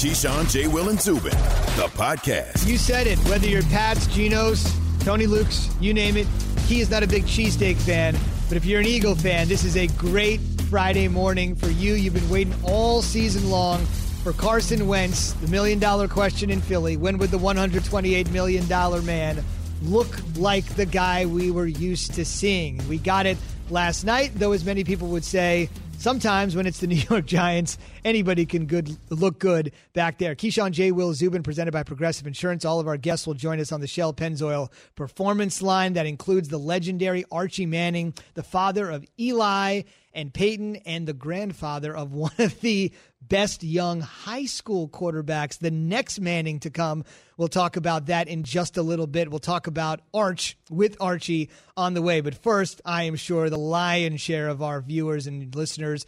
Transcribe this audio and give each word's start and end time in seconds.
Keyshawn, 0.00 0.50
J. 0.50 0.66
Will, 0.66 0.88
and 0.88 0.98
Zubin, 0.98 1.30
the 1.76 1.86
podcast. 1.92 2.66
You 2.66 2.78
said 2.78 3.06
it. 3.06 3.18
Whether 3.28 3.48
you're 3.48 3.62
Pats, 3.64 4.06
Geno's, 4.06 4.66
Tony 5.00 5.26
Luke's, 5.26 5.68
you 5.78 5.92
name 5.92 6.16
it. 6.16 6.26
He 6.66 6.80
is 6.80 6.88
not 6.88 7.02
a 7.02 7.06
big 7.06 7.24
cheesesteak 7.24 7.76
fan, 7.76 8.16
but 8.48 8.56
if 8.56 8.64
you're 8.64 8.80
an 8.80 8.86
Eagle 8.86 9.14
fan, 9.14 9.46
this 9.46 9.62
is 9.62 9.76
a 9.76 9.88
great 9.98 10.40
Friday 10.70 11.06
morning 11.06 11.54
for 11.54 11.68
you. 11.68 11.92
You've 11.92 12.14
been 12.14 12.30
waiting 12.30 12.54
all 12.64 13.02
season 13.02 13.50
long 13.50 13.84
for 14.24 14.32
Carson 14.32 14.86
Wentz, 14.86 15.34
the 15.34 15.48
million 15.48 15.78
dollar 15.78 16.08
question 16.08 16.48
in 16.48 16.62
Philly. 16.62 16.96
When 16.96 17.18
would 17.18 17.30
the 17.30 17.38
$128 17.38 18.30
million 18.30 19.04
man 19.04 19.44
look 19.82 20.16
like 20.34 20.64
the 20.76 20.86
guy 20.86 21.26
we 21.26 21.50
were 21.50 21.66
used 21.66 22.14
to 22.14 22.24
seeing? 22.24 22.80
We 22.88 22.96
got 22.96 23.26
it 23.26 23.36
last 23.68 24.04
night, 24.04 24.32
though, 24.34 24.52
as 24.52 24.64
many 24.64 24.82
people 24.82 25.08
would 25.08 25.26
say, 25.26 25.68
sometimes 26.00 26.56
when 26.56 26.66
it's 26.66 26.80
the 26.80 26.86
New 26.88 27.02
York 27.08 27.26
Giants, 27.26 27.78
anybody 28.04 28.46
can 28.46 28.66
good 28.66 28.96
look 29.10 29.38
good 29.38 29.72
back 29.92 30.18
there. 30.18 30.34
Keyshawn 30.34 30.72
J. 30.72 30.90
Will 30.90 31.12
Zubin, 31.14 31.42
presented 31.42 31.72
by 31.72 31.82
Progressive 31.82 32.26
Insurance. 32.26 32.64
All 32.64 32.80
of 32.80 32.88
our 32.88 32.96
guests 32.96 33.26
will 33.26 33.34
join 33.34 33.60
us 33.60 33.70
on 33.70 33.80
the 33.80 33.86
Shell 33.86 34.14
Pennzoil 34.14 34.72
Performance 34.96 35.62
Line. 35.62 35.92
That 35.92 36.06
includes 36.06 36.48
the 36.48 36.58
legendary 36.58 37.24
Archie 37.30 37.66
Manning, 37.66 38.14
the 38.34 38.42
father 38.42 38.90
of 38.90 39.04
Eli 39.18 39.82
and 40.12 40.34
Peyton, 40.34 40.76
and 40.76 41.06
the 41.06 41.12
grandfather 41.12 41.94
of 41.94 42.12
one 42.12 42.32
of 42.38 42.60
the 42.62 42.92
best 43.20 43.62
young 43.62 44.00
high 44.00 44.44
school 44.44 44.88
quarterbacks, 44.88 45.58
the 45.58 45.70
next 45.70 46.20
Manning 46.20 46.60
to 46.60 46.70
come. 46.70 47.04
We'll 47.36 47.48
talk 47.48 47.76
about 47.76 48.06
that 48.06 48.28
in 48.28 48.42
just 48.42 48.76
a 48.76 48.82
little 48.82 49.06
bit. 49.06 49.30
We'll 49.30 49.38
talk 49.38 49.66
about 49.66 50.00
Arch 50.12 50.56
with 50.70 50.96
Archie 51.00 51.50
on 51.76 51.94
the 51.94 52.02
way. 52.02 52.20
But 52.20 52.34
first, 52.34 52.80
I 52.84 53.04
am 53.04 53.16
sure 53.16 53.48
the 53.48 53.58
lion's 53.58 54.20
share 54.20 54.48
of 54.48 54.62
our 54.62 54.80
viewers 54.80 55.26
and 55.26 55.54
listeners 55.54 56.06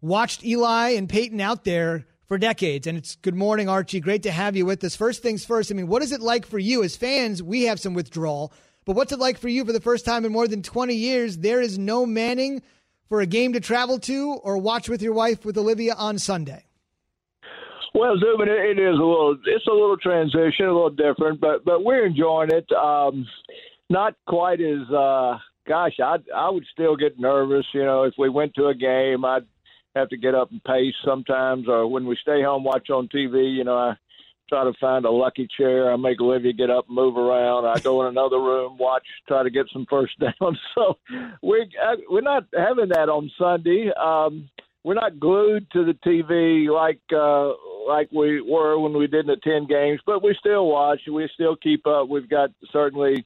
watched 0.00 0.44
Eli 0.44 0.90
and 0.90 1.08
Peyton 1.08 1.40
out 1.40 1.64
there 1.64 2.06
for 2.26 2.38
decades. 2.38 2.86
And 2.86 2.96
it's 2.96 3.16
good 3.16 3.34
morning, 3.34 3.68
Archie. 3.68 4.00
Great 4.00 4.22
to 4.22 4.30
have 4.30 4.56
you 4.56 4.64
with 4.64 4.84
us. 4.84 4.94
First 4.94 5.22
things 5.22 5.44
first, 5.44 5.72
I 5.72 5.74
mean, 5.74 5.88
what 5.88 6.02
is 6.02 6.12
it 6.12 6.20
like 6.20 6.46
for 6.46 6.58
you 6.58 6.82
as 6.84 6.96
fans? 6.96 7.42
We 7.42 7.64
have 7.64 7.80
some 7.80 7.94
withdrawal. 7.94 8.52
But 8.84 8.96
what's 8.96 9.12
it 9.12 9.18
like 9.18 9.38
for 9.38 9.48
you 9.48 9.64
for 9.64 9.72
the 9.72 9.80
first 9.80 10.04
time 10.04 10.24
in 10.24 10.32
more 10.32 10.48
than 10.48 10.62
20 10.62 10.94
years? 10.94 11.38
There 11.38 11.60
is 11.60 11.78
no 11.78 12.06
Manning 12.06 12.62
for 13.10 13.20
a 13.20 13.26
game 13.26 13.52
to 13.52 13.60
travel 13.60 13.98
to 13.98 14.38
or 14.42 14.56
watch 14.56 14.88
with 14.88 15.02
your 15.02 15.12
wife 15.12 15.44
with 15.44 15.58
Olivia 15.58 15.94
on 15.98 16.18
Sunday? 16.18 16.64
Well, 17.92 18.14
Zubin, 18.18 18.48
it 18.48 18.78
is 18.78 18.94
a 18.94 19.02
little. 19.02 19.36
It's 19.44 19.66
a 19.66 19.72
little 19.72 19.96
transition, 19.96 20.66
a 20.66 20.72
little 20.72 20.90
different, 20.90 21.40
but 21.40 21.64
but 21.64 21.84
we're 21.84 22.06
enjoying 22.06 22.50
it. 22.52 22.70
Um, 22.72 23.26
not 23.90 24.14
quite 24.28 24.60
as. 24.60 24.88
Uh, 24.88 25.38
gosh, 25.66 25.98
I 26.00 26.16
I 26.34 26.48
would 26.48 26.64
still 26.72 26.96
get 26.96 27.18
nervous. 27.18 27.66
You 27.74 27.84
know, 27.84 28.04
if 28.04 28.14
we 28.16 28.28
went 28.28 28.54
to 28.54 28.68
a 28.68 28.74
game, 28.74 29.24
I'd 29.24 29.44
have 29.96 30.08
to 30.10 30.16
get 30.16 30.36
up 30.36 30.52
and 30.52 30.62
pace 30.62 30.94
sometimes, 31.04 31.66
or 31.68 31.88
when 31.88 32.06
we 32.06 32.16
stay 32.22 32.42
home 32.44 32.62
watch 32.62 32.90
on 32.90 33.08
TV. 33.08 33.52
You 33.56 33.64
know, 33.64 33.76
I 33.76 33.94
try 34.50 34.64
to 34.64 34.72
find 34.80 35.06
a 35.06 35.10
lucky 35.10 35.48
chair. 35.56 35.90
I 35.90 35.96
make 35.96 36.20
Olivia 36.20 36.52
get 36.52 36.70
up 36.70 36.88
and 36.88 36.96
move 36.96 37.16
around. 37.16 37.64
I 37.64 37.78
go 37.78 38.02
in 38.02 38.08
another 38.08 38.38
room, 38.38 38.76
watch, 38.78 39.06
try 39.26 39.42
to 39.42 39.50
get 39.50 39.66
some 39.72 39.86
first 39.88 40.18
down. 40.20 40.58
So 40.74 40.98
we're 41.40 41.66
we're 42.10 42.20
not 42.20 42.44
having 42.54 42.88
that 42.90 43.08
on 43.08 43.30
Sunday. 43.38 43.90
Um, 43.92 44.50
we're 44.82 44.94
not 44.94 45.20
glued 45.20 45.70
to 45.72 45.84
the 45.84 45.94
TV 46.04 46.68
like 46.68 47.00
uh, 47.14 47.52
like 47.88 48.10
we 48.12 48.40
were 48.40 48.78
when 48.78 48.96
we 48.96 49.06
didn't 49.06 49.30
attend 49.30 49.68
games, 49.68 50.00
but 50.04 50.22
we 50.22 50.36
still 50.38 50.66
watch. 50.66 51.00
We 51.10 51.28
still 51.32 51.56
keep 51.56 51.86
up. 51.86 52.08
We've 52.08 52.28
got 52.28 52.50
certainly 52.72 53.24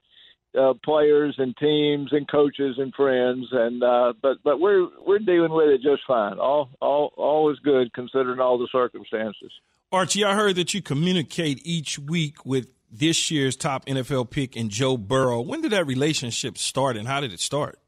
uh, 0.58 0.74
players 0.84 1.34
and 1.38 1.56
teams 1.56 2.12
and 2.12 2.28
coaches 2.28 2.76
and 2.78 2.94
friends, 2.94 3.46
and 3.50 3.82
uh, 3.82 4.12
but 4.20 4.38
but 4.44 4.60
we're 4.60 4.86
we're 5.06 5.18
dealing 5.20 5.52
with 5.52 5.68
it 5.68 5.80
just 5.82 6.02
fine. 6.06 6.38
All 6.38 6.70
all 6.80 7.12
all 7.16 7.50
is 7.50 7.58
good 7.60 7.92
considering 7.94 8.40
all 8.40 8.58
the 8.58 8.68
circumstances. 8.70 9.52
Archie, 9.94 10.24
I 10.24 10.34
heard 10.34 10.56
that 10.56 10.74
you 10.74 10.82
communicate 10.82 11.60
each 11.64 12.00
week 12.00 12.44
with 12.44 12.66
this 12.90 13.30
year's 13.30 13.54
top 13.54 13.86
NFL 13.86 14.28
pick 14.28 14.56
and 14.56 14.68
Joe 14.68 14.96
Burrow. 14.96 15.40
When 15.40 15.60
did 15.60 15.70
that 15.70 15.86
relationship 15.86 16.58
start, 16.58 16.96
and 16.96 17.06
how 17.06 17.20
did 17.20 17.32
it 17.32 17.38
start? 17.38 17.78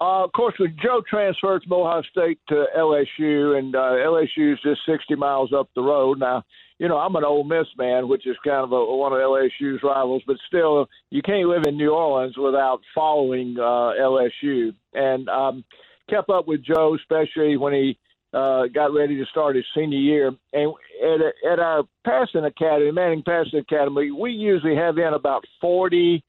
Uh, 0.00 0.24
of 0.24 0.32
course, 0.32 0.54
when 0.58 0.76
Joe 0.82 1.02
transferred 1.08 1.62
from 1.64 1.72
Ohio 1.72 2.02
State 2.10 2.38
to 2.48 2.66
LSU, 2.76 3.58
and 3.58 3.74
uh, 3.74 3.78
LSU 3.78 4.52
is 4.52 4.60
just 4.62 4.80
60 4.86 5.16
miles 5.16 5.52
up 5.52 5.68
the 5.74 5.82
road. 5.82 6.20
Now, 6.20 6.44
you 6.78 6.88
know, 6.88 6.98
I'm 6.98 7.14
an 7.16 7.24
Ole 7.24 7.44
Miss 7.44 7.66
man, 7.76 8.08
which 8.08 8.26
is 8.26 8.36
kind 8.44 8.64
of 8.64 8.72
a, 8.72 8.84
one 8.84 9.12
of 9.12 9.18
LSU's 9.18 9.80
rivals, 9.82 10.22
but 10.26 10.36
still, 10.46 10.88
you 11.10 11.22
can't 11.22 11.48
live 11.48 11.64
in 11.66 11.76
New 11.76 11.90
Orleans 11.90 12.36
without 12.36 12.80
following 12.94 13.56
uh, 13.58 13.92
LSU. 14.00 14.74
And 14.94 15.28
um, 15.28 15.64
kept 16.08 16.30
up 16.30 16.48
with 16.48 16.64
Joe, 16.64 16.96
especially 16.96 17.56
when 17.56 17.72
he 17.72 17.98
uh, 18.32 18.66
got 18.74 18.94
ready 18.94 19.16
to 19.16 19.26
start 19.26 19.56
his 19.56 19.64
senior 19.76 19.98
year. 19.98 20.32
And 20.52 20.72
at, 21.02 21.52
at 21.52 21.58
our 21.58 21.84
passing 22.04 22.44
academy, 22.44 22.90
Manning 22.90 23.22
Passing 23.22 23.58
Academy, 23.58 24.10
we 24.10 24.30
usually 24.32 24.76
have 24.76 24.98
in 24.98 25.12
about 25.14 25.44
40 25.60 26.24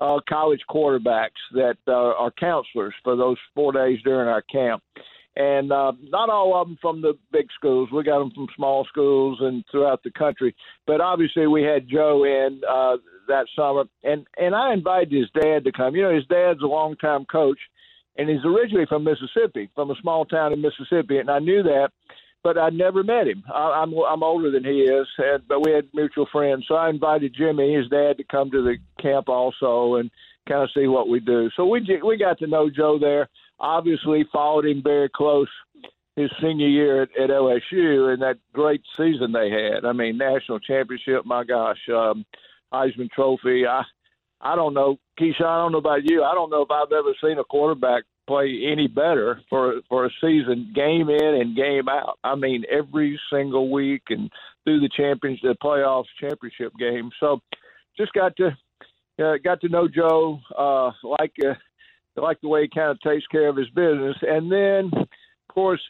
uh, 0.00 0.20
college 0.28 0.60
quarterbacks 0.68 1.30
that 1.52 1.76
uh, 1.86 1.92
are 1.92 2.32
counselors 2.32 2.94
for 3.02 3.16
those 3.16 3.36
four 3.54 3.72
days 3.72 3.98
during 4.04 4.28
our 4.28 4.42
camp. 4.42 4.82
And 5.36 5.72
uh, 5.72 5.92
not 6.00 6.30
all 6.30 6.60
of 6.60 6.68
them 6.68 6.78
from 6.80 7.02
the 7.02 7.14
big 7.32 7.46
schools. 7.56 7.88
We 7.92 8.04
got 8.04 8.20
them 8.20 8.30
from 8.32 8.46
small 8.54 8.84
schools 8.84 9.38
and 9.40 9.64
throughout 9.70 10.02
the 10.04 10.12
country. 10.12 10.54
But 10.86 11.00
obviously, 11.00 11.48
we 11.48 11.62
had 11.62 11.88
Joe 11.88 12.24
in 12.24 12.60
uh, 12.68 12.98
that 13.26 13.46
summer, 13.56 13.84
and 14.04 14.26
and 14.36 14.54
I 14.54 14.72
invited 14.72 15.12
his 15.12 15.28
dad 15.42 15.64
to 15.64 15.72
come. 15.72 15.96
You 15.96 16.02
know, 16.02 16.14
his 16.14 16.26
dad's 16.26 16.62
a 16.62 16.66
longtime 16.66 17.24
coach, 17.24 17.58
and 18.16 18.28
he's 18.28 18.44
originally 18.44 18.86
from 18.86 19.04
Mississippi, 19.04 19.70
from 19.74 19.90
a 19.90 19.96
small 20.00 20.24
town 20.24 20.52
in 20.52 20.60
Mississippi, 20.60 21.18
and 21.18 21.30
I 21.30 21.38
knew 21.38 21.62
that, 21.62 21.90
but 22.42 22.58
I 22.58 22.70
never 22.70 23.02
met 23.02 23.26
him. 23.26 23.42
I, 23.52 23.82
I'm 23.82 23.94
I'm 23.94 24.22
older 24.22 24.50
than 24.50 24.64
he 24.64 24.82
is, 24.82 25.06
and 25.18 25.46
but 25.48 25.64
we 25.64 25.72
had 25.72 25.88
mutual 25.94 26.26
friends, 26.30 26.64
so 26.68 26.74
I 26.74 26.90
invited 26.90 27.34
Jimmy, 27.36 27.74
his 27.74 27.88
dad, 27.88 28.18
to 28.18 28.24
come 28.24 28.50
to 28.50 28.62
the 28.62 28.76
camp 29.02 29.28
also 29.28 29.96
and 29.96 30.10
kind 30.48 30.62
of 30.62 30.70
see 30.74 30.86
what 30.86 31.08
we 31.08 31.20
do. 31.20 31.50
So 31.56 31.66
we 31.66 31.80
we 32.04 32.16
got 32.16 32.38
to 32.38 32.46
know 32.46 32.70
Joe 32.70 32.98
there. 32.98 33.28
Obviously, 33.60 34.26
followed 34.32 34.66
him 34.66 34.82
very 34.82 35.08
close 35.08 35.48
his 36.16 36.30
senior 36.40 36.68
year 36.68 37.02
at, 37.02 37.08
at 37.18 37.30
LSU 37.30 38.12
and 38.12 38.22
that 38.22 38.38
great 38.52 38.82
season 38.96 39.32
they 39.32 39.50
had. 39.50 39.84
I 39.84 39.92
mean, 39.92 40.16
national 40.16 40.60
championship. 40.60 41.24
My 41.24 41.44
gosh, 41.44 41.80
um, 41.88 42.24
Heisman 42.72 43.10
Trophy. 43.10 43.66
I 43.66 43.82
I 44.40 44.56
don't 44.56 44.74
know, 44.74 44.98
Keisha. 45.18 45.44
I 45.44 45.56
don't 45.56 45.72
know 45.72 45.78
about 45.78 46.04
you. 46.04 46.22
I 46.22 46.34
don't 46.34 46.50
know 46.50 46.62
if 46.62 46.70
I've 46.70 46.92
ever 46.92 47.14
seen 47.22 47.38
a 47.38 47.44
quarterback 47.44 48.04
play 48.26 48.66
any 48.70 48.88
better 48.88 49.40
for 49.48 49.80
for 49.88 50.06
a 50.06 50.10
season, 50.20 50.72
game 50.74 51.08
in 51.08 51.34
and 51.40 51.56
game 51.56 51.88
out. 51.88 52.18
I 52.24 52.34
mean, 52.34 52.64
every 52.70 53.18
single 53.32 53.70
week 53.70 54.02
and 54.08 54.30
through 54.64 54.80
the 54.80 54.90
champions, 54.96 55.40
the 55.42 55.56
playoffs, 55.62 56.04
championship 56.20 56.72
game. 56.78 57.10
So, 57.20 57.40
just 57.96 58.12
got 58.12 58.36
to 58.36 58.56
uh, 59.22 59.34
got 59.42 59.60
to 59.60 59.68
know 59.68 59.88
Joe. 59.88 60.40
Uh, 60.56 60.90
like 61.02 61.34
uh, 61.44 61.54
like 62.20 62.40
the 62.40 62.48
way 62.48 62.62
he 62.62 62.68
kind 62.68 62.90
of 62.90 63.00
takes 63.00 63.26
care 63.26 63.48
of 63.48 63.56
his 63.56 63.68
business, 63.70 64.16
and 64.22 64.50
then 64.50 64.90
of 64.94 65.54
course 65.54 65.80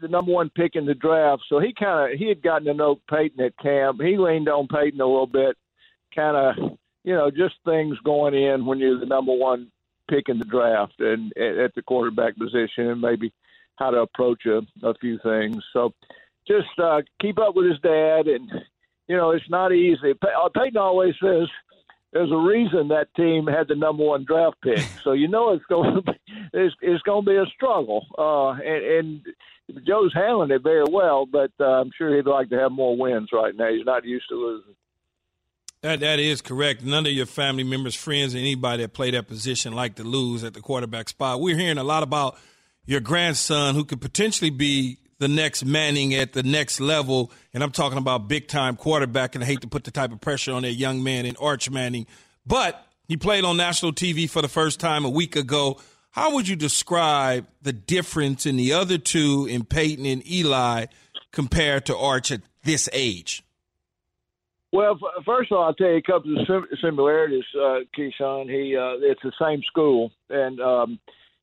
the 0.00 0.08
number 0.08 0.32
one 0.32 0.50
pick 0.50 0.76
in 0.76 0.86
the 0.86 0.94
draft. 0.94 1.42
So 1.48 1.58
he 1.58 1.74
kind 1.78 2.12
of 2.12 2.18
he 2.18 2.28
had 2.28 2.42
gotten 2.42 2.66
to 2.66 2.74
know 2.74 3.00
Peyton 3.10 3.44
at 3.44 3.58
camp. 3.58 4.00
He 4.00 4.16
leaned 4.16 4.48
on 4.48 4.68
Peyton 4.68 5.00
a 5.00 5.06
little 5.06 5.26
bit, 5.26 5.56
kind 6.14 6.36
of 6.36 6.78
you 7.04 7.14
know, 7.14 7.30
just 7.30 7.54
things 7.64 7.96
going 8.04 8.34
in 8.34 8.64
when 8.66 8.78
you're 8.78 8.98
the 8.98 9.06
number 9.06 9.32
one 9.32 9.70
pick 10.10 10.28
in 10.28 10.38
the 10.38 10.44
draft 10.44 11.00
and 11.00 11.36
at 11.36 11.74
the 11.74 11.82
quarterback 11.82 12.36
position, 12.36 12.88
and 12.88 13.00
maybe 13.00 13.32
how 13.76 13.90
to 13.90 13.98
approach 13.98 14.44
a, 14.46 14.60
a 14.86 14.94
few 15.00 15.18
things. 15.22 15.62
So, 15.72 15.92
just 16.46 16.78
uh, 16.78 17.02
keep 17.20 17.38
up 17.38 17.54
with 17.54 17.66
his 17.66 17.80
dad, 17.80 18.26
and 18.26 18.50
you 19.08 19.16
know, 19.16 19.30
it's 19.30 19.48
not 19.48 19.72
easy. 19.72 20.12
Uh, 20.22 20.48
Peyton 20.48 20.76
always 20.76 21.14
says 21.22 21.48
there's 22.12 22.30
a 22.30 22.36
reason 22.36 22.88
that 22.88 23.14
team 23.16 23.46
had 23.46 23.68
the 23.68 23.74
number 23.74 24.04
one 24.04 24.24
draft 24.24 24.56
pick, 24.62 24.84
so 25.04 25.12
you 25.12 25.28
know 25.28 25.52
it's 25.52 25.64
going 25.66 25.94
to 25.96 26.02
be 26.02 26.12
it's, 26.52 26.74
it's 26.80 27.02
going 27.02 27.24
to 27.24 27.30
be 27.30 27.36
a 27.36 27.46
struggle. 27.54 28.06
Uh, 28.18 28.50
and, 28.50 28.84
and 28.84 29.86
Joe's 29.86 30.12
handling 30.14 30.50
it 30.50 30.62
very 30.62 30.84
well, 30.90 31.26
but 31.26 31.50
uh, 31.60 31.80
I'm 31.80 31.90
sure 31.96 32.14
he'd 32.14 32.26
like 32.26 32.50
to 32.50 32.58
have 32.58 32.72
more 32.72 32.96
wins 32.96 33.30
right 33.32 33.54
now. 33.54 33.68
He's 33.72 33.86
not 33.86 34.04
used 34.04 34.28
to 34.28 34.34
losing. 34.34 34.74
That 35.82 35.98
that 35.98 36.20
is 36.20 36.40
correct. 36.40 36.84
None 36.84 37.06
of 37.06 37.12
your 37.12 37.26
family 37.26 37.64
members, 37.64 37.96
friends, 37.96 38.36
anybody 38.36 38.84
that 38.84 38.92
play 38.92 39.10
that 39.10 39.26
position 39.26 39.72
like 39.72 39.96
to 39.96 40.04
lose 40.04 40.44
at 40.44 40.54
the 40.54 40.60
quarterback 40.60 41.08
spot. 41.08 41.40
We're 41.40 41.56
hearing 41.56 41.78
a 41.78 41.82
lot 41.82 42.04
about 42.04 42.38
your 42.86 43.00
grandson 43.00 43.74
who 43.74 43.84
could 43.84 44.00
potentially 44.00 44.50
be 44.50 44.98
the 45.18 45.26
next 45.26 45.64
Manning 45.64 46.14
at 46.14 46.34
the 46.34 46.44
next 46.44 46.80
level, 46.80 47.32
and 47.52 47.64
I'm 47.64 47.72
talking 47.72 47.98
about 47.98 48.28
big 48.28 48.46
time 48.46 48.76
quarterback. 48.76 49.34
And 49.34 49.42
I 49.42 49.46
hate 49.46 49.62
to 49.62 49.66
put 49.66 49.82
the 49.82 49.90
type 49.90 50.12
of 50.12 50.20
pressure 50.20 50.52
on 50.52 50.62
that 50.62 50.72
young 50.74 51.02
man 51.02 51.26
in 51.26 51.34
Arch 51.40 51.68
Manning, 51.68 52.06
but 52.46 52.86
he 53.08 53.16
played 53.16 53.44
on 53.44 53.56
national 53.56 53.92
TV 53.92 54.30
for 54.30 54.40
the 54.40 54.48
first 54.48 54.78
time 54.78 55.04
a 55.04 55.10
week 55.10 55.34
ago. 55.34 55.80
How 56.10 56.34
would 56.34 56.46
you 56.46 56.54
describe 56.54 57.48
the 57.60 57.72
difference 57.72 58.46
in 58.46 58.56
the 58.56 58.72
other 58.74 58.98
two 58.98 59.46
in 59.50 59.64
Peyton 59.64 60.06
and 60.06 60.24
Eli 60.30 60.86
compared 61.32 61.86
to 61.86 61.96
Arch 61.96 62.30
at 62.30 62.42
this 62.62 62.88
age? 62.92 63.42
Well, 64.72 64.98
first 65.26 65.52
of 65.52 65.58
all, 65.58 65.64
I'll 65.64 65.74
tell 65.74 65.88
you 65.88 65.96
a 65.96 66.02
couple 66.02 66.34
of 66.38 66.46
sim- 66.46 66.78
similarities, 66.80 67.44
uh, 67.54 67.80
Keyshawn. 67.96 68.48
He, 68.48 68.74
uh, 68.74 68.96
it's 69.06 69.20
the 69.22 69.32
same 69.40 69.62
school, 69.66 70.10
and 70.30 70.58
um, 70.60 70.98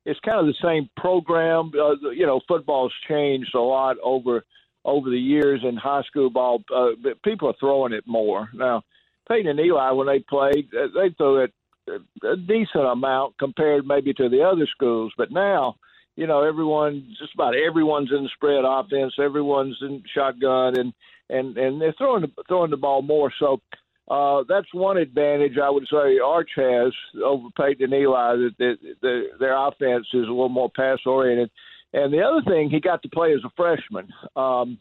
it's 0.06 0.20
kind 0.22 0.40
of 0.40 0.48
the 0.48 0.68
same 0.68 0.90
program. 0.98 1.72
Uh, 1.80 2.10
you 2.10 2.26
know, 2.26 2.42
football's 2.48 2.94
changed 3.08 3.54
a 3.54 3.60
lot 3.60 3.98
over 4.04 4.44
over 4.86 5.10
the 5.10 5.20
years 5.20 5.62
in 5.64 5.76
high 5.76 6.02
school 6.04 6.30
ball, 6.30 6.64
uh, 6.74 6.90
but 7.04 7.22
people 7.22 7.50
are 7.50 7.56
throwing 7.60 7.94
it 7.94 8.08
more 8.08 8.50
now. 8.54 8.82
Peyton 9.28 9.48
and 9.48 9.60
Eli, 9.60 9.92
when 9.92 10.08
they 10.08 10.20
played, 10.20 10.68
uh, 10.74 10.88
they 10.96 11.14
threw 11.18 11.44
it 11.44 11.54
a 12.24 12.36
decent 12.36 12.86
amount 12.86 13.38
compared 13.38 13.86
maybe 13.86 14.14
to 14.14 14.30
the 14.30 14.42
other 14.42 14.68
schools, 14.72 15.12
but 15.18 15.32
now 15.32 15.76
you 16.20 16.28
know, 16.28 16.44
everyone, 16.44 17.16
just 17.18 17.34
about 17.34 17.56
everyone's 17.56 18.12
in 18.12 18.24
the 18.24 18.30
spread 18.36 18.66
offense. 18.68 19.14
Everyone's 19.18 19.78
in 19.80 20.04
shotgun, 20.14 20.78
and 20.78 20.94
and 21.30 21.58
and 21.58 21.82
they're 21.82 21.96
throwing 21.98 22.24
the, 22.24 22.32
throwing 22.50 22.72
the 22.72 22.76
ball 22.76 23.02
more. 23.02 23.32
So 23.40 23.62
uh, 24.10 24.44
that's 24.50 24.68
one 24.74 24.98
advantage 24.98 25.58
I 25.58 25.70
would 25.70 25.88
say 25.90 26.20
Arch 26.20 26.50
has 26.58 26.92
over 27.24 27.48
Peyton 27.56 27.86
and 27.86 27.94
Eli. 27.94 28.36
That, 28.36 28.52
that, 28.60 28.78
that 29.02 29.24
their 29.40 29.56
offense 29.56 30.08
is 30.14 30.26
a 30.26 30.32
little 30.32 30.50
more 30.50 30.70
pass 30.70 30.98
oriented. 31.06 31.52
And 31.94 32.12
the 32.12 32.22
other 32.22 32.42
thing, 32.46 32.70
he 32.70 32.82
got 32.82 33.02
to 33.04 33.10
play 33.10 33.32
as 33.32 33.46
a 33.46 33.52
freshman. 33.56 34.10
Um, 34.36 34.78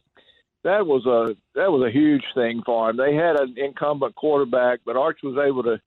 that 0.64 0.85
was 0.88 1.06
a 1.06 1.37
that 1.55 1.70
was 1.70 1.88
a 1.88 1.96
huge 1.96 2.25
thing 2.35 2.62
for 2.67 2.90
him. 2.90 2.96
They 2.96 3.14
had 3.14 3.38
an 3.38 3.55
incumbent 3.56 4.17
quarterback, 4.17 4.81
but 4.85 4.96
Arch 4.96 5.20
was 5.23 5.38
able 5.38 5.62
to 5.62 5.81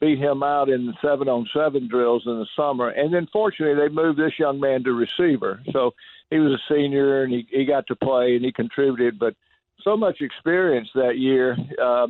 beat 0.00 0.18
him 0.18 0.42
out 0.42 0.68
in 0.68 0.86
the 0.86 0.94
seven 1.02 1.28
on 1.28 1.48
seven 1.52 1.88
drills 1.88 2.22
in 2.26 2.38
the 2.38 2.46
summer. 2.56 2.88
And 2.88 3.12
then 3.12 3.28
fortunately 3.32 3.74
they 3.74 3.92
moved 3.92 4.18
this 4.18 4.38
young 4.38 4.60
man 4.60 4.84
to 4.84 4.92
receiver. 4.92 5.60
So 5.72 5.94
he 6.30 6.38
was 6.38 6.52
a 6.52 6.74
senior 6.74 7.22
and 7.22 7.32
he, 7.32 7.46
he 7.50 7.64
got 7.64 7.86
to 7.88 7.96
play 7.96 8.36
and 8.36 8.44
he 8.44 8.52
contributed, 8.52 9.18
but 9.18 9.34
so 9.82 9.96
much 9.96 10.20
experience 10.20 10.88
that 10.94 11.18
year. 11.18 11.56
Uh, 11.82 12.08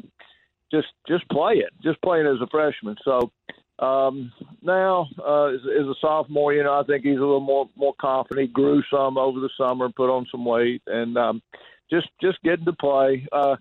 just 0.71 0.89
just 1.07 1.27
play 1.31 1.55
it, 1.55 1.71
just 1.83 2.01
playing 2.03 2.27
as 2.27 2.41
a 2.43 2.47
freshman. 2.49 2.97
So 3.03 3.31
um, 3.79 4.33
now 4.63 5.09
uh, 5.19 5.47
as, 5.47 5.61
as 5.81 5.87
a 5.87 5.95
sophomore, 6.01 6.53
you 6.53 6.63
know, 6.63 6.79
I 6.79 6.83
think 6.83 7.05
he's 7.05 7.17
a 7.17 7.21
little 7.21 7.41
more 7.41 7.69
more 7.77 7.95
confident. 8.01 8.49
He 8.49 8.53
grew 8.53 8.83
some 8.91 9.17
over 9.17 9.41
the 9.41 9.51
summer, 9.57 9.89
put 9.89 10.11
on 10.11 10.27
some 10.31 10.45
weight, 10.45 10.83
and 10.87 11.17
um, 11.17 11.43
just 11.91 12.09
just 12.21 12.43
getting 12.43 12.67
to 12.67 12.73
play. 12.73 13.27
Uh, 13.33 13.57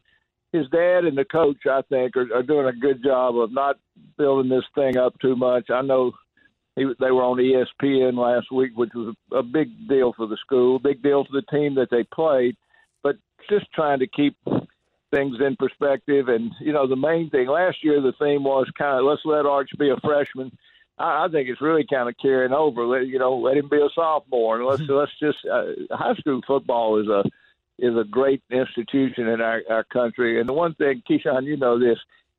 his 0.51 0.67
dad 0.69 1.05
and 1.05 1.17
the 1.17 1.25
coach, 1.25 1.65
I 1.69 1.81
think, 1.89 2.15
are, 2.15 2.33
are 2.33 2.43
doing 2.43 2.67
a 2.67 2.73
good 2.73 3.03
job 3.03 3.37
of 3.37 3.51
not 3.51 3.77
building 4.17 4.49
this 4.49 4.65
thing 4.75 4.97
up 4.97 5.19
too 5.19 5.35
much. 5.35 5.69
I 5.69 5.81
know 5.81 6.13
he, 6.75 6.85
they 6.99 7.11
were 7.11 7.23
on 7.23 7.37
ESPN 7.37 8.17
last 8.17 8.51
week, 8.51 8.71
which 8.75 8.91
was 8.93 9.15
a, 9.31 9.37
a 9.37 9.43
big 9.43 9.69
deal 9.87 10.13
for 10.13 10.27
the 10.27 10.37
school, 10.37 10.79
big 10.79 11.01
deal 11.01 11.25
for 11.25 11.33
the 11.33 11.57
team 11.57 11.75
that 11.75 11.89
they 11.89 12.03
played, 12.03 12.55
but 13.03 13.17
just 13.49 13.65
trying 13.73 13.99
to 13.99 14.07
keep 14.07 14.37
things 15.11 15.37
in 15.39 15.55
perspective. 15.57 16.27
And 16.29 16.51
you 16.61 16.73
know, 16.73 16.87
the 16.87 16.95
main 16.95 17.29
thing 17.29 17.47
last 17.47 17.83
year, 17.83 18.01
the 18.01 18.13
theme 18.19 18.43
was 18.43 18.69
kind 18.77 18.99
of 18.99 19.05
let's 19.05 19.21
let 19.25 19.45
Arch 19.45 19.69
be 19.77 19.89
a 19.89 19.97
freshman. 19.97 20.51
I, 20.97 21.25
I 21.25 21.27
think 21.31 21.49
it's 21.49 21.61
really 21.61 21.85
kind 21.89 22.07
of 22.09 22.15
carrying 22.21 22.53
over. 22.53 22.85
Let, 22.85 23.07
you 23.07 23.19
know, 23.19 23.37
let 23.37 23.57
him 23.57 23.69
be 23.69 23.77
a 23.77 23.89
sophomore, 23.93 24.57
and 24.57 24.65
let's 24.65 24.83
let's 24.87 25.17
just 25.19 25.39
uh, 25.51 25.65
high 25.91 26.15
school 26.15 26.41
football 26.45 26.99
is 27.01 27.07
a 27.07 27.23
is 27.79 27.95
a 27.95 28.03
great 28.03 28.41
institution 28.49 29.27
in 29.27 29.41
our, 29.41 29.61
our 29.69 29.83
country. 29.83 30.39
And 30.39 30.49
the 30.49 30.53
one 30.53 30.73
thing, 30.75 31.03
Keyshawn, 31.09 31.45
you 31.45 31.57
know 31.57 31.79
this, 31.79 31.97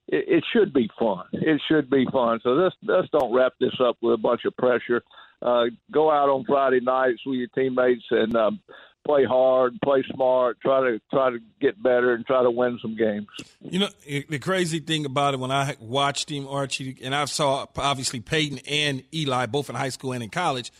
it, 0.09 0.25
it 0.29 0.45
should 0.53 0.73
be 0.73 0.91
fun. 0.99 1.25
It 1.33 1.61
should 1.69 1.89
be 1.91 2.07
fun. 2.13 2.41
So 2.43 2.51
let's 2.51 2.75
let's 2.83 3.09
don't 3.11 3.33
wrap 3.33 3.53
this 3.61 3.75
up 3.81 3.97
with 4.01 4.15
a 4.15 4.19
bunch 4.19 4.43
of 4.45 4.57
pressure. 4.57 5.03
Uh, 5.41 5.67
go 5.93 6.11
out 6.11 6.29
on 6.29 6.45
Friday 6.45 6.81
nights 6.81 7.21
with 7.25 7.39
your 7.39 7.49
teammates 7.49 8.05
and 8.11 8.35
um, 8.35 8.61
play 9.07 9.25
hard, 9.25 9.79
play 9.85 10.03
smart, 10.13 10.61
try 10.61 10.81
to 10.81 11.01
try 11.13 11.31
to 11.31 11.39
get 11.61 11.81
better, 11.83 12.15
and 12.15 12.27
try 12.27 12.43
to 12.43 12.51
win 12.51 12.79
some 12.83 12.97
games. 12.97 13.29
You 13.61 13.81
know, 13.81 13.89
the 14.07 14.39
crazy 14.39 14.81
thing 14.81 15.07
about 15.07 15.35
it 15.35 15.41
when 15.41 15.53
I 15.53 15.77
watched 15.81 16.31
him, 16.31 16.49
Archie, 16.49 16.99
and 17.03 17.15
I 17.15 17.25
saw 17.27 17.67
obviously 17.77 18.21
Peyton 18.21 18.59
and 18.69 19.05
Eli 19.15 19.47
both 19.47 19.71
in 19.71 19.77
high 19.77 19.89
school 19.91 20.13
and 20.13 20.23
in 20.23 20.31
college 20.31 20.73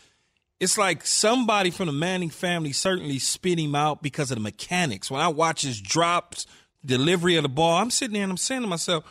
it's 0.59 0.77
like 0.77 1.05
somebody 1.05 1.71
from 1.71 1.87
the 1.87 1.93
Manning 1.93 2.29
family 2.29 2.71
certainly 2.71 3.19
spit 3.19 3.59
him 3.59 3.75
out 3.75 4.01
because 4.01 4.31
of 4.31 4.37
the 4.37 4.43
mechanics. 4.43 5.09
When 5.09 5.21
I 5.21 5.29
watch 5.29 5.61
his 5.61 5.79
drops, 5.79 6.45
delivery 6.85 7.35
of 7.37 7.43
the 7.43 7.49
ball, 7.49 7.77
I'm 7.77 7.91
sitting 7.91 8.13
there 8.13 8.23
and 8.23 8.31
I'm 8.31 8.37
saying 8.37 8.61
to 8.61 8.67
myself, 8.67 9.03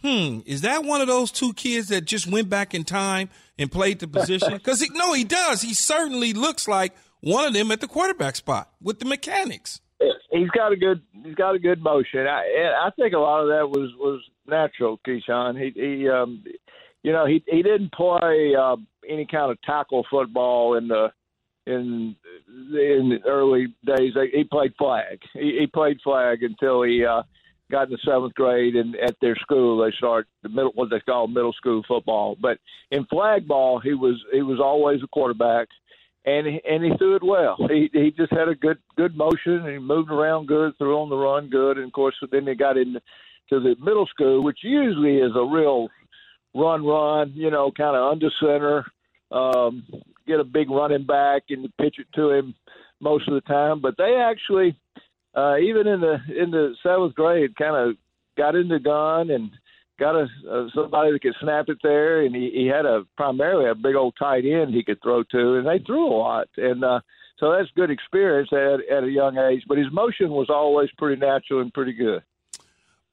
hmm, 0.00 0.40
is 0.46 0.62
that 0.62 0.84
one 0.84 1.00
of 1.00 1.06
those 1.06 1.30
two 1.30 1.52
kids 1.52 1.88
that 1.88 2.06
just 2.06 2.26
went 2.26 2.48
back 2.48 2.74
in 2.74 2.84
time 2.84 3.28
and 3.58 3.70
played 3.70 3.98
the 3.98 4.08
position? 4.08 4.52
Because 4.52 4.88
no, 4.90 5.12
he 5.12 5.24
does. 5.24 5.62
He 5.62 5.74
certainly 5.74 6.32
looks 6.32 6.66
like 6.66 6.94
one 7.20 7.46
of 7.46 7.54
them 7.54 7.70
at 7.70 7.80
the 7.80 7.88
quarterback 7.88 8.36
spot 8.36 8.70
with 8.80 8.98
the 8.98 9.04
mechanics. 9.04 9.80
He's 10.30 10.50
got 10.50 10.72
a 10.72 10.76
good. 10.76 11.00
He's 11.24 11.36
got 11.36 11.54
a 11.54 11.58
good 11.60 11.80
motion. 11.80 12.26
I, 12.26 12.86
I 12.86 12.90
think 12.96 13.14
a 13.14 13.18
lot 13.18 13.42
of 13.42 13.48
that 13.48 13.70
was 13.70 13.92
was 13.96 14.20
natural, 14.46 14.98
Keyshawn. 15.06 15.56
He, 15.56 15.70
he 15.80 16.08
um, 16.08 16.42
you 17.04 17.12
know, 17.12 17.24
he 17.24 17.44
he 17.46 17.62
didn't 17.62 17.92
play 17.92 18.54
uh, 18.58 18.76
any 19.08 19.26
kind 19.26 19.50
of 19.50 19.60
tackle 19.62 20.04
football 20.10 20.76
in 20.76 20.88
the 20.88 21.12
in 21.66 22.14
in 22.46 23.08
the 23.08 23.18
early 23.26 23.74
days. 23.84 24.12
He 24.32 24.44
played 24.44 24.74
flag. 24.78 25.20
He, 25.32 25.58
he 25.60 25.66
played 25.66 25.98
flag 26.02 26.42
until 26.42 26.82
he 26.82 27.04
uh, 27.04 27.22
got 27.70 27.88
in 27.88 27.92
the 27.92 27.98
seventh 28.04 28.34
grade, 28.34 28.76
and 28.76 28.94
at 28.96 29.16
their 29.20 29.36
school 29.36 29.82
they 29.82 29.94
start 29.96 30.26
the 30.42 30.48
middle 30.48 30.72
what 30.74 30.90
they 30.90 31.00
call 31.00 31.26
middle 31.26 31.52
school 31.54 31.82
football. 31.86 32.36
But 32.40 32.58
in 32.90 33.06
flag 33.06 33.46
ball, 33.46 33.80
he 33.80 33.94
was 33.94 34.16
he 34.32 34.42
was 34.42 34.60
always 34.60 35.02
a 35.02 35.08
quarterback, 35.08 35.68
and 36.24 36.46
he, 36.46 36.60
and 36.68 36.84
he 36.84 36.96
threw 36.98 37.16
it 37.16 37.22
well. 37.22 37.56
He 37.68 37.88
he 37.92 38.10
just 38.10 38.32
had 38.32 38.48
a 38.48 38.54
good 38.54 38.78
good 38.96 39.16
motion, 39.16 39.54
and 39.54 39.68
he 39.68 39.78
moved 39.78 40.10
around 40.10 40.48
good, 40.48 40.76
threw 40.76 40.98
on 40.98 41.08
the 41.08 41.16
run 41.16 41.48
good, 41.48 41.78
and 41.78 41.86
of 41.86 41.92
course 41.92 42.14
then 42.30 42.46
he 42.46 42.54
got 42.54 42.76
into 42.76 43.00
to 43.50 43.60
the 43.60 43.76
middle 43.80 44.06
school, 44.06 44.42
which 44.42 44.58
usually 44.62 45.18
is 45.18 45.32
a 45.36 45.44
real 45.44 45.88
run, 46.54 46.84
run, 46.84 47.32
you 47.34 47.50
know, 47.50 47.70
kind 47.76 47.96
of 47.96 48.12
under 48.12 48.30
center, 48.40 48.86
um, 49.34 49.84
get 50.26 50.40
a 50.40 50.44
big 50.44 50.70
running 50.70 51.04
back 51.04 51.44
and 51.50 51.68
pitch 51.78 51.96
it 51.98 52.06
to 52.14 52.30
him 52.30 52.54
most 53.00 53.28
of 53.28 53.34
the 53.34 53.40
time. 53.42 53.80
But 53.80 53.96
they 53.98 54.16
actually, 54.16 54.76
uh, 55.34 55.56
even 55.58 55.86
in 55.86 56.00
the 56.00 56.16
in 56.36 56.50
the 56.50 56.74
seventh 56.82 57.14
grade, 57.14 57.56
kind 57.56 57.76
of 57.76 57.96
got 58.36 58.54
in 58.54 58.68
the 58.68 58.78
gun 58.78 59.30
and 59.30 59.50
got 59.98 60.16
a, 60.16 60.26
uh, 60.50 60.66
somebody 60.74 61.12
that 61.12 61.22
could 61.22 61.34
snap 61.40 61.66
it 61.68 61.78
there, 61.82 62.22
and 62.22 62.34
he, 62.34 62.50
he 62.52 62.66
had 62.66 62.84
a 62.84 63.02
primarily 63.16 63.70
a 63.70 63.74
big 63.74 63.94
old 63.94 64.14
tight 64.18 64.44
end 64.44 64.74
he 64.74 64.82
could 64.82 65.00
throw 65.02 65.22
to, 65.22 65.54
and 65.54 65.66
they 65.66 65.84
threw 65.84 66.06
a 66.06 66.16
lot, 66.16 66.48
and 66.56 66.84
uh, 66.84 67.00
so 67.38 67.52
that's 67.52 67.70
good 67.76 67.90
experience 67.90 68.48
at, 68.52 68.80
at 68.94 69.04
a 69.04 69.10
young 69.10 69.38
age. 69.38 69.62
But 69.68 69.78
his 69.78 69.92
motion 69.92 70.30
was 70.30 70.48
always 70.50 70.88
pretty 70.98 71.20
natural 71.20 71.60
and 71.60 71.72
pretty 71.72 71.92
good. 71.92 72.22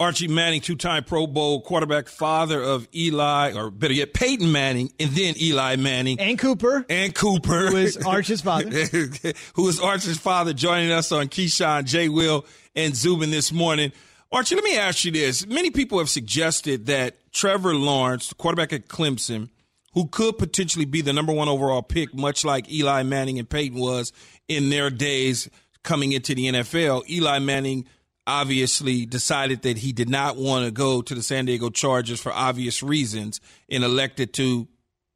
Archie 0.01 0.27
Manning, 0.27 0.61
two 0.61 0.75
time 0.75 1.03
Pro 1.03 1.27
Bowl 1.27 1.61
quarterback, 1.61 2.07
father 2.07 2.59
of 2.59 2.87
Eli, 2.95 3.53
or 3.53 3.69
better 3.69 3.93
yet, 3.93 4.15
Peyton 4.15 4.51
Manning, 4.51 4.91
and 4.99 5.11
then 5.11 5.35
Eli 5.39 5.75
Manning. 5.75 6.19
And 6.19 6.39
Cooper. 6.39 6.83
And 6.89 7.13
Cooper. 7.13 7.67
Who 7.67 7.77
is 7.77 7.97
Arch's 7.97 8.41
father. 8.41 8.71
who 9.53 9.69
is 9.69 9.79
Arch's 9.79 10.17
father, 10.17 10.53
joining 10.53 10.91
us 10.91 11.11
on 11.11 11.27
Keyshawn, 11.27 11.85
J. 11.85 12.09
Will, 12.09 12.45
and 12.75 12.95
Zubin 12.95 13.29
this 13.29 13.51
morning. 13.51 13.91
Archie, 14.31 14.55
let 14.55 14.63
me 14.63 14.75
ask 14.75 15.05
you 15.05 15.11
this. 15.11 15.45
Many 15.45 15.69
people 15.69 15.99
have 15.99 16.09
suggested 16.09 16.87
that 16.87 17.31
Trevor 17.31 17.75
Lawrence, 17.75 18.29
the 18.29 18.35
quarterback 18.35 18.73
at 18.73 18.87
Clemson, 18.87 19.49
who 19.93 20.07
could 20.07 20.39
potentially 20.39 20.85
be 20.85 21.01
the 21.01 21.13
number 21.13 21.31
one 21.31 21.47
overall 21.47 21.83
pick, 21.83 22.11
much 22.15 22.43
like 22.43 22.71
Eli 22.71 23.03
Manning 23.03 23.37
and 23.37 23.47
Peyton 23.47 23.77
was 23.77 24.13
in 24.47 24.71
their 24.71 24.89
days 24.89 25.47
coming 25.83 26.11
into 26.11 26.33
the 26.33 26.47
NFL. 26.47 27.07
Eli 27.07 27.37
Manning– 27.37 27.85
obviously 28.27 29.05
decided 29.05 29.63
that 29.63 29.79
he 29.79 29.91
did 29.91 30.09
not 30.09 30.37
want 30.37 30.65
to 30.65 30.71
go 30.71 31.01
to 31.01 31.15
the 31.15 31.23
San 31.23 31.45
Diego 31.45 31.69
Chargers 31.69 32.19
for 32.19 32.31
obvious 32.31 32.83
reasons 32.83 33.41
and 33.69 33.83
elected 33.83 34.33
to 34.33 34.67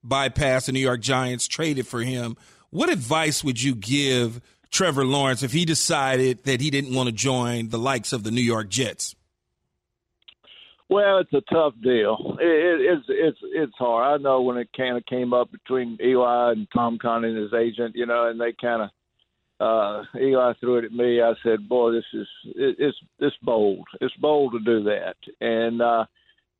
bypass 0.04 0.66
the 0.66 0.72
New 0.72 0.80
York 0.80 1.02
Giants, 1.02 1.48
traded 1.48 1.88
for 1.88 2.02
him. 2.02 2.36
What 2.70 2.90
advice 2.90 3.44
would 3.44 3.62
you 3.62 3.76
give 3.76 4.42
Trevor 4.70 5.06
Lawrence 5.06 5.44
if 5.44 5.54
he 5.54 5.66
decided 5.66 6.44
that 6.44 6.62
he 6.62 6.70
didn't 6.70 6.94
want 6.94 7.08
to 7.08 7.14
join 7.14 7.70
the 7.70 7.80
likes 7.80 8.12
of 8.12 8.24
the 8.24 8.32
New 8.32 8.42
York 8.42 8.70
Jets? 8.70 9.16
Well, 10.88 11.18
it's 11.18 11.34
a 11.34 11.42
tough 11.52 11.74
deal. 11.82 12.38
It, 12.40 12.46
it, 12.46 12.82
it's 12.82 13.06
it's 13.10 13.40
it's 13.54 13.74
hard. 13.76 14.20
I 14.20 14.24
know 14.24 14.42
when 14.42 14.58
it 14.58 14.70
kind 14.78 14.98
of 14.98 15.06
came 15.08 15.34
up 15.34 15.52
between 15.52 15.98
Eli 16.00 16.52
and 16.52 16.68
Tom 16.72 17.00
Condon 17.02 17.32
and 17.32 17.42
his 17.42 17.54
agent, 17.54 17.96
you 17.96 18.06
know, 18.06 18.30
and 18.30 18.40
they 18.40 18.54
kind 18.54 18.84
of 18.84 18.90
uh, 19.60 20.04
Eli 20.20 20.54
threw 20.60 20.78
it 20.78 20.86
at 20.86 20.92
me. 20.92 21.22
I 21.22 21.34
said, 21.44 21.70
"Boy, 21.70 21.92
this 21.92 22.06
is 22.14 22.28
it, 22.56 22.76
it's 22.80 22.98
it's 23.20 23.36
bold. 23.42 23.88
It's 24.02 24.16
bold 24.18 24.54
to 24.54 24.60
do 24.60 24.84
that." 24.84 25.16
And 25.40 25.82
uh, 25.82 26.06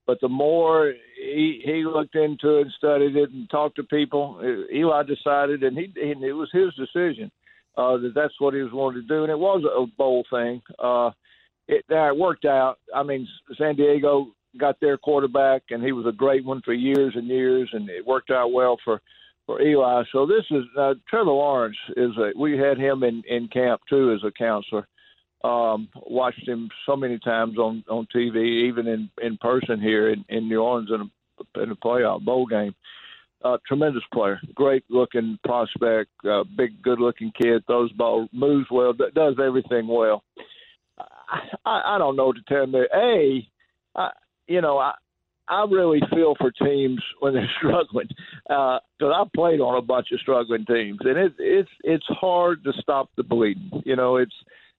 but 0.08 0.20
the 0.22 0.30
more 0.30 0.94
he 1.18 1.62
he 1.64 1.84
looked 1.84 2.16
into 2.16 2.58
it 2.58 2.62
and 2.64 2.72
studied 2.78 3.16
it 3.16 3.32
and 3.32 3.50
talked 3.50 3.76
to 3.78 3.84
people, 3.84 4.40
Eli 4.74 5.04
decided, 5.04 5.64
and 5.64 5.78
he 5.78 5.92
and 6.02 6.24
it 6.24 6.34
was 6.34 6.50
his 6.54 6.74
decision 6.76 7.32
uh, 7.78 7.98
that 7.98 8.14
that's 8.16 8.40
what 8.40 8.54
he 8.54 8.62
was 8.62 8.72
wanting 8.72 9.02
to 9.02 9.08
do, 9.08 9.24
and 9.24 9.32
it 9.32 9.40
was 9.40 9.64
a 9.64 9.86
bold 9.98 10.28
thing. 10.32 10.62
Uh, 10.80 11.12
it, 11.68 11.84
it 11.90 12.18
worked 12.18 12.46
out. 12.46 12.78
I 12.94 13.04
mean, 13.04 13.28
San 13.58 13.76
Diego 13.76 14.28
got 14.58 14.80
their 14.80 14.98
quarterback, 14.98 15.64
and 15.70 15.84
he 15.84 15.92
was 15.92 16.06
a 16.06 16.16
great 16.16 16.46
one 16.46 16.62
for 16.64 16.74
years 16.74 17.14
and 17.16 17.28
years, 17.28 17.70
and 17.74 17.90
it 17.90 18.06
worked 18.06 18.32
out 18.32 18.54
well 18.54 18.78
for 18.84 19.02
for 19.46 19.62
Eli. 19.62 20.04
So 20.12 20.26
this 20.26 20.46
is 20.52 20.64
uh, 20.78 20.96
Trevor 21.10 21.32
Lawrence 21.32 21.78
is 21.96 22.12
a 22.18 22.32
we 22.38 22.58
had 22.58 22.78
him 22.78 23.04
in 23.04 23.24
in 23.28 23.48
camp 23.48 23.82
too 23.90 24.14
as 24.14 24.24
a 24.26 24.32
counselor. 24.32 24.88
Um, 25.44 25.90
watched 26.08 26.48
him 26.48 26.70
so 26.86 26.96
many 26.96 27.20
times 27.20 27.58
on 27.58 27.84
on 27.90 28.08
TV, 28.16 28.68
even 28.68 28.88
in 28.88 29.10
in 29.22 29.38
person 29.38 29.80
here 29.80 30.10
in, 30.10 30.26
in 30.30 30.50
New 30.50 30.62
Orleans 30.62 30.90
in 30.92 31.02
a, 31.02 31.64
in 31.64 31.72
a 31.72 31.76
playoff 31.76 32.24
bowl 32.24 32.46
game. 32.46 32.76
Uh, 33.44 33.58
tremendous 33.68 34.04
player, 34.12 34.40
great 34.56 34.84
looking 34.90 35.38
prospect, 35.46 36.10
uh, 36.28 36.44
big 36.58 36.82
good 36.82 37.00
looking 37.00 37.32
kid, 37.40 37.64
throws 37.68 37.92
ball, 37.92 38.28
moves 38.32 38.66
well, 38.72 38.92
does 38.94 39.36
everything 39.40 39.88
well. 39.88 40.24
I, 41.64 41.96
I 41.96 41.98
don't 42.00 42.16
know 42.16 42.32
to 42.32 42.42
tell 42.48 42.68
you. 42.68 42.88
A, 42.92 43.48
I, 43.96 44.10
you 44.48 44.62
know, 44.62 44.80
I 44.80 44.94
I 45.48 45.66
really 45.70 46.02
feel 46.14 46.36
for 46.40 46.52
teams 46.52 47.02
when 47.20 47.34
they're 47.34 47.50
struggling 47.58 48.08
because 48.48 48.82
uh, 49.02 49.14
I've 49.14 49.32
played 49.34 49.60
on 49.60 49.78
a 49.78 49.82
bunch 49.82 50.08
of 50.12 50.20
struggling 50.20 50.66
teams, 50.66 51.00
and 51.02 51.18
it, 51.18 51.34
it's 51.38 51.70
it's 51.84 52.06
hard 52.08 52.64
to 52.64 52.74
stop 52.82 53.10
the 53.16 53.24
bleeding. 53.24 53.70
You 53.86 53.96
know, 53.96 54.18
it's 54.18 54.36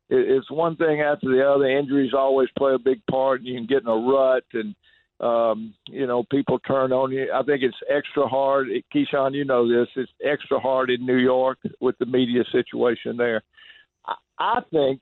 it's 0.08 0.50
one 0.50 0.76
thing 0.76 1.00
after 1.00 1.28
the 1.28 1.46
other. 1.46 1.66
Injuries 1.66 2.12
always 2.14 2.48
play 2.56 2.74
a 2.74 2.78
big 2.78 3.00
part, 3.10 3.40
and 3.40 3.48
you 3.48 3.56
can 3.56 3.66
get 3.66 3.82
in 3.82 3.88
a 3.88 3.96
rut, 3.96 4.44
and 4.52 4.74
um, 5.20 5.74
you 5.88 6.06
know 6.06 6.24
people 6.30 6.58
turn 6.60 6.92
on 6.92 7.12
you. 7.12 7.30
I 7.32 7.42
think 7.42 7.62
it's 7.62 7.76
extra 7.88 8.26
hard. 8.26 8.68
Keyshawn, 8.94 9.34
you 9.34 9.44
know 9.44 9.68
this. 9.68 9.88
It's 9.96 10.12
extra 10.24 10.58
hard 10.60 10.90
in 10.90 11.04
New 11.04 11.18
York 11.18 11.58
with 11.80 11.96
the 11.98 12.06
media 12.06 12.44
situation 12.52 13.16
there. 13.16 13.42
I, 14.06 14.14
I 14.38 14.60
think 14.72 15.00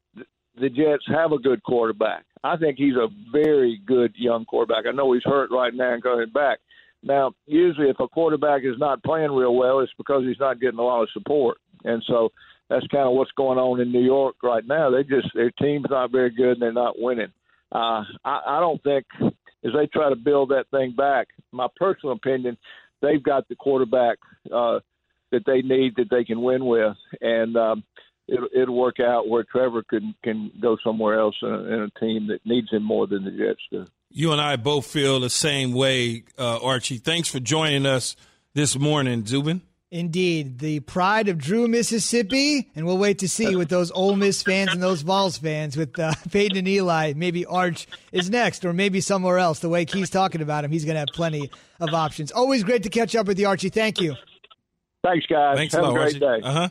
the 0.61 0.69
Jets 0.69 1.05
have 1.09 1.33
a 1.33 1.39
good 1.39 1.63
quarterback. 1.63 2.25
I 2.43 2.57
think 2.57 2.77
he's 2.79 2.95
a 2.95 3.09
very 3.33 3.81
good 3.87 4.13
young 4.17 4.45
quarterback. 4.45 4.85
I 4.87 4.93
know 4.93 5.13
he's 5.13 5.23
hurt 5.25 5.51
right 5.51 5.73
now 5.75 5.95
and 5.95 6.03
coming 6.03 6.31
back. 6.33 6.59
Now, 7.03 7.33
usually 7.47 7.91
if 7.91 8.01
a 8.01 8.09
quarterback 8.09 8.63
is 8.65 8.79
not 8.79 9.03
playing 9.03 9.33
real 9.33 9.55
well, 9.55 9.81
it's 9.81 9.93
because 9.99 10.25
he's 10.25 10.41
not 10.41 10.61
getting 10.61 10.79
a 10.79 10.83
lot 10.83 11.03
of 11.03 11.09
support. 11.13 11.59
And 11.85 12.03
so 12.07 12.31
that's 12.69 12.87
kind 12.89 13.07
of 13.07 13.15
what's 13.15 13.33
going 13.33 13.59
on 13.59 13.81
in 13.81 13.93
New 13.93 14.03
York 14.05 14.37
right 14.43 14.67
now. 14.67 14.91
They 14.91 15.03
just 15.03 15.29
their 15.35 15.51
team's 15.51 15.87
not 15.91 16.13
very 16.13 16.31
good 16.31 16.53
and 16.53 16.63
they're 16.63 16.73
not 16.73 16.99
winning. 16.99 17.33
Uh, 17.73 18.05
I, 18.25 18.41
I 18.47 18.61
don't 18.61 18.83
think 18.83 19.05
as 19.65 19.73
they 19.75 19.87
try 19.87 20.09
to 20.09 20.17
build 20.17 20.51
that 20.51 20.71
thing 20.71 20.95
back. 20.97 21.29
My 21.53 21.67
personal 21.77 22.15
opinion, 22.15 22.57
they've 23.03 23.23
got 23.23 23.49
the 23.49 23.57
quarterback 23.57 24.19
uh, 24.53 24.81
that 25.33 25.45
they 25.47 25.63
need 25.63 25.97
that 25.97 26.11
they 26.11 26.25
can 26.25 26.43
win 26.43 26.65
with, 26.65 26.97
and 27.21 27.57
um, 27.57 27.85
it'll, 28.29 28.49
it'll 28.55 28.77
work 28.77 29.01
out 29.01 29.29
where 29.29 29.45
Trevor 29.45 29.83
can 29.83 30.15
can 30.23 30.51
go 30.61 30.77
somewhere 30.85 31.19
else 31.19 31.37
in 31.43 31.49
a, 31.49 31.59
in 31.59 31.81
a 31.83 32.01
team 32.01 32.29
that 32.29 32.41
needs 32.45 32.71
him 32.71 32.83
more 32.83 33.07
than 33.07 33.25
the 33.25 33.31
Jets 33.31 33.61
do. 33.71 33.87
You 34.11 34.33
and 34.33 34.41
I 34.41 34.57
both 34.57 34.87
feel 34.87 35.19
the 35.21 35.31
same 35.31 35.73
way, 35.73 36.25
uh, 36.39 36.59
Archie. 36.63 36.99
Thanks 36.99 37.29
for 37.29 37.41
joining 37.41 37.85
us 37.85 38.15
this 38.55 38.79
morning, 38.79 39.27
Zubin. 39.27 39.63
Indeed, 39.91 40.59
the 40.59 40.81
pride 40.81 41.29
of 41.29 41.39
Drew, 41.39 41.69
Mississippi, 41.69 42.69
and 42.75 42.85
we'll 42.85 42.99
wait 42.99 43.21
to 43.21 43.29
see 43.29 43.55
with 43.55 43.69
those 43.69 43.93
Ole 43.93 44.17
Miss 44.17 44.43
fans 44.43 44.73
and 44.73 44.83
those 44.83 45.03
Vols 45.03 45.39
fans 45.39 45.77
with 45.77 45.97
uh, 46.01 46.13
Peyton 46.33 46.57
and 46.59 46.67
Eli. 46.67 47.13
Maybe 47.15 47.47
Arch 47.47 47.87
is 48.11 48.29
next, 48.29 48.65
or 48.65 48.73
maybe 48.73 49.01
somewhere 49.01 49.39
else. 49.39 49.61
The 49.61 49.69
way 49.69 49.85
he's 49.85 50.11
talking 50.11 50.41
about 50.41 50.65
him, 50.65 50.73
he's 50.73 50.85
going 50.85 50.95
to 50.95 51.01
have 51.01 51.11
plenty 51.15 51.49
of 51.79 51.95
options. 51.95 52.33
Always 52.33 52.65
great 52.65 52.83
to 52.83 52.89
catch 52.89 53.15
up 53.15 53.29
with 53.29 53.39
you, 53.39 53.47
Archie. 53.47 53.69
Thank 53.69 54.01
you. 54.01 54.17
Thanks, 55.05 55.27
guys. 55.27 55.59
Thanks 55.59 55.75
have 55.75 55.85
a, 55.85 55.91
a 55.91 55.93
great 55.93 56.03
Archie. 56.03 56.19
day. 56.19 56.41
Uh 56.43 56.53
huh. 56.53 56.69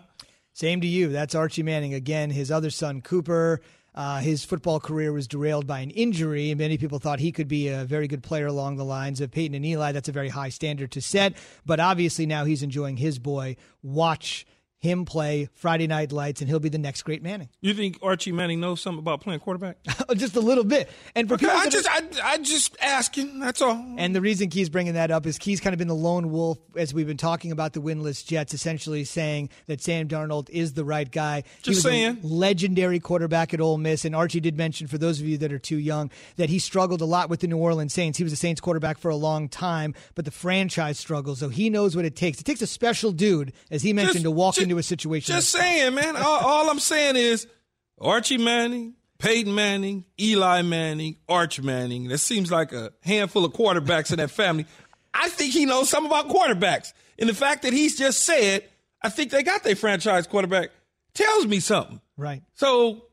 Same 0.54 0.82
to 0.82 0.88
you. 0.88 1.10
That's 1.10 1.36
Archie 1.36 1.64
Manning. 1.64 1.94
Again, 1.94 2.30
his 2.30 2.52
other 2.52 2.70
son, 2.70 3.02
Cooper. 3.02 3.62
Uh, 3.96 4.20
his 4.20 4.44
football 4.44 4.80
career 4.80 5.14
was 5.14 5.28
derailed 5.28 5.68
by 5.68 5.80
an 5.80 5.92
injury, 5.92 6.54
many 6.56 6.80
people 6.80 6.98
thought 6.98 7.20
he 7.20 7.32
could 7.32 7.48
be 7.48 7.68
a 7.68 7.86
very 7.86 8.08
good 8.08 8.24
player 8.24 8.48
along 8.48 8.76
the 8.76 8.84
lines 8.84 9.22
of 9.22 9.30
Peyton 9.30 9.54
and 9.54 9.64
Eli. 9.64 9.92
That's 9.92 10.10
a 10.10 10.12
very 10.12 10.30
high 10.30 10.50
standard 10.50 10.90
to 10.94 11.02
set, 11.02 11.36
but 11.64 11.80
obviously 11.80 12.26
now 12.26 12.44
he's 12.44 12.64
enjoying 12.64 12.98
his 12.98 13.20
boy 13.20 13.56
watch 13.84 14.48
him 14.84 15.06
play 15.06 15.48
Friday 15.54 15.88
Night 15.88 16.12
Lights, 16.12 16.42
and 16.42 16.50
he'll 16.50 16.60
be 16.60 16.70
the 16.70 16.78
next 16.78 17.04
great 17.04 17.24
Manning. 17.24 17.50
You 17.62 17.74
think 17.74 17.98
Archie 18.02 18.32
Manning 18.34 18.60
knows 18.60 18.82
something 18.82 19.00
about 19.00 19.22
playing 19.22 19.40
quarterback? 19.40 19.78
Oh, 20.10 20.14
just 20.16 20.36
a 20.36 20.42
little 20.42 20.66
bit. 20.66 20.90
And 21.16 21.30
for 21.30 21.36
Okay, 21.36 21.46
people 21.46 21.58
I 21.58 21.70
just, 21.70 21.88
I, 21.90 22.02
I 22.34 22.38
just 22.40 22.76
asking. 22.82 23.40
That's 23.40 23.62
all. 23.62 23.82
and 23.98 24.14
the 24.14 24.20
reason 24.20 24.50
Key's 24.50 24.70
bringing 24.70 24.96
that 24.96 25.12
up 25.12 25.26
is 25.26 25.38
Key's 25.38 25.62
kind 25.62 25.74
of 25.74 25.78
been 25.78 25.88
the 25.88 25.96
lone 25.96 26.30
wolf 26.30 26.58
as 26.76 26.94
we've 26.94 27.08
been 27.08 27.16
talking 27.16 27.54
about 27.54 27.72
the 27.72 27.80
winless 27.82 28.24
Jets, 28.26 28.54
essentially 28.54 29.06
saying 29.06 29.50
that 29.68 29.80
Sam 29.80 30.10
Darnold 30.10 30.50
is 30.50 30.74
the 30.74 30.84
right 30.84 31.10
guy. 31.10 31.44
he 31.64 31.72
Just 31.72 31.78
was 31.78 31.84
saying. 31.94 32.18
a 32.22 32.28
legendary 32.28 33.00
quarterback 33.00 33.54
at 33.54 33.62
Ole 33.62 33.78
Miss, 33.78 34.04
and 34.04 34.14
Archie 34.14 34.42
did 34.42 34.58
mention 34.58 34.88
for 34.88 34.98
those 34.98 35.22
of 35.22 35.26
you 35.26 35.38
that 35.38 35.54
are 35.54 35.58
too 35.60 35.78
young 35.78 36.12
that 36.36 36.50
he 36.50 36.60
struggled 36.60 37.00
a 37.00 37.06
lot 37.06 37.30
with 37.30 37.40
the 37.40 37.48
New 37.48 37.58
Orleans 37.58 37.94
Saints. 37.94 38.18
He 38.18 38.24
was 38.26 38.34
a 38.34 38.38
Saints 38.38 38.60
quarterback 38.60 38.98
for 38.98 39.10
a 39.10 39.16
long 39.16 39.48
time, 39.48 39.96
but 40.16 40.26
the 40.26 40.32
franchise 40.32 41.00
struggled, 41.00 41.38
so 41.38 41.48
he 41.48 41.70
knows 41.70 41.96
what 41.96 42.04
it 42.04 42.18
takes. 42.18 42.42
It 42.42 42.44
takes 42.44 42.62
a 42.62 42.68
special 42.68 43.14
dude, 43.14 43.54
as 43.72 43.84
he 43.84 43.94
mentioned, 43.94 44.16
Just- 44.16 44.24
to 44.26 44.32
walk 44.32 44.56
ju- 44.56 44.64
into 44.64 44.73
a 44.78 44.84
situation. 44.84 45.34
Just 45.34 45.50
saying, 45.50 45.94
man. 45.96 46.16
All, 46.16 46.40
all 46.46 46.70
I'm 46.70 46.80
saying 46.80 47.16
is 47.16 47.48
Archie 48.00 48.38
Manning, 48.38 48.96
Peyton 49.20 49.54
Manning, 49.56 50.06
Eli 50.20 50.62
Manning, 50.62 51.18
Arch 51.30 51.62
Manning. 51.62 52.08
That 52.10 52.18
seems 52.18 52.52
like 52.52 52.72
a 52.74 52.92
handful 53.02 53.46
of 53.46 53.54
quarterbacks 53.54 54.12
in 54.12 54.18
that 54.18 54.32
family. 54.32 54.66
I 55.14 55.30
think 55.30 55.54
he 55.54 55.66
knows 55.66 55.90
something 55.90 56.12
about 56.12 56.30
quarterbacks. 56.30 56.94
And 57.20 57.30
the 57.30 57.34
fact 57.34 57.62
that 57.64 57.74
he's 57.74 57.98
just 57.98 58.24
said, 58.24 58.64
I 59.02 59.10
think 59.10 59.32
they 59.32 59.44
got 59.44 59.64
their 59.64 59.76
franchise 59.76 60.28
quarterback, 60.28 60.72
tells 61.14 61.46
me 61.46 61.60
something. 61.60 62.02
right. 62.18 62.42
So 62.56 63.06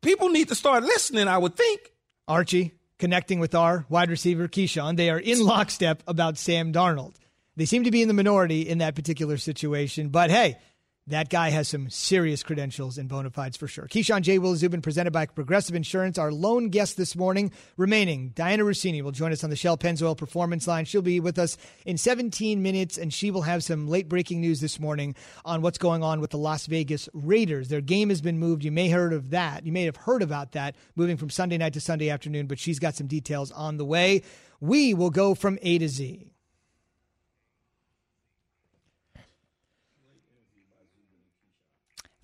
people 0.00 0.30
need 0.30 0.48
to 0.48 0.54
start 0.54 0.82
listening, 0.82 1.28
I 1.28 1.38
would 1.38 1.54
think. 1.56 1.92
Archie 2.26 2.72
connecting 2.98 3.38
with 3.38 3.54
our 3.54 3.84
wide 3.88 4.10
receiver 4.10 4.48
Keyshawn. 4.48 4.96
They 4.96 5.10
are 5.10 5.18
in 5.18 5.38
lockstep 5.40 6.02
about 6.06 6.38
Sam 6.38 6.72
Darnold. 6.72 7.14
They 7.56 7.66
seem 7.66 7.84
to 7.84 7.90
be 7.90 8.02
in 8.02 8.08
the 8.08 8.14
minority 8.14 8.62
in 8.62 8.78
that 8.78 8.94
particular 8.94 9.36
situation, 9.36 10.08
but 10.08 10.30
hey, 10.30 10.58
that 11.08 11.28
guy 11.28 11.50
has 11.50 11.68
some 11.68 11.88
serious 11.88 12.42
credentials 12.42 12.98
and 12.98 13.08
bona 13.08 13.30
fides 13.30 13.56
for 13.56 13.68
sure. 13.68 13.86
Keyshawn 13.86 14.22
J. 14.22 14.38
Will 14.38 14.56
Zubin, 14.56 14.82
presented 14.82 15.12
by 15.12 15.26
Progressive 15.26 15.76
Insurance. 15.76 16.18
Our 16.18 16.32
lone 16.32 16.68
guest 16.68 16.96
this 16.96 17.14
morning 17.14 17.52
remaining, 17.76 18.32
Dianna 18.34 18.62
Russini, 18.62 19.02
will 19.02 19.12
join 19.12 19.30
us 19.30 19.44
on 19.44 19.50
the 19.50 19.56
Shell 19.56 19.78
Pennzoil 19.78 20.16
Performance 20.16 20.66
Line. 20.66 20.84
She'll 20.84 21.02
be 21.02 21.20
with 21.20 21.38
us 21.38 21.56
in 21.84 21.96
17 21.96 22.60
minutes, 22.60 22.98
and 22.98 23.12
she 23.12 23.30
will 23.30 23.42
have 23.42 23.62
some 23.62 23.86
late 23.86 24.08
breaking 24.08 24.40
news 24.40 24.60
this 24.60 24.80
morning 24.80 25.14
on 25.44 25.62
what's 25.62 25.78
going 25.78 26.02
on 26.02 26.20
with 26.20 26.30
the 26.30 26.38
Las 26.38 26.66
Vegas 26.66 27.08
Raiders. 27.12 27.68
Their 27.68 27.80
game 27.80 28.08
has 28.08 28.20
been 28.20 28.38
moved. 28.38 28.64
You 28.64 28.72
may 28.72 28.88
heard 28.88 29.12
of 29.12 29.30
that. 29.30 29.64
You 29.64 29.72
may 29.72 29.84
have 29.84 29.96
heard 29.96 30.22
about 30.22 30.52
that 30.52 30.74
moving 30.96 31.16
from 31.16 31.30
Sunday 31.30 31.56
night 31.56 31.74
to 31.74 31.80
Sunday 31.80 32.10
afternoon, 32.10 32.48
but 32.48 32.58
she's 32.58 32.80
got 32.80 32.96
some 32.96 33.06
details 33.06 33.52
on 33.52 33.76
the 33.76 33.84
way. 33.84 34.22
We 34.60 34.92
will 34.92 35.10
go 35.10 35.36
from 35.36 35.58
A 35.62 35.78
to 35.78 35.88
Z. 35.88 36.32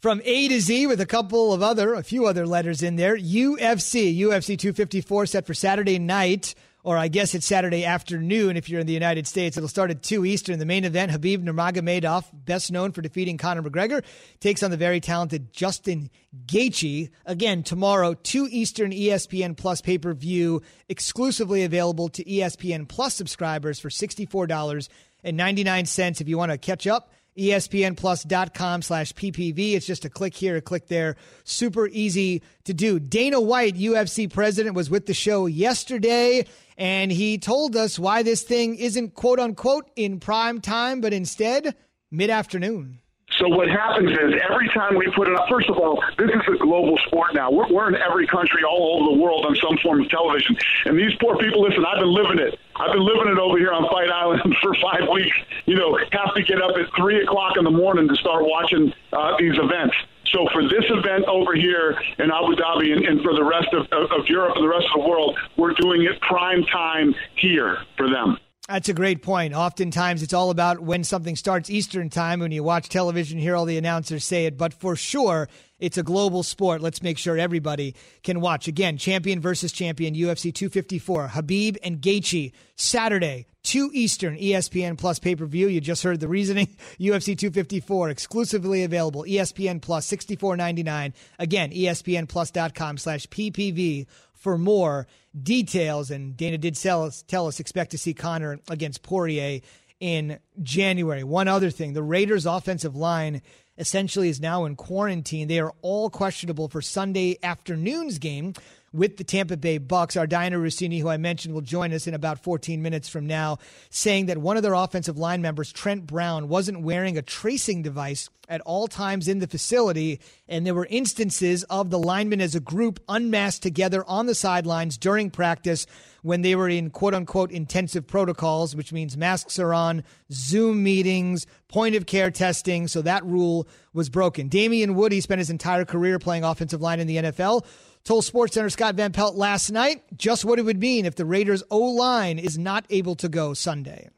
from 0.02 0.20
A 0.24 0.48
to 0.48 0.60
Z 0.60 0.88
with 0.88 1.00
a 1.00 1.06
couple 1.06 1.52
of 1.52 1.62
other, 1.62 1.94
a 1.94 2.02
few 2.02 2.26
other 2.26 2.44
letters 2.44 2.82
in 2.82 2.96
there. 2.96 3.16
UFC, 3.16 4.18
UFC 4.18 4.58
254 4.58 5.26
set 5.26 5.46
for 5.46 5.54
Saturday 5.54 6.00
night, 6.00 6.56
or 6.82 6.98
I 6.98 7.06
guess 7.06 7.36
it's 7.36 7.46
Saturday 7.46 7.84
afternoon 7.84 8.56
if 8.56 8.68
you're 8.68 8.80
in 8.80 8.88
the 8.88 8.92
United 8.92 9.28
States. 9.28 9.56
It'll 9.56 9.68
start 9.68 9.92
at 9.92 10.02
2 10.02 10.24
Eastern. 10.24 10.58
The 10.58 10.66
main 10.66 10.84
event, 10.84 11.12
Habib 11.12 11.44
Nurmagomedov, 11.44 12.24
best 12.32 12.72
known 12.72 12.90
for 12.90 13.00
defeating 13.00 13.38
Conor 13.38 13.62
McGregor, 13.62 14.02
takes 14.40 14.64
on 14.64 14.72
the 14.72 14.76
very 14.76 14.98
talented 14.98 15.52
Justin 15.52 16.10
Gaethje. 16.46 17.10
Again, 17.24 17.62
tomorrow, 17.62 18.14
2 18.14 18.48
Eastern 18.50 18.90
ESPN 18.90 19.56
Plus 19.56 19.80
pay-per-view, 19.80 20.62
exclusively 20.88 21.62
available 21.62 22.08
to 22.08 22.24
ESPN 22.24 22.88
Plus 22.88 23.14
subscribers 23.14 23.78
for 23.78 23.88
$64.99 23.88 26.20
if 26.20 26.28
you 26.28 26.36
want 26.36 26.50
to 26.50 26.58
catch 26.58 26.88
up 26.88 27.12
espnplus.com 27.36 28.82
slash 28.82 29.12
ppv 29.14 29.74
it's 29.74 29.86
just 29.86 30.04
a 30.04 30.10
click 30.10 30.34
here 30.34 30.56
a 30.56 30.60
click 30.60 30.88
there. 30.88 31.16
Super 31.44 31.88
easy 31.88 32.42
to 32.64 32.74
do. 32.74 32.98
Dana 32.98 33.40
white 33.40 33.74
ufc 33.74 34.32
president 34.32 34.74
was 34.74 34.88
with 34.90 35.06
the 35.06 35.14
show 35.14 35.46
yesterday 35.46 36.46
and 36.78 37.12
he 37.12 37.38
told 37.38 37.76
us 37.76 37.98
why 37.98 38.22
this 38.22 38.42
thing 38.42 38.76
isn't 38.76 39.14
quote 39.14 39.38
unquote 39.38 39.90
in 39.96 40.20
prime 40.20 40.60
time 40.60 41.00
but 41.00 41.12
instead 41.12 41.74
mid-afternoon 42.10 43.01
So 43.38 43.48
what 43.48 43.68
happens 43.68 44.10
is 44.10 44.34
every 44.48 44.68
time 44.68 44.96
we 44.96 45.10
put 45.16 45.28
it 45.28 45.34
up, 45.34 45.48
first 45.48 45.68
of 45.70 45.78
all, 45.78 46.02
this 46.18 46.28
is 46.30 46.54
a 46.54 46.58
global 46.58 46.98
sport 47.06 47.34
now. 47.34 47.50
We're, 47.50 47.68
we're 47.72 47.88
in 47.88 47.96
every 47.96 48.26
country 48.26 48.62
all 48.62 49.00
over 49.00 49.16
the 49.16 49.22
world 49.22 49.46
on 49.46 49.56
some 49.56 49.78
form 49.82 50.02
of 50.02 50.08
television. 50.10 50.56
And 50.84 50.98
these 50.98 51.14
poor 51.20 51.36
people, 51.38 51.62
listen, 51.62 51.84
I've 51.84 52.00
been 52.00 52.12
living 52.12 52.38
it. 52.38 52.58
I've 52.76 52.92
been 52.92 53.04
living 53.04 53.32
it 53.32 53.38
over 53.38 53.56
here 53.58 53.72
on 53.72 53.88
Fight 53.88 54.10
Island 54.10 54.42
for 54.62 54.74
five 54.82 55.08
weeks. 55.12 55.36
You 55.64 55.76
know, 55.76 55.98
have 56.12 56.34
to 56.34 56.42
get 56.42 56.60
up 56.60 56.76
at 56.76 56.92
3 56.96 57.22
o'clock 57.22 57.56
in 57.56 57.64
the 57.64 57.70
morning 57.70 58.08
to 58.08 58.16
start 58.16 58.44
watching 58.44 58.92
uh, 59.12 59.36
these 59.38 59.56
events. 59.58 59.96
So 60.26 60.46
for 60.52 60.62
this 60.62 60.84
event 60.88 61.24
over 61.26 61.54
here 61.54 61.96
in 62.18 62.30
Abu 62.30 62.56
Dhabi 62.56 62.92
and, 62.92 63.04
and 63.04 63.20
for 63.22 63.34
the 63.34 63.44
rest 63.44 63.68
of, 63.72 63.86
of, 63.92 64.10
of 64.12 64.28
Europe 64.28 64.56
and 64.56 64.64
the 64.64 64.68
rest 64.68 64.86
of 64.94 65.02
the 65.02 65.08
world, 65.08 65.38
we're 65.56 65.74
doing 65.74 66.02
it 66.02 66.20
prime 66.20 66.64
time 66.64 67.14
here 67.36 67.78
for 67.96 68.08
them. 68.08 68.38
That's 68.68 68.88
a 68.88 68.94
great 68.94 69.22
point. 69.22 69.54
Oftentimes, 69.54 70.22
it's 70.22 70.32
all 70.32 70.50
about 70.50 70.78
when 70.80 71.02
something 71.02 71.34
starts 71.34 71.68
Eastern 71.68 72.10
time. 72.10 72.38
When 72.38 72.52
you 72.52 72.62
watch 72.62 72.88
television, 72.88 73.40
hear 73.40 73.56
all 73.56 73.64
the 73.64 73.76
announcers 73.76 74.24
say 74.24 74.46
it. 74.46 74.56
But 74.56 74.72
for 74.72 74.94
sure, 74.94 75.48
it's 75.80 75.98
a 75.98 76.04
global 76.04 76.44
sport. 76.44 76.80
Let's 76.80 77.02
make 77.02 77.18
sure 77.18 77.36
everybody 77.36 77.96
can 78.22 78.40
watch. 78.40 78.68
Again, 78.68 78.98
champion 78.98 79.40
versus 79.40 79.72
champion, 79.72 80.14
UFC 80.14 80.54
254, 80.54 81.28
Habib 81.28 81.76
and 81.82 82.00
Gaethje, 82.00 82.52
Saturday, 82.76 83.46
2 83.64 83.90
Eastern, 83.92 84.38
ESPN 84.38 84.96
Plus 84.96 85.18
pay 85.18 85.34
per 85.34 85.44
view. 85.44 85.66
You 85.66 85.80
just 85.80 86.04
heard 86.04 86.20
the 86.20 86.28
reasoning. 86.28 86.66
UFC 87.00 87.36
254, 87.36 88.10
exclusively 88.10 88.84
available. 88.84 89.24
ESPN 89.24 89.82
Plus, 89.82 90.06
$64.99. 90.08 91.12
Again, 91.40 91.72
E 91.72 91.86
ESPNPlus.com 91.86 92.98
slash 92.98 93.26
PPV 93.26 94.06
for 94.42 94.58
more 94.58 95.06
details. 95.40 96.10
And 96.10 96.36
Dana 96.36 96.58
did 96.58 96.76
us, 97.04 97.22
tell 97.22 97.46
us 97.46 97.60
expect 97.60 97.92
to 97.92 97.98
see 97.98 98.12
Conor 98.12 98.58
against 98.68 99.02
Poirier 99.02 99.60
in 100.00 100.38
January. 100.62 101.22
One 101.22 101.46
other 101.46 101.70
thing 101.70 101.92
the 101.92 102.02
Raiders' 102.02 102.44
offensive 102.44 102.96
line 102.96 103.40
essentially 103.78 104.28
is 104.28 104.40
now 104.40 104.64
in 104.64 104.74
quarantine. 104.74 105.46
They 105.46 105.60
are 105.60 105.72
all 105.80 106.10
questionable 106.10 106.68
for 106.68 106.82
Sunday 106.82 107.38
afternoon's 107.42 108.18
game 108.18 108.54
with 108.92 109.16
the 109.16 109.24
Tampa 109.24 109.56
Bay 109.56 109.78
Bucks. 109.78 110.16
Our 110.16 110.26
Dianna 110.26 110.60
Russini, 110.60 111.00
who 111.00 111.08
I 111.08 111.16
mentioned, 111.16 111.54
will 111.54 111.60
join 111.60 111.92
us 111.92 112.06
in 112.06 112.14
about 112.14 112.42
14 112.42 112.82
minutes 112.82 113.08
from 113.08 113.26
now, 113.26 113.58
saying 113.90 114.26
that 114.26 114.38
one 114.38 114.56
of 114.56 114.62
their 114.62 114.74
offensive 114.74 115.18
line 115.18 115.42
members, 115.42 115.72
Trent 115.72 116.06
Brown, 116.06 116.48
wasn't 116.48 116.82
wearing 116.82 117.16
a 117.16 117.22
tracing 117.22 117.82
device 117.82 118.28
at 118.48 118.60
all 118.62 118.86
times 118.86 119.28
in 119.28 119.38
the 119.38 119.46
facility. 119.46 120.20
And 120.46 120.66
there 120.66 120.74
were 120.74 120.86
instances 120.90 121.64
of 121.64 121.90
the 121.90 121.98
linemen 121.98 122.40
as 122.40 122.54
a 122.54 122.60
group 122.60 123.00
unmasked 123.08 123.62
together 123.62 124.04
on 124.06 124.26
the 124.26 124.34
sidelines 124.34 124.98
during 124.98 125.30
practice 125.30 125.86
when 126.22 126.42
they 126.42 126.54
were 126.54 126.68
in 126.68 126.90
quote 126.90 127.14
unquote 127.14 127.50
intensive 127.50 128.06
protocols, 128.06 128.76
which 128.76 128.92
means 128.92 129.16
masks 129.16 129.58
are 129.58 129.72
on, 129.72 130.04
Zoom 130.30 130.82
meetings, 130.82 131.46
point 131.68 131.94
of 131.94 132.06
care 132.06 132.30
testing. 132.30 132.88
So 132.88 133.00
that 133.02 133.24
rule 133.24 133.66
was 133.94 134.10
broken. 134.10 134.48
Damien 134.48 134.94
Woody 134.96 135.20
spent 135.20 135.38
his 135.38 135.50
entire 135.50 135.84
career 135.84 136.18
playing 136.18 136.44
offensive 136.44 136.82
line 136.82 137.00
in 137.00 137.06
the 137.06 137.16
NFL 137.16 137.64
told 138.04 138.24
SportsCenter 138.24 138.70
Scott 138.70 138.94
Van 138.94 139.12
Pelt 139.12 139.36
last 139.36 139.70
night 139.70 140.02
just 140.16 140.44
what 140.44 140.58
it 140.58 140.62
would 140.62 140.80
mean 140.80 141.04
if 141.06 141.14
the 141.14 141.24
Raiders' 141.24 141.62
O 141.70 141.78
line 141.78 142.38
is 142.38 142.58
not 142.58 142.84
able 142.90 143.14
to 143.16 143.28
go 143.28 143.54
Sunday. 143.54 144.10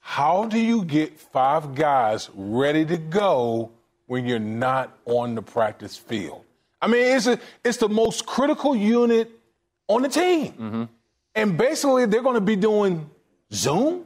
How 0.00 0.46
do 0.46 0.58
you 0.58 0.84
get 0.84 1.18
five 1.18 1.74
guys 1.74 2.30
ready 2.34 2.84
to 2.86 2.96
go 2.96 3.70
when 4.06 4.26
you're 4.26 4.38
not 4.38 4.96
on 5.04 5.34
the 5.34 5.42
practice 5.42 5.96
field? 5.96 6.44
I 6.80 6.86
mean, 6.86 7.16
it's 7.16 7.26
a, 7.26 7.38
it's 7.64 7.78
the 7.78 7.88
most 7.88 8.24
critical 8.24 8.74
unit 8.74 9.30
on 9.88 10.02
the 10.02 10.08
team, 10.08 10.52
mm-hmm. 10.52 10.84
and 11.34 11.58
basically 11.58 12.06
they're 12.06 12.22
going 12.22 12.36
to 12.36 12.40
be 12.40 12.56
doing 12.56 13.10
Zoom 13.52 14.04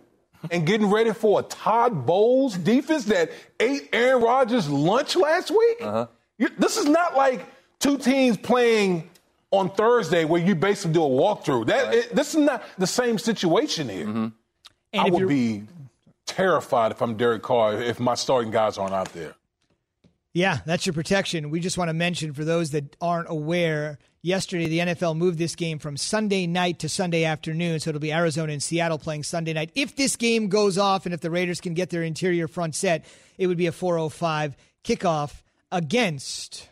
and 0.51 0.67
getting 0.67 0.91
ready 0.91 1.12
for 1.12 1.41
a 1.41 1.43
Todd 1.43 2.07
Bowles 2.07 2.57
defense 2.57 3.05
that 3.07 3.31
ate 3.61 3.89
Aaron 3.93 4.23
Rodgers 4.23 4.69
lunch 4.69 5.17
last 5.17 5.51
week. 5.51 5.77
Uh-huh. 5.81 6.07
this 6.59 6.77
is 6.77 6.87
not 6.87 7.17
like 7.17 7.45
two 7.79 7.99
teams 7.99 8.37
playing 8.37 9.09
on 9.53 9.71
Thursday 9.71 10.25
where 10.25 10.43
you 10.43 10.57
basically 10.57 10.95
do 10.95 11.05
a 11.05 11.09
walkthrough. 11.09 11.67
That 11.67 11.87
right. 11.87 11.95
it, 11.99 12.17
this 12.17 12.35
is 12.35 12.41
not 12.41 12.65
the 12.79 12.87
same 12.87 13.19
situation 13.19 13.89
here. 13.89 14.07
Mm-hmm. 14.07 14.29
I 14.99 15.09
would 15.09 15.29
be 15.29 15.65
terrified 16.27 16.91
if 16.91 17.01
I'm 17.01 17.17
Derek 17.17 17.43
Carr 17.43 17.81
if 17.81 18.01
my 18.01 18.15
starting 18.15 18.51
guys 18.51 18.79
aren't 18.79 18.95
out 18.95 19.13
there. 19.13 19.35
Yeah, 20.35 20.59
that's 20.65 20.87
your 20.87 20.95
protection. 20.95 21.51
We 21.51 21.61
just 21.61 21.77
want 21.77 21.91
to 21.91 21.95
mention 21.95 22.33
for 22.33 22.45
those 22.45 22.71
that 22.71 22.97
aren't 23.03 23.29
aware, 23.29 23.99
yesterday 24.23 24.67
the 24.67 24.79
NFL 24.79 25.15
moved 25.17 25.39
this 25.39 25.55
game 25.55 25.79
from 25.79 25.99
Sunday 25.99 26.47
night 26.47 26.79
to 26.81 26.89
Sunday 26.89 27.25
afternoon, 27.25 27.81
so 27.81 27.91
it'll 27.91 28.01
be 28.01 28.13
Arizona 28.13 28.55
and 28.55 28.63
Seattle 28.63 28.99
playing 28.99 29.25
Sunday 29.25 29.53
night. 29.53 29.71
If 29.75 29.97
this 29.97 30.17
game 30.17 30.49
goes 30.49 30.79
off 30.79 31.05
and 31.05 31.15
if 31.15 31.21
the 31.21 31.31
Raiders 31.31 31.61
can 31.61 31.75
get 31.75 31.91
their 31.91 32.03
interior 32.03 32.49
front 32.49 32.75
set, 32.75 33.05
it 33.37 33.47
would 33.47 33.59
be 33.59 33.67
a 33.67 33.73
405 33.73 34.57
kickoff 34.85 35.43
against 35.71 36.67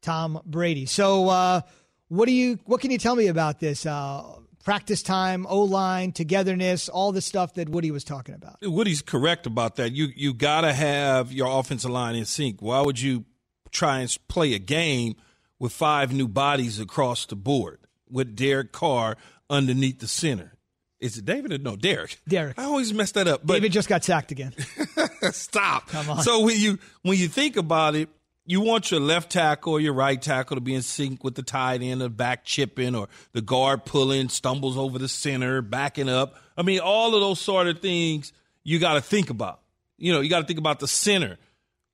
Tom 0.00 0.40
Brady. 0.46 0.86
So 0.86 1.28
uh, 1.28 1.60
what 2.08 2.26
do 2.26 2.32
you? 2.32 2.58
What 2.64 2.80
can 2.80 2.90
you 2.90 2.98
tell 2.98 3.16
me 3.16 3.26
about 3.26 3.60
this? 3.60 3.86
Uh, 3.86 4.22
practice 4.64 5.02
time, 5.02 5.46
O 5.48 5.62
line, 5.62 6.12
togetherness, 6.12 6.88
all 6.88 7.12
the 7.12 7.22
stuff 7.22 7.54
that 7.54 7.68
Woody 7.68 7.90
was 7.90 8.04
talking 8.04 8.34
about. 8.34 8.58
Woody's 8.62 9.00
correct 9.00 9.46
about 9.46 9.76
that. 9.76 9.92
You 9.92 10.08
you 10.14 10.34
got 10.34 10.62
to 10.62 10.72
have 10.72 11.32
your 11.32 11.58
offensive 11.58 11.90
line 11.90 12.14
in 12.16 12.24
sync. 12.24 12.60
Why 12.60 12.80
would 12.80 13.00
you 13.00 13.24
try 13.70 14.00
and 14.00 14.18
play 14.28 14.54
a 14.54 14.58
game 14.58 15.14
with 15.58 15.72
five 15.72 16.12
new 16.12 16.28
bodies 16.28 16.80
across 16.80 17.26
the 17.26 17.36
board 17.36 17.78
with 18.10 18.36
Derek 18.36 18.72
Carr 18.72 19.16
underneath 19.48 20.00
the 20.00 20.08
center? 20.08 20.52
Is 20.98 21.18
it 21.18 21.24
David 21.26 21.52
or 21.52 21.58
no 21.58 21.76
Derek? 21.76 22.18
Derek. 22.26 22.58
I 22.58 22.64
always 22.64 22.92
mess 22.92 23.12
that 23.12 23.28
up. 23.28 23.42
But 23.44 23.54
David 23.54 23.72
just 23.72 23.88
got 23.88 24.02
sacked 24.02 24.32
again. 24.32 24.54
Stop. 25.30 25.88
Come 25.88 26.10
on. 26.10 26.22
So 26.22 26.40
when 26.40 26.58
you 26.58 26.78
when 27.02 27.18
you 27.18 27.28
think 27.28 27.56
about 27.56 27.94
it, 27.94 28.08
you 28.46 28.60
want 28.60 28.90
your 28.90 29.00
left 29.00 29.32
tackle 29.32 29.74
or 29.74 29.80
your 29.80 29.92
right 29.92 30.20
tackle 30.20 30.56
to 30.56 30.60
be 30.60 30.74
in 30.74 30.82
sync 30.82 31.24
with 31.24 31.34
the 31.34 31.42
tight 31.42 31.82
end, 31.82 32.00
the 32.00 32.08
back 32.08 32.44
chipping, 32.44 32.94
or 32.94 33.08
the 33.32 33.42
guard 33.42 33.84
pulling, 33.84 34.28
stumbles 34.28 34.78
over 34.78 34.98
the 34.98 35.08
center, 35.08 35.60
backing 35.62 36.08
up. 36.08 36.36
I 36.56 36.62
mean, 36.62 36.80
all 36.80 37.14
of 37.14 37.20
those 37.20 37.40
sort 37.40 37.66
of 37.66 37.80
things 37.80 38.32
you 38.62 38.78
got 38.78 38.94
to 38.94 39.00
think 39.00 39.30
about. 39.30 39.60
You 39.98 40.12
know, 40.12 40.20
you 40.20 40.30
got 40.30 40.40
to 40.40 40.46
think 40.46 40.58
about 40.58 40.80
the 40.80 40.88
center. 40.88 41.38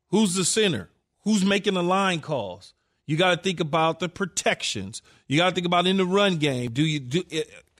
Who's 0.08 0.34
the 0.34 0.44
center? 0.44 0.90
Who's 1.24 1.44
making 1.44 1.74
the 1.74 1.82
line 1.82 2.20
calls? 2.20 2.74
You 3.06 3.16
got 3.16 3.34
to 3.34 3.42
think 3.42 3.60
about 3.60 4.00
the 4.00 4.08
protections. 4.08 5.02
You 5.26 5.38
got 5.38 5.50
to 5.50 5.54
think 5.54 5.66
about 5.66 5.86
in 5.86 5.96
the 5.96 6.06
run 6.06 6.36
game. 6.36 6.72
Do 6.72 6.82
you 6.82 7.00
do? 7.00 7.22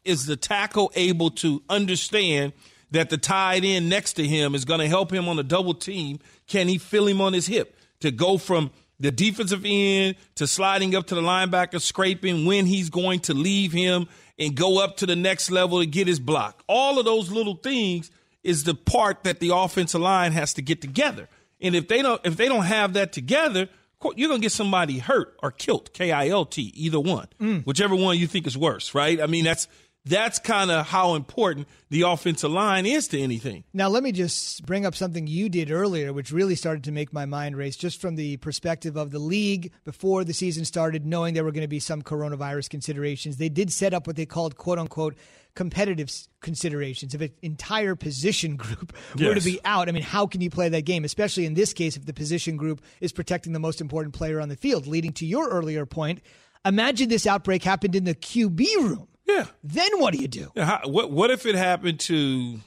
Is 0.04 0.26
the 0.26 0.36
tackle 0.36 0.90
able 0.94 1.30
to 1.30 1.62
understand 1.68 2.52
that 2.90 3.10
the 3.10 3.18
tight 3.18 3.64
end 3.64 3.88
next 3.88 4.14
to 4.14 4.26
him 4.26 4.54
is 4.54 4.64
going 4.64 4.80
to 4.80 4.88
help 4.88 5.12
him 5.12 5.28
on 5.28 5.38
a 5.38 5.42
double 5.42 5.74
team? 5.74 6.18
Can 6.46 6.68
he 6.68 6.78
feel 6.78 7.06
him 7.06 7.20
on 7.20 7.32
his 7.32 7.46
hip? 7.46 7.76
To 8.02 8.10
go 8.10 8.38
from 8.38 8.70
the 9.00 9.10
defensive 9.10 9.64
end 9.64 10.14
to 10.36 10.46
sliding 10.46 10.94
up 10.94 11.08
to 11.08 11.14
the 11.14 11.20
linebacker, 11.20 11.80
scraping 11.80 12.46
when 12.46 12.66
he's 12.66 12.88
going 12.88 13.20
to 13.20 13.34
leave 13.34 13.72
him 13.72 14.06
and 14.38 14.54
go 14.54 14.82
up 14.82 14.98
to 14.98 15.06
the 15.06 15.16
next 15.16 15.50
level 15.50 15.80
to 15.80 15.86
get 15.86 16.06
his 16.06 16.20
block. 16.20 16.62
All 16.68 16.98
of 16.98 17.04
those 17.04 17.30
little 17.30 17.56
things 17.56 18.10
is 18.44 18.64
the 18.64 18.74
part 18.74 19.24
that 19.24 19.40
the 19.40 19.54
offensive 19.54 20.00
line 20.00 20.32
has 20.32 20.54
to 20.54 20.62
get 20.62 20.80
together. 20.80 21.28
And 21.60 21.74
if 21.74 21.88
they 21.88 22.02
don't 22.02 22.20
if 22.24 22.36
they 22.36 22.48
don't 22.48 22.64
have 22.64 22.94
that 22.94 23.12
together, 23.12 23.68
you're 24.16 24.28
gonna 24.28 24.40
get 24.40 24.52
somebody 24.52 24.98
hurt 24.98 25.36
or 25.42 25.50
killed, 25.52 25.92
K 25.92 26.10
I 26.10 26.28
L 26.28 26.44
T, 26.44 26.72
either 26.74 26.98
one, 26.98 27.28
mm. 27.40 27.64
whichever 27.64 27.94
one 27.94 28.18
you 28.18 28.26
think 28.26 28.46
is 28.46 28.58
worse, 28.58 28.94
right? 28.94 29.20
I 29.20 29.26
mean, 29.26 29.44
that's 29.44 29.68
that's 30.04 30.40
kind 30.40 30.70
of 30.70 30.88
how 30.88 31.14
important 31.14 31.68
the 31.88 32.02
offensive 32.02 32.50
line 32.50 32.86
is 32.86 33.06
to 33.08 33.20
anything. 33.20 33.62
Now, 33.72 33.88
let 33.88 34.02
me 34.02 34.10
just 34.10 34.66
bring 34.66 34.84
up 34.84 34.96
something 34.96 35.26
you 35.28 35.48
did 35.48 35.70
earlier, 35.70 36.12
which 36.12 36.32
really 36.32 36.56
started 36.56 36.84
to 36.84 36.92
make 36.92 37.12
my 37.12 37.24
mind 37.24 37.56
race, 37.56 37.76
just 37.76 38.00
from 38.00 38.16
the 38.16 38.36
perspective 38.38 38.96
of 38.96 39.12
the 39.12 39.20
league 39.20 39.72
before 39.84 40.24
the 40.24 40.34
season 40.34 40.64
started, 40.64 41.06
knowing 41.06 41.34
there 41.34 41.44
were 41.44 41.52
going 41.52 41.62
to 41.62 41.68
be 41.68 41.78
some 41.78 42.02
coronavirus 42.02 42.68
considerations. 42.68 43.36
They 43.36 43.48
did 43.48 43.72
set 43.72 43.94
up 43.94 44.06
what 44.06 44.16
they 44.16 44.26
called, 44.26 44.56
quote 44.56 44.78
unquote, 44.78 45.14
competitive 45.54 46.10
considerations. 46.40 47.14
If 47.14 47.20
an 47.20 47.30
entire 47.42 47.94
position 47.94 48.56
group 48.56 48.92
yes. 49.16 49.28
were 49.28 49.34
to 49.36 49.44
be 49.44 49.60
out, 49.64 49.88
I 49.88 49.92
mean, 49.92 50.02
how 50.02 50.26
can 50.26 50.40
you 50.40 50.50
play 50.50 50.68
that 50.68 50.82
game? 50.82 51.04
Especially 51.04 51.46
in 51.46 51.54
this 51.54 51.72
case, 51.72 51.96
if 51.96 52.06
the 52.06 52.14
position 52.14 52.56
group 52.56 52.82
is 53.00 53.12
protecting 53.12 53.52
the 53.52 53.60
most 53.60 53.80
important 53.80 54.14
player 54.14 54.40
on 54.40 54.48
the 54.48 54.56
field, 54.56 54.88
leading 54.88 55.12
to 55.14 55.26
your 55.26 55.48
earlier 55.48 55.86
point. 55.86 56.22
Imagine 56.64 57.08
this 57.08 57.26
outbreak 57.26 57.64
happened 57.64 57.96
in 57.96 58.04
the 58.04 58.14
QB 58.14 58.64
room 58.76 59.08
yeah. 59.32 59.46
Then 59.64 60.00
what 60.00 60.12
do 60.14 60.20
you 60.20 60.28
do? 60.28 60.52
Yeah, 60.54 60.64
how, 60.64 60.80
what 60.84 61.10
What 61.10 61.30
if 61.30 61.46
it 61.46 61.54
happened 61.54 62.00
to, 62.00 62.60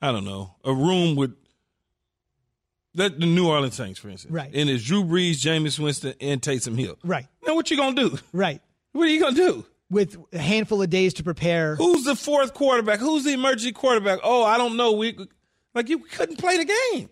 I 0.00 0.12
don't 0.12 0.24
know, 0.24 0.54
a 0.64 0.72
room 0.72 1.16
with 1.16 1.34
the, 2.94 3.08
the 3.10 3.26
New 3.26 3.48
Orleans 3.48 3.74
Saints, 3.74 3.98
for 3.98 4.08
instance, 4.08 4.32
right? 4.32 4.50
And 4.54 4.70
it's 4.70 4.84
Drew 4.84 5.04
Brees, 5.04 5.32
Jameis 5.36 5.78
Winston, 5.78 6.14
and 6.20 6.40
Taysom 6.40 6.78
Hill, 6.78 6.96
right? 7.04 7.26
Now 7.46 7.54
what 7.54 7.70
you 7.70 7.76
gonna 7.76 7.96
do? 7.96 8.18
Right. 8.32 8.60
What 8.92 9.08
are 9.08 9.10
you 9.10 9.20
gonna 9.20 9.36
do? 9.36 9.66
With 9.90 10.16
a 10.32 10.38
handful 10.38 10.80
of 10.82 10.90
days 10.90 11.14
to 11.14 11.22
prepare. 11.22 11.76
Who's 11.76 12.04
the 12.04 12.16
fourth 12.16 12.54
quarterback? 12.54 13.00
Who's 13.00 13.24
the 13.24 13.32
emergency 13.32 13.72
quarterback? 13.72 14.20
Oh, 14.22 14.42
I 14.44 14.56
don't 14.56 14.76
know. 14.76 14.92
We 14.92 15.16
like 15.74 15.88
you 15.88 15.98
couldn't 15.98 16.36
play 16.36 16.56
the 16.56 16.64
game. 16.64 17.10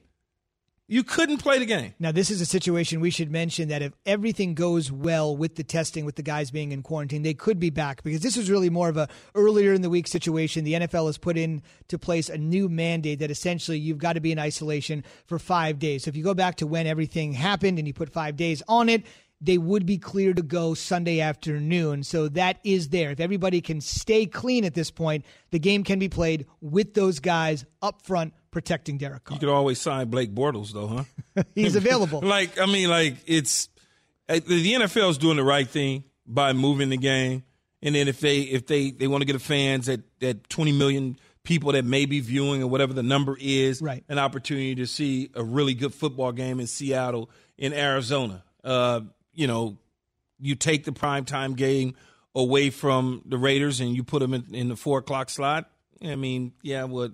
You 0.89 1.05
couldn't 1.05 1.39
play 1.39 1.59
the 1.59 1.65
game. 1.65 1.95
Now, 1.99 2.13
this 2.13 2.31
is 2.31 2.41
a 2.41 2.47
situation 2.47 3.01
we 3.01 3.11
should 3.11 3.31
mention 3.31 3.69
that 3.69 3.83
if 3.83 3.93
everything 4.05 4.55
goes 4.55 4.91
well 4.91 5.35
with 5.35 5.55
the 5.55 5.63
testing, 5.63 6.05
with 6.05 6.17
the 6.17 6.23
guys 6.23 6.51
being 6.51 6.73
in 6.73 6.83
quarantine, 6.83 7.23
they 7.23 7.35
could 7.35 7.59
be 7.59 7.71
back 7.71 8.03
because 8.03 8.21
this 8.21 8.37
is 8.37 8.51
really 8.51 8.69
more 8.69 8.89
of 8.89 8.97
a 8.97 9.09
earlier 9.35 9.73
in 9.73 9.83
the 9.83 9.89
week 9.89 10.09
situation. 10.09 10.65
The 10.65 10.75
NFL 10.75 11.07
has 11.07 11.19
put 11.19 11.39
in 11.39 11.63
to 11.89 11.99
place 11.99 12.29
a 12.29 12.37
new 12.37 12.69
mandate 12.69 13.21
that 13.21 13.31
essentially 13.31 13.79
you've 13.79 13.99
got 13.99 14.15
to 14.15 14.21
be 14.21 14.33
in 14.33 14.39
isolation 14.39 15.05
for 15.25 15.39
five 15.39 15.79
days. 15.79 16.05
So 16.05 16.09
if 16.09 16.17
you 16.17 16.25
go 16.25 16.35
back 16.35 16.57
to 16.57 16.67
when 16.67 16.87
everything 16.87 17.33
happened 17.33 17.79
and 17.79 17.87
you 17.87 17.95
put 17.95 18.13
five 18.13 18.37
days 18.37 18.63
on 18.67 18.89
it, 18.89 19.05
they 19.43 19.59
would 19.59 19.85
be 19.85 19.99
clear 19.99 20.33
to 20.33 20.43
go 20.43 20.73
Sunday 20.73 21.21
afternoon. 21.21 22.05
So 22.05 22.29
that 22.29 22.59
is 22.63 22.91
there. 22.91 23.11
If 23.11 23.19
everybody 23.19 23.61
can 23.61 23.81
stay 23.81 24.25
clean 24.25 24.65
at 24.65 24.75
this 24.75 24.93
point, 24.93 25.27
the 25.51 25.59
game 25.59 25.83
can 25.83 25.99
be 25.99 26.09
played 26.09 26.47
with 26.61 26.95
those 26.95 27.19
guys 27.19 27.65
up 27.83 28.03
front 28.03 28.35
protecting 28.53 28.99
Derek 28.99 29.25
Carr. 29.25 29.35
You 29.35 29.41
could 29.41 29.49
always 29.49 29.81
sign 29.81 30.09
Blake 30.09 30.33
Bortles, 30.33 30.73
though, 30.73 30.87
huh? 30.87 31.43
He's 31.57 31.75
available. 31.75 32.21
like, 32.23 32.61
I 32.61 32.67
mean, 32.67 32.89
like 32.89 33.17
it's 33.27 33.69
uh, 34.29 34.35
the 34.35 34.73
NFL 34.75 35.11
is 35.11 35.19
doing 35.19 35.37
the 35.37 35.45
right 35.45 35.69
thing 35.69 36.05
by 36.25 36.53
moving 36.53 36.89
the 36.89 36.97
game, 36.97 37.43
and 37.83 37.97
then 37.97 38.07
if 38.07 38.21
they 38.21 38.43
if 38.43 38.67
they 38.67 38.93
they 38.93 39.09
want 39.09 39.23
to 39.23 39.27
get 39.27 39.33
the 39.33 39.41
fans 39.41 39.89
at 39.89 40.01
at 40.21 40.49
twenty 40.49 40.73
million 40.73 41.17
people 41.43 41.73
that 41.73 41.85
may 41.85 42.07
be 42.07 42.21
viewing 42.21 42.63
or 42.63 42.69
whatever 42.69 42.93
the 42.93 43.03
number 43.03 43.37
is, 43.41 43.83
right. 43.83 44.05
an 44.09 44.21
opportunity 44.21 44.77
to 44.77 44.87
see 44.87 45.29
a 45.35 45.43
really 45.43 45.75
good 45.75 45.93
football 45.93 46.31
game 46.31 46.61
in 46.61 46.69
Seattle, 46.69 47.29
in 47.59 47.73
Arizona. 47.73 48.45
Uh, 48.63 49.01
you 49.35 49.47
know, 49.47 49.77
you 50.39 50.55
take 50.55 50.85
the 50.85 50.93
primetime 50.93 51.57
game 51.57 51.95
away 52.35 52.71
from 52.71 53.23
the 53.27 53.39
Raiders 53.39 53.81
and 53.81 53.95
you 53.95 54.05
put 54.05 54.21
them 54.21 54.35
in, 54.35 54.55
in 54.55 54.69
the 54.69 54.77
four 54.77 54.99
o'clock 54.99 55.31
slot. 55.31 55.71
I 56.05 56.17
mean, 56.17 56.53
yeah, 56.63 56.85
what 56.85 57.13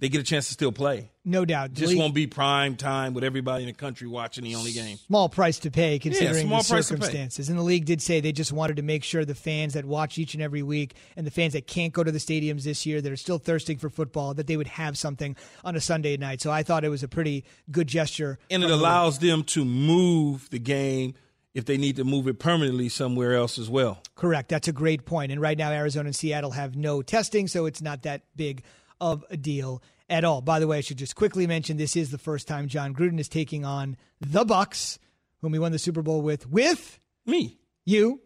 they 0.00 0.08
get 0.08 0.20
a 0.20 0.24
chance 0.24 0.48
to 0.48 0.52
still 0.52 0.72
play. 0.72 1.10
No 1.24 1.44
doubt. 1.44 1.72
Just 1.72 1.90
League- 1.90 1.98
won't 1.98 2.14
be 2.14 2.26
prime 2.26 2.76
time 2.76 3.14
with 3.14 3.22
everybody 3.24 3.62
in 3.62 3.68
the 3.68 3.74
country 3.74 4.08
watching 4.08 4.44
the 4.44 4.56
only 4.56 4.72
game. 4.72 4.98
small 5.06 5.28
price 5.28 5.60
to 5.60 5.70
pay 5.70 5.98
considering 5.98 6.46
small 6.48 6.62
the 6.62 6.68
price 6.68 6.88
to 6.88 6.94
pay. 6.94 7.00
circumstances. 7.00 7.48
And 7.48 7.58
the 7.58 7.62
league 7.62 7.84
did 7.86 8.02
say 8.02 8.20
they 8.20 8.32
just 8.32 8.52
wanted 8.52 8.76
to 8.76 8.82
make 8.82 9.04
sure 9.04 9.24
the 9.24 9.34
fans 9.34 9.74
that 9.74 9.84
watch 9.84 10.18
each 10.18 10.34
and 10.34 10.42
every 10.42 10.62
week 10.62 10.94
and 11.16 11.26
the 11.26 11.30
fans 11.30 11.52
that 11.52 11.66
can't 11.66 11.92
go 11.92 12.02
to 12.04 12.10
the 12.10 12.18
stadiums 12.18 12.64
this 12.64 12.84
year 12.84 13.00
that 13.00 13.10
are 13.10 13.16
still 13.16 13.38
thirsting 13.38 13.78
for 13.78 13.88
football 13.88 14.34
that 14.34 14.46
they 14.46 14.56
would 14.56 14.66
have 14.66 14.98
something 14.98 15.36
on 15.64 15.76
a 15.76 15.80
Sunday 15.80 16.16
night. 16.16 16.42
So 16.42 16.50
I 16.50 16.64
thought 16.64 16.84
it 16.84 16.90
was 16.90 17.02
a 17.02 17.08
pretty 17.08 17.44
good 17.70 17.86
gesture. 17.86 18.38
And 18.50 18.62
it 18.62 18.66
from 18.68 18.76
the 18.78 18.82
allows 18.84 19.20
them 19.20 19.44
to 19.44 19.64
move 19.64 20.50
the 20.50 20.58
game 20.58 21.14
if 21.54 21.64
they 21.64 21.76
need 21.76 21.96
to 21.96 22.04
move 22.04 22.26
it 22.26 22.38
permanently 22.38 22.88
somewhere 22.88 23.34
else 23.34 23.58
as 23.58 23.70
well. 23.70 24.02
Correct. 24.16 24.48
That's 24.48 24.68
a 24.68 24.72
great 24.72 25.04
point. 25.06 25.32
And 25.32 25.40
right 25.40 25.56
now, 25.56 25.70
Arizona 25.70 26.08
and 26.08 26.16
Seattle 26.16 26.50
have 26.50 26.76
no 26.76 27.00
testing, 27.00 27.48
so 27.48 27.66
it's 27.66 27.80
not 27.80 28.02
that 28.02 28.22
big 28.36 28.64
of 29.00 29.24
a 29.30 29.36
deal 29.36 29.82
at 30.10 30.24
all. 30.24 30.40
By 30.40 30.58
the 30.58 30.66
way, 30.66 30.78
I 30.78 30.80
should 30.80 30.98
just 30.98 31.14
quickly 31.16 31.46
mention 31.46 31.76
this 31.76 31.96
is 31.96 32.10
the 32.10 32.18
first 32.18 32.48
time 32.48 32.68
Jon 32.68 32.94
Gruden 32.94 33.20
is 33.20 33.28
taking 33.28 33.64
on 33.64 33.96
the 34.20 34.44
Bucks, 34.44 34.98
whom 35.38 35.52
he 35.52 35.58
won 35.58 35.72
the 35.72 35.78
Super 35.78 36.02
Bowl 36.02 36.22
with, 36.22 36.48
with 36.48 36.98
Me. 37.24 37.58
you. 37.84 38.20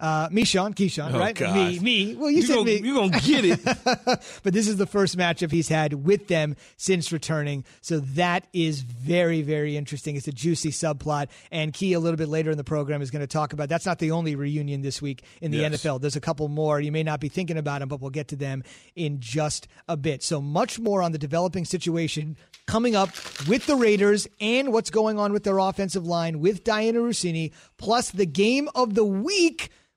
Uh, 0.00 0.28
me, 0.32 0.42
Sean, 0.42 0.74
Keyshawn, 0.74 1.14
Oh, 1.14 1.18
right? 1.20 1.32
gosh. 1.34 1.54
Me, 1.54 1.78
me. 1.78 2.14
Well, 2.16 2.28
you, 2.28 2.38
You 2.38 2.42
said 2.42 2.54
gon- 2.56 2.64
me. 2.66 2.76
You're 2.78 2.94
gonna 2.96 3.20
get 3.20 3.44
it. 3.44 3.60
but 4.42 4.52
this 4.52 4.66
is 4.66 4.76
the 4.76 4.86
first 4.86 5.16
matchup 5.16 5.52
he's 5.52 5.68
had 5.68 5.92
with 6.04 6.26
them 6.26 6.56
since 6.76 7.12
returning. 7.12 7.64
So 7.82 8.00
that 8.00 8.48
is 8.52 8.80
very, 8.80 9.42
very 9.42 9.76
interesting. 9.76 10.16
It's 10.16 10.26
a 10.26 10.32
juicy 10.32 10.70
subplot. 10.70 11.28
And 11.52 11.72
Key, 11.72 11.92
a 11.92 12.00
little 12.00 12.16
bit 12.16 12.26
later 12.28 12.50
in 12.50 12.56
the 12.56 12.64
program, 12.64 13.00
is 13.00 13.12
going 13.12 13.20
to 13.20 13.28
talk 13.28 13.52
about 13.52 13.68
that's 13.68 13.86
not 13.86 14.00
the 14.00 14.10
only 14.10 14.34
reunion 14.34 14.82
this 14.82 15.00
week 15.00 15.22
in 15.40 15.52
the 15.52 15.58
Yes. 15.58 15.72
NFL. 15.84 16.00
There's 16.00 16.16
a 16.16 16.20
couple 16.20 16.48
more. 16.48 16.80
You 16.80 16.90
may 16.90 17.04
not 17.04 17.20
be 17.20 17.28
thinking 17.28 17.56
about 17.56 17.78
them, 17.78 17.88
but 17.88 18.00
we'll 18.00 18.10
get 18.10 18.26
to 18.28 18.36
them 18.36 18.64
in 18.96 19.20
just 19.20 19.68
a 19.88 19.96
bit. 19.96 20.24
So 20.24 20.40
much 20.40 20.80
more 20.80 21.00
on 21.02 21.12
the 21.12 21.18
developing 21.18 21.64
situation 21.64 22.36
coming 22.66 22.96
up 22.96 23.10
with 23.46 23.66
the 23.66 23.76
Raiders 23.76 24.26
and 24.40 24.72
what's 24.72 24.90
going 24.90 25.18
on 25.20 25.32
with 25.32 25.44
their 25.44 25.58
offensive 25.58 26.06
line 26.06 26.40
with 26.40 26.64
Dianna 26.64 26.94
Russini, 26.96 27.52
plus 27.76 28.10
the 28.10 28.26
game 28.26 28.68
of 28.74 28.94
the 28.94 29.04
week, 29.04 29.70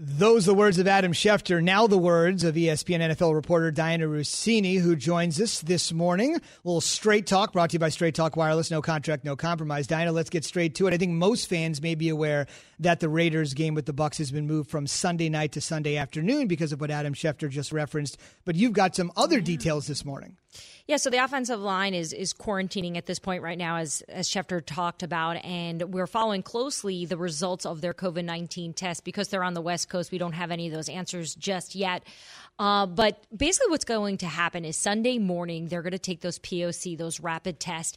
Those 0.00 0.46
are 0.46 0.52
the 0.52 0.54
words 0.54 0.78
of 0.78 0.86
Adam 0.86 1.12
Schefter. 1.12 1.60
Now 1.60 1.88
the 1.88 1.98
words 1.98 2.44
of 2.44 2.54
ESPN 2.54 3.00
NFL 3.00 3.34
reporter 3.34 3.72
Dianna 3.72 4.08
Russini, 4.08 4.78
who 4.78 4.94
joins 4.94 5.40
us 5.40 5.60
this 5.60 5.92
morning. 5.92 6.36
A 6.36 6.40
little 6.62 6.80
straight 6.80 7.26
talk 7.26 7.52
brought 7.52 7.70
to 7.70 7.74
you 7.74 7.78
by 7.80 7.88
Straight 7.88 8.14
Talk 8.14 8.36
Wireless. 8.36 8.70
No 8.70 8.80
contract, 8.80 9.24
no 9.24 9.34
compromise. 9.34 9.88
Dianna, 9.88 10.12
let's 10.12 10.30
get 10.30 10.44
straight 10.44 10.76
to 10.76 10.86
it. 10.86 10.94
I 10.94 10.98
think 10.98 11.14
most 11.14 11.48
fans 11.48 11.82
may 11.82 11.96
be 11.96 12.10
aware 12.10 12.46
that 12.78 13.00
the 13.00 13.08
Raiders 13.08 13.54
game 13.54 13.74
with 13.74 13.86
the 13.86 13.92
Bucks 13.92 14.18
has 14.18 14.30
been 14.30 14.46
moved 14.46 14.70
from 14.70 14.86
Sunday 14.86 15.28
night 15.28 15.50
to 15.52 15.60
Sunday 15.60 15.96
afternoon 15.96 16.46
because 16.46 16.70
of 16.70 16.80
what 16.80 16.92
Adam 16.92 17.12
Schefter 17.12 17.50
just 17.50 17.72
referenced. 17.72 18.18
But 18.44 18.54
you've 18.54 18.74
got 18.74 18.94
some 18.94 19.10
other 19.16 19.40
details 19.40 19.88
this 19.88 20.04
morning. 20.04 20.36
Yeah, 20.86 20.96
so 20.96 21.10
the 21.10 21.22
offensive 21.22 21.60
line 21.60 21.92
is 21.92 22.14
is 22.14 22.32
quarantining 22.32 22.96
at 22.96 23.04
this 23.04 23.18
point 23.18 23.42
right 23.42 23.58
now, 23.58 23.76
as 23.76 24.02
as 24.08 24.28
Schefter 24.28 24.64
talked 24.64 25.02
about, 25.02 25.36
and 25.44 25.92
we're 25.92 26.06
following 26.06 26.42
closely 26.42 27.04
the 27.04 27.18
results 27.18 27.66
of 27.66 27.82
their 27.82 27.92
COVID 27.92 28.24
nineteen 28.24 28.72
test 28.72 29.04
because 29.04 29.28
they're 29.28 29.44
on 29.44 29.52
the 29.52 29.60
West 29.60 29.90
Coast. 29.90 30.10
We 30.10 30.18
don't 30.18 30.32
have 30.32 30.50
any 30.50 30.66
of 30.66 30.72
those 30.72 30.88
answers 30.88 31.34
just 31.34 31.74
yet. 31.74 32.02
Uh, 32.58 32.86
but 32.86 33.24
basically, 33.36 33.70
what's 33.70 33.84
going 33.84 34.18
to 34.18 34.26
happen 34.26 34.64
is 34.64 34.76
Sunday 34.76 35.18
morning 35.18 35.68
they're 35.68 35.82
going 35.82 35.92
to 35.92 35.98
take 35.98 36.22
those 36.22 36.40
POC, 36.40 36.98
those 36.98 37.20
rapid 37.20 37.60
tests, 37.60 37.96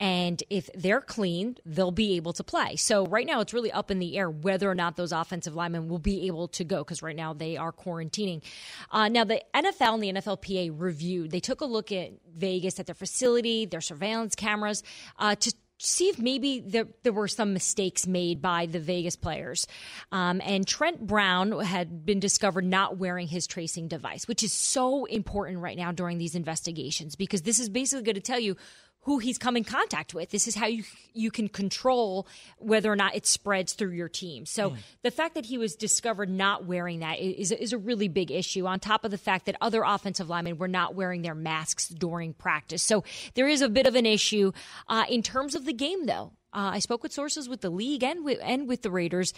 and 0.00 0.42
if 0.50 0.68
they're 0.74 1.00
clean, 1.00 1.56
they'll 1.64 1.92
be 1.92 2.16
able 2.16 2.34
to 2.34 2.44
play. 2.44 2.76
So 2.76 3.06
right 3.06 3.26
now, 3.26 3.40
it's 3.40 3.54
really 3.54 3.72
up 3.72 3.90
in 3.90 4.00
the 4.00 4.18
air 4.18 4.28
whether 4.28 4.70
or 4.70 4.74
not 4.74 4.96
those 4.96 5.12
offensive 5.12 5.54
linemen 5.54 5.88
will 5.88 5.98
be 5.98 6.26
able 6.26 6.48
to 6.48 6.64
go 6.64 6.78
because 6.78 7.02
right 7.02 7.16
now 7.16 7.32
they 7.32 7.56
are 7.56 7.72
quarantining. 7.72 8.42
Uh, 8.90 9.08
now, 9.08 9.24
the 9.24 9.42
NFL 9.54 9.94
and 9.94 10.02
the 10.02 10.12
NFLPA 10.12 10.74
reviewed. 10.76 11.30
They 11.30 11.40
took 11.40 11.60
a 11.60 11.66
look 11.66 11.91
at 11.98 12.12
Vegas 12.34 12.78
at 12.80 12.86
their 12.86 12.94
facility, 12.94 13.66
their 13.66 13.80
surveillance 13.80 14.34
cameras, 14.34 14.82
uh, 15.18 15.34
to 15.36 15.52
see 15.78 16.08
if 16.08 16.18
maybe 16.18 16.60
there, 16.60 16.86
there 17.02 17.12
were 17.12 17.28
some 17.28 17.52
mistakes 17.52 18.06
made 18.06 18.40
by 18.40 18.66
the 18.66 18.78
Vegas 18.78 19.16
players. 19.16 19.66
Um, 20.12 20.40
and 20.44 20.66
Trent 20.66 21.06
Brown 21.06 21.58
had 21.60 22.06
been 22.06 22.20
discovered 22.20 22.64
not 22.64 22.98
wearing 22.98 23.26
his 23.26 23.46
tracing 23.46 23.88
device, 23.88 24.28
which 24.28 24.42
is 24.42 24.52
so 24.52 25.04
important 25.06 25.58
right 25.58 25.76
now 25.76 25.90
during 25.92 26.18
these 26.18 26.34
investigations 26.34 27.16
because 27.16 27.42
this 27.42 27.58
is 27.58 27.68
basically 27.68 28.04
going 28.04 28.14
to 28.14 28.20
tell 28.20 28.38
you 28.38 28.56
who 29.02 29.18
he's 29.18 29.36
come 29.36 29.56
in 29.56 29.64
contact 29.64 30.14
with. 30.14 30.30
This 30.30 30.46
is 30.46 30.54
how 30.54 30.66
you 30.66 30.84
you 31.12 31.30
can 31.30 31.48
control 31.48 32.26
whether 32.58 32.90
or 32.90 32.96
not 32.96 33.14
it 33.14 33.26
spreads 33.26 33.72
through 33.74 33.90
your 33.90 34.08
team. 34.08 34.46
So 34.46 34.76
the 35.02 35.10
fact 35.10 35.34
that 35.34 35.46
he 35.46 35.58
was 35.58 35.74
discovered 35.74 36.30
not 36.30 36.64
wearing 36.64 37.00
that 37.00 37.18
is 37.18 37.52
is 37.52 37.72
a 37.72 37.78
really 37.78 38.08
big 38.08 38.30
issue. 38.30 38.66
On 38.66 38.78
top 38.78 39.04
of 39.04 39.10
the 39.10 39.18
fact 39.18 39.46
that 39.46 39.56
other 39.60 39.82
offensive 39.82 40.28
linemen 40.28 40.58
were 40.58 40.68
not 40.68 40.94
wearing 40.94 41.22
their 41.22 41.34
masks 41.34 41.88
during 41.88 42.32
practice, 42.32 42.82
so 42.82 43.04
there 43.34 43.48
is 43.48 43.60
a 43.60 43.68
bit 43.68 43.86
of 43.86 43.94
an 43.94 44.06
issue 44.06 44.52
uh, 44.88 45.04
in 45.08 45.22
terms 45.22 45.54
of 45.54 45.64
the 45.64 45.72
game. 45.72 46.06
Though 46.06 46.32
uh, 46.52 46.70
I 46.74 46.78
spoke 46.78 47.02
with 47.02 47.12
sources 47.12 47.48
with 47.48 47.60
the 47.60 47.70
league 47.70 48.04
and 48.04 48.24
with 48.24 48.38
and 48.42 48.68
with 48.68 48.82
the 48.82 48.90
Raiders. 48.90 49.34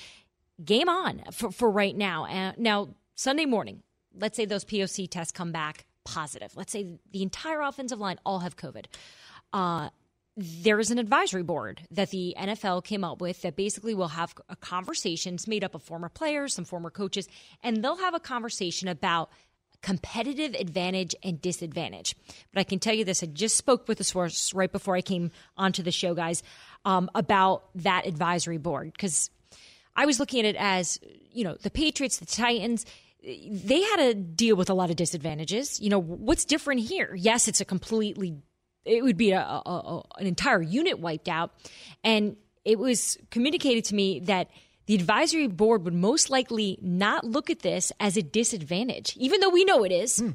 Game 0.64 0.88
on 0.88 1.22
for 1.32 1.50
for 1.50 1.68
right 1.68 1.96
now. 1.96 2.26
Uh, 2.26 2.52
now 2.56 2.90
Sunday 3.16 3.44
morning, 3.44 3.82
let's 4.16 4.36
say 4.36 4.44
those 4.44 4.64
POC 4.64 5.10
tests 5.10 5.32
come 5.32 5.50
back 5.50 5.84
positive. 6.04 6.52
Let's 6.54 6.70
say 6.70 6.98
the 7.10 7.22
entire 7.22 7.60
offensive 7.62 7.98
line 7.98 8.20
all 8.24 8.40
have 8.40 8.56
COVID 8.56 8.84
uh, 9.54 9.88
there 10.36 10.80
is 10.80 10.90
an 10.90 10.98
advisory 10.98 11.44
board 11.44 11.82
that 11.92 12.10
the 12.10 12.34
NFL 12.36 12.84
came 12.84 13.04
up 13.04 13.20
with 13.20 13.42
that 13.42 13.54
basically 13.54 13.94
will 13.94 14.08
have 14.08 14.34
a 14.48 14.56
conversation. 14.56 15.38
Made 15.46 15.62
up 15.62 15.76
of 15.76 15.82
former 15.82 16.08
players, 16.08 16.54
some 16.54 16.64
former 16.64 16.90
coaches, 16.90 17.28
and 17.62 17.82
they'll 17.82 17.96
have 17.96 18.14
a 18.14 18.20
conversation 18.20 18.88
about 18.88 19.30
competitive 19.80 20.54
advantage 20.54 21.14
and 21.22 21.40
disadvantage. 21.40 22.16
But 22.52 22.60
I 22.60 22.64
can 22.64 22.80
tell 22.80 22.94
you 22.94 23.04
this: 23.04 23.22
I 23.22 23.26
just 23.26 23.56
spoke 23.56 23.86
with 23.86 23.98
the 23.98 24.04
source 24.04 24.52
right 24.52 24.72
before 24.72 24.96
I 24.96 25.02
came 25.02 25.30
onto 25.56 25.84
the 25.84 25.92
show, 25.92 26.14
guys, 26.14 26.42
um, 26.84 27.08
about 27.14 27.64
that 27.76 28.04
advisory 28.04 28.58
board 28.58 28.92
because 28.92 29.30
I 29.94 30.04
was 30.04 30.18
looking 30.18 30.40
at 30.40 30.46
it 30.46 30.56
as 30.58 30.98
you 31.30 31.44
know 31.44 31.54
the 31.62 31.70
Patriots, 31.70 32.18
the 32.18 32.26
Titans 32.26 32.84
they 33.24 33.80
had 33.80 33.96
to 33.96 34.14
deal 34.14 34.56
with 34.56 34.68
a 34.68 34.74
lot 34.74 34.90
of 34.90 34.96
disadvantages. 34.96 35.80
You 35.80 35.90
know, 35.90 36.00
what's 36.00 36.44
different 36.44 36.82
here? 36.82 37.14
Yes, 37.14 37.48
it's 37.48 37.60
a 37.60 37.64
completely, 37.64 38.36
it 38.84 39.02
would 39.02 39.16
be 39.16 39.32
a, 39.32 39.40
a, 39.40 39.62
a, 39.66 40.02
an 40.18 40.26
entire 40.26 40.62
unit 40.62 40.98
wiped 40.98 41.28
out. 41.28 41.52
And 42.02 42.36
it 42.64 42.78
was 42.78 43.18
communicated 43.30 43.84
to 43.86 43.94
me 43.94 44.20
that 44.20 44.48
the 44.86 44.94
advisory 44.94 45.46
board 45.46 45.84
would 45.84 45.94
most 45.94 46.30
likely 46.30 46.78
not 46.82 47.24
look 47.24 47.50
at 47.50 47.60
this 47.60 47.92
as 48.00 48.16
a 48.16 48.22
disadvantage, 48.22 49.16
even 49.16 49.40
though 49.40 49.48
we 49.48 49.64
know 49.64 49.84
it 49.84 49.92
is. 49.92 50.18
Hmm. 50.18 50.30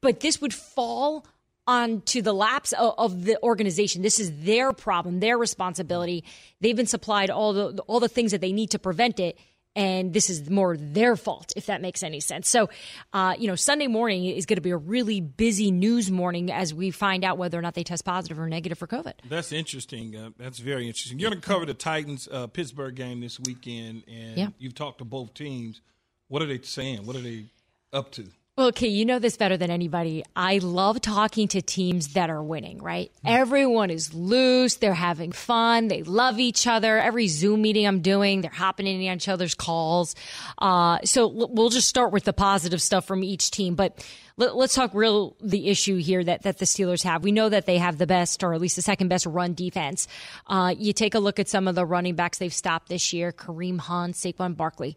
But 0.00 0.20
this 0.20 0.40
would 0.40 0.54
fall 0.54 1.26
onto 1.66 2.20
the 2.20 2.34
laps 2.34 2.72
of, 2.72 2.94
of 2.98 3.24
the 3.24 3.42
organization. 3.42 4.02
This 4.02 4.20
is 4.20 4.44
their 4.44 4.72
problem, 4.72 5.20
their 5.20 5.38
responsibility. 5.38 6.20
Hmm. 6.20 6.30
They've 6.60 6.76
been 6.76 6.86
supplied 6.86 7.30
all 7.30 7.52
the 7.52 7.82
all 7.86 8.00
the 8.00 8.08
things 8.08 8.32
that 8.32 8.40
they 8.40 8.52
need 8.52 8.70
to 8.70 8.78
prevent 8.78 9.20
it 9.20 9.38
and 9.76 10.12
this 10.12 10.30
is 10.30 10.48
more 10.48 10.76
their 10.76 11.16
fault, 11.16 11.52
if 11.56 11.66
that 11.66 11.80
makes 11.82 12.02
any 12.02 12.20
sense. 12.20 12.48
So, 12.48 12.70
uh, 13.12 13.34
you 13.38 13.46
know, 13.48 13.54
Sunday 13.56 13.86
morning 13.86 14.24
is 14.26 14.46
going 14.46 14.56
to 14.56 14.62
be 14.62 14.70
a 14.70 14.76
really 14.76 15.20
busy 15.20 15.70
news 15.70 16.10
morning 16.10 16.52
as 16.52 16.72
we 16.72 16.90
find 16.90 17.24
out 17.24 17.38
whether 17.38 17.58
or 17.58 17.62
not 17.62 17.74
they 17.74 17.84
test 17.84 18.04
positive 18.04 18.38
or 18.38 18.48
negative 18.48 18.78
for 18.78 18.86
COVID. 18.86 19.14
That's 19.28 19.52
interesting. 19.52 20.16
Uh, 20.16 20.30
that's 20.38 20.58
very 20.58 20.86
interesting. 20.86 21.18
You're 21.18 21.30
going 21.30 21.40
to 21.40 21.46
cover 21.46 21.66
the 21.66 21.74
Titans 21.74 22.28
uh, 22.30 22.46
Pittsburgh 22.46 22.94
game 22.94 23.20
this 23.20 23.40
weekend, 23.40 24.04
and 24.08 24.36
Yeah. 24.36 24.48
you've 24.58 24.74
talked 24.74 24.98
to 24.98 25.04
both 25.04 25.34
teams. 25.34 25.80
What 26.28 26.42
are 26.42 26.46
they 26.46 26.60
saying? 26.60 27.04
What 27.06 27.16
are 27.16 27.20
they 27.22 27.46
up 27.92 28.10
to? 28.12 28.26
Well, 28.56 28.68
okay, 28.68 28.86
you 28.86 29.04
know 29.04 29.18
this 29.18 29.36
better 29.36 29.56
than 29.56 29.72
anybody. 29.72 30.22
I 30.36 30.58
love 30.58 31.00
talking 31.00 31.48
to 31.48 31.60
teams 31.60 32.12
that 32.12 32.30
are 32.30 32.40
winning, 32.40 32.80
right? 32.80 33.10
Everyone 33.24 33.90
is 33.90 34.14
loose. 34.14 34.76
They're 34.76 34.94
having 34.94 35.32
fun. 35.32 35.88
They 35.88 36.04
love 36.04 36.38
each 36.38 36.68
other. 36.68 37.00
Every 37.00 37.26
Zoom 37.26 37.62
meeting 37.62 37.84
I'm 37.84 38.00
doing, 38.00 38.42
they're 38.42 38.52
hopping 38.52 38.86
in 38.86 39.08
on 39.08 39.16
each 39.16 39.28
other's 39.28 39.56
calls. 39.56 40.14
Uh, 40.56 41.00
so 41.02 41.26
we'll 41.26 41.68
just 41.68 41.88
start 41.88 42.12
with 42.12 42.22
the 42.22 42.32
positive 42.32 42.80
stuff 42.80 43.08
from 43.08 43.24
each 43.24 43.50
team. 43.50 43.74
But 43.74 44.06
let, 44.36 44.52
us 44.52 44.72
talk 44.72 44.94
real 44.94 45.36
the 45.42 45.66
issue 45.66 45.96
here 45.96 46.22
that, 46.22 46.42
that 46.42 46.58
the 46.58 46.64
Steelers 46.64 47.02
have. 47.02 47.24
We 47.24 47.32
know 47.32 47.48
that 47.48 47.66
they 47.66 47.78
have 47.78 47.98
the 47.98 48.06
best, 48.06 48.44
or 48.44 48.54
at 48.54 48.60
least 48.60 48.76
the 48.76 48.82
second 48.82 49.08
best 49.08 49.26
run 49.26 49.54
defense. 49.54 50.06
Uh, 50.46 50.72
you 50.78 50.92
take 50.92 51.16
a 51.16 51.18
look 51.18 51.40
at 51.40 51.48
some 51.48 51.66
of 51.66 51.74
the 51.74 51.84
running 51.84 52.14
backs 52.14 52.38
they've 52.38 52.54
stopped 52.54 52.88
this 52.88 53.12
year 53.12 53.32
Kareem 53.32 53.80
Hunt, 53.80 54.14
Saquon 54.14 54.56
Barkley, 54.56 54.96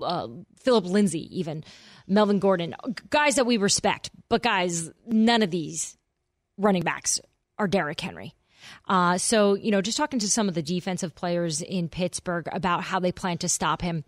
uh, 0.00 0.28
Philip 0.60 0.84
Lindsay, 0.84 1.38
even. 1.38 1.64
Melvin 2.06 2.38
Gordon, 2.38 2.74
guys 3.10 3.36
that 3.36 3.46
we 3.46 3.56
respect. 3.56 4.10
But 4.28 4.42
guys, 4.42 4.90
none 5.06 5.42
of 5.42 5.50
these 5.50 5.96
running 6.58 6.82
backs 6.82 7.20
are 7.58 7.68
Derrick 7.68 8.00
Henry. 8.00 8.34
Uh, 8.88 9.18
so, 9.18 9.54
you 9.54 9.70
know, 9.70 9.80
just 9.80 9.96
talking 9.96 10.18
to 10.20 10.30
some 10.30 10.48
of 10.48 10.54
the 10.54 10.62
defensive 10.62 11.14
players 11.14 11.62
in 11.62 11.88
Pittsburgh 11.88 12.48
about 12.52 12.84
how 12.84 13.00
they 13.00 13.12
plan 13.12 13.38
to 13.38 13.48
stop 13.48 13.82
him. 13.82 14.04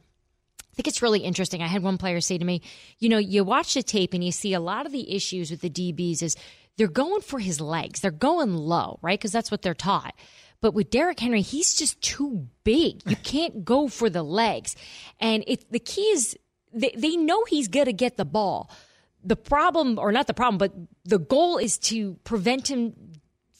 I 0.60 0.74
think 0.74 0.88
it's 0.88 1.02
really 1.02 1.20
interesting. 1.20 1.62
I 1.62 1.68
had 1.68 1.82
one 1.82 1.98
player 1.98 2.20
say 2.20 2.36
to 2.36 2.44
me, 2.44 2.62
you 2.98 3.08
know, 3.08 3.18
you 3.18 3.44
watch 3.44 3.74
the 3.74 3.82
tape 3.82 4.12
and 4.12 4.24
you 4.24 4.32
see 4.32 4.54
a 4.54 4.60
lot 4.60 4.86
of 4.86 4.92
the 4.92 5.14
issues 5.14 5.50
with 5.50 5.60
the 5.60 5.70
DBs 5.70 6.22
is 6.22 6.36
they're 6.76 6.88
going 6.88 7.20
for 7.20 7.38
his 7.38 7.60
legs. 7.60 8.00
They're 8.00 8.10
going 8.10 8.54
low, 8.54 8.98
right? 9.00 9.18
Because 9.18 9.30
that's 9.30 9.50
what 9.50 9.62
they're 9.62 9.74
taught. 9.74 10.14
But 10.64 10.72
with 10.72 10.88
Derrick 10.88 11.20
Henry, 11.20 11.42
he's 11.42 11.74
just 11.74 12.00
too 12.00 12.48
big. 12.64 13.02
You 13.04 13.16
can't 13.16 13.66
go 13.66 13.86
for 13.86 14.08
the 14.08 14.22
legs. 14.22 14.76
And 15.20 15.44
it, 15.46 15.70
the 15.70 15.78
key 15.78 16.00
is 16.00 16.38
they, 16.72 16.90
they 16.96 17.18
know 17.18 17.44
he's 17.44 17.68
going 17.68 17.84
to 17.84 17.92
get 17.92 18.16
the 18.16 18.24
ball. 18.24 18.70
The 19.22 19.36
problem, 19.36 19.98
or 19.98 20.10
not 20.10 20.26
the 20.26 20.32
problem, 20.32 20.56
but 20.56 20.72
the 21.04 21.18
goal 21.18 21.58
is 21.58 21.76
to 21.90 22.14
prevent 22.24 22.70
him 22.70 22.94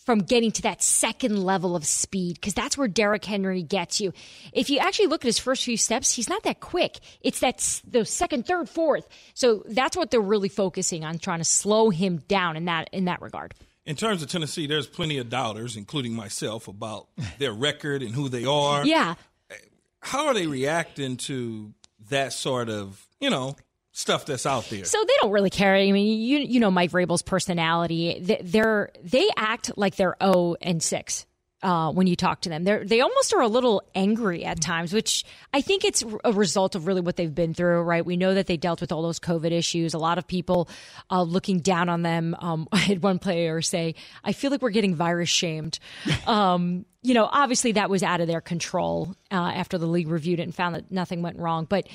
from 0.06 0.20
getting 0.20 0.50
to 0.52 0.62
that 0.62 0.82
second 0.82 1.44
level 1.44 1.76
of 1.76 1.84
speed 1.84 2.36
because 2.36 2.54
that's 2.54 2.78
where 2.78 2.88
Derrick 2.88 3.26
Henry 3.26 3.62
gets 3.62 4.00
you. 4.00 4.14
If 4.54 4.70
you 4.70 4.78
actually 4.78 5.08
look 5.08 5.26
at 5.26 5.28
his 5.28 5.38
first 5.38 5.62
few 5.62 5.76
steps, 5.76 6.14
he's 6.14 6.30
not 6.30 6.44
that 6.44 6.60
quick. 6.60 7.00
It's 7.20 7.40
that 7.40 7.82
the 7.86 8.06
second, 8.06 8.46
third, 8.46 8.66
fourth. 8.66 9.06
So 9.34 9.62
that's 9.66 9.94
what 9.94 10.10
they're 10.10 10.22
really 10.22 10.48
focusing 10.48 11.04
on, 11.04 11.18
trying 11.18 11.40
to 11.40 11.44
slow 11.44 11.90
him 11.90 12.22
down 12.28 12.56
in 12.56 12.64
that 12.64 12.88
in 12.94 13.04
that 13.04 13.20
regard. 13.20 13.52
In 13.86 13.96
terms 13.96 14.22
of 14.22 14.30
Tennessee, 14.30 14.66
there's 14.66 14.86
plenty 14.86 15.18
of 15.18 15.28
doubters, 15.28 15.76
including 15.76 16.14
myself, 16.14 16.68
about 16.68 17.08
their 17.38 17.52
record 17.52 18.02
and 18.02 18.14
who 18.14 18.28
they 18.28 18.44
are. 18.44 18.86
Yeah. 18.86 19.14
How 20.00 20.26
are 20.26 20.34
they 20.34 20.46
reacting 20.46 21.16
to 21.16 21.72
that 22.10 22.32
sort 22.32 22.68
of, 22.68 23.06
you 23.20 23.30
know, 23.30 23.56
stuff 23.94 24.26
that's 24.26 24.44
out 24.44 24.68
there. 24.68 24.84
So 24.84 25.02
they 25.06 25.14
don't 25.22 25.30
really 25.30 25.50
care. 25.50 25.74
I 25.74 25.90
mean, 25.92 26.20
you 26.20 26.38
you 26.38 26.60
know 26.60 26.70
Mike 26.70 26.90
Vrabel's 26.90 27.22
personality. 27.22 28.18
They're 28.42 28.90
they 29.02 29.28
act 29.36 29.78
like 29.78 29.96
they're 29.96 30.16
0 30.22 30.56
and 30.60 30.82
6. 30.82 31.26
Uh, 31.64 31.90
when 31.90 32.06
you 32.06 32.14
talk 32.14 32.42
to 32.42 32.50
them, 32.50 32.64
they 32.64 32.84
they 32.84 33.00
almost 33.00 33.32
are 33.32 33.40
a 33.40 33.48
little 33.48 33.82
angry 33.94 34.44
at 34.44 34.60
times, 34.60 34.92
which 34.92 35.24
I 35.54 35.62
think 35.62 35.82
it's 35.82 36.04
a 36.22 36.30
result 36.30 36.74
of 36.74 36.86
really 36.86 37.00
what 37.00 37.16
they've 37.16 37.34
been 37.34 37.54
through. 37.54 37.80
Right? 37.80 38.04
We 38.04 38.18
know 38.18 38.34
that 38.34 38.46
they 38.46 38.58
dealt 38.58 38.82
with 38.82 38.92
all 38.92 39.00
those 39.00 39.18
COVID 39.18 39.50
issues. 39.50 39.94
A 39.94 39.98
lot 39.98 40.18
of 40.18 40.26
people 40.26 40.68
uh, 41.10 41.22
looking 41.22 41.60
down 41.60 41.88
on 41.88 42.02
them. 42.02 42.36
Um, 42.38 42.68
I 42.72 42.76
had 42.76 43.02
one 43.02 43.18
player 43.18 43.62
say, 43.62 43.94
"I 44.22 44.32
feel 44.32 44.50
like 44.50 44.60
we're 44.60 44.70
getting 44.70 44.94
virus 44.94 45.30
shamed." 45.30 45.78
Um, 46.26 46.86
you 47.02 47.12
know, 47.12 47.28
obviously 47.30 47.72
that 47.72 47.90
was 47.90 48.02
out 48.02 48.20
of 48.22 48.28
their 48.28 48.40
control 48.40 49.14
uh, 49.30 49.34
after 49.34 49.76
the 49.76 49.86
league 49.86 50.08
reviewed 50.08 50.40
it 50.40 50.44
and 50.44 50.54
found 50.54 50.74
that 50.74 50.90
nothing 50.90 51.20
went 51.20 51.38
wrong. 51.38 51.66
But 51.68 51.86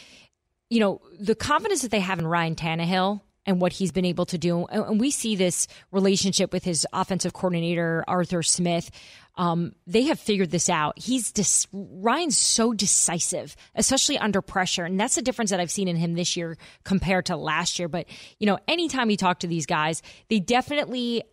you 0.70 0.80
know, 0.80 1.02
the 1.20 1.36
confidence 1.36 1.82
that 1.82 1.92
they 1.92 2.00
have 2.00 2.20
in 2.20 2.28
Ryan 2.28 2.56
Tannehill 2.56 3.22
and 3.46 3.60
what 3.60 3.74
he's 3.74 3.92
been 3.92 4.06
able 4.06 4.28
to 4.28 4.38
do. 4.38 4.66
And 4.66 5.00
we 5.00 5.10
see 5.10 5.36
this 5.36 5.68
relationship 5.92 6.54
with 6.54 6.64
his 6.64 6.86
offensive 6.94 7.34
coordinator, 7.34 8.04
Arthur 8.08 8.44
Smith. 8.44 8.92
Um, 9.40 9.74
they 9.88 10.04
have 10.04 10.20
figured 10.20 10.52
this 10.52 10.68
out. 10.68 11.00
He's 11.00 11.32
dis- 11.32 11.66
Ryan's 11.72 12.38
so 12.38 12.74
decisive, 12.74 13.56
especially 13.74 14.18
under 14.18 14.42
pressure, 14.42 14.84
and 14.84 15.00
that's 15.00 15.16
the 15.16 15.22
difference 15.22 15.50
that 15.52 15.62
I've 15.62 15.72
seen 15.72 15.88
in 15.88 15.96
him 15.96 16.14
this 16.14 16.36
year 16.36 16.58
compared 16.84 17.28
to 17.28 17.38
last 17.38 17.80
year. 17.80 17.88
But 17.88 18.08
you 18.40 18.48
know, 18.48 18.60
anytime 18.68 19.10
you 19.10 19.16
talk 19.16 19.40
to 19.40 19.48
these 19.48 19.66
guys, 19.66 20.02
they 20.28 20.42
definitely 20.42 21.24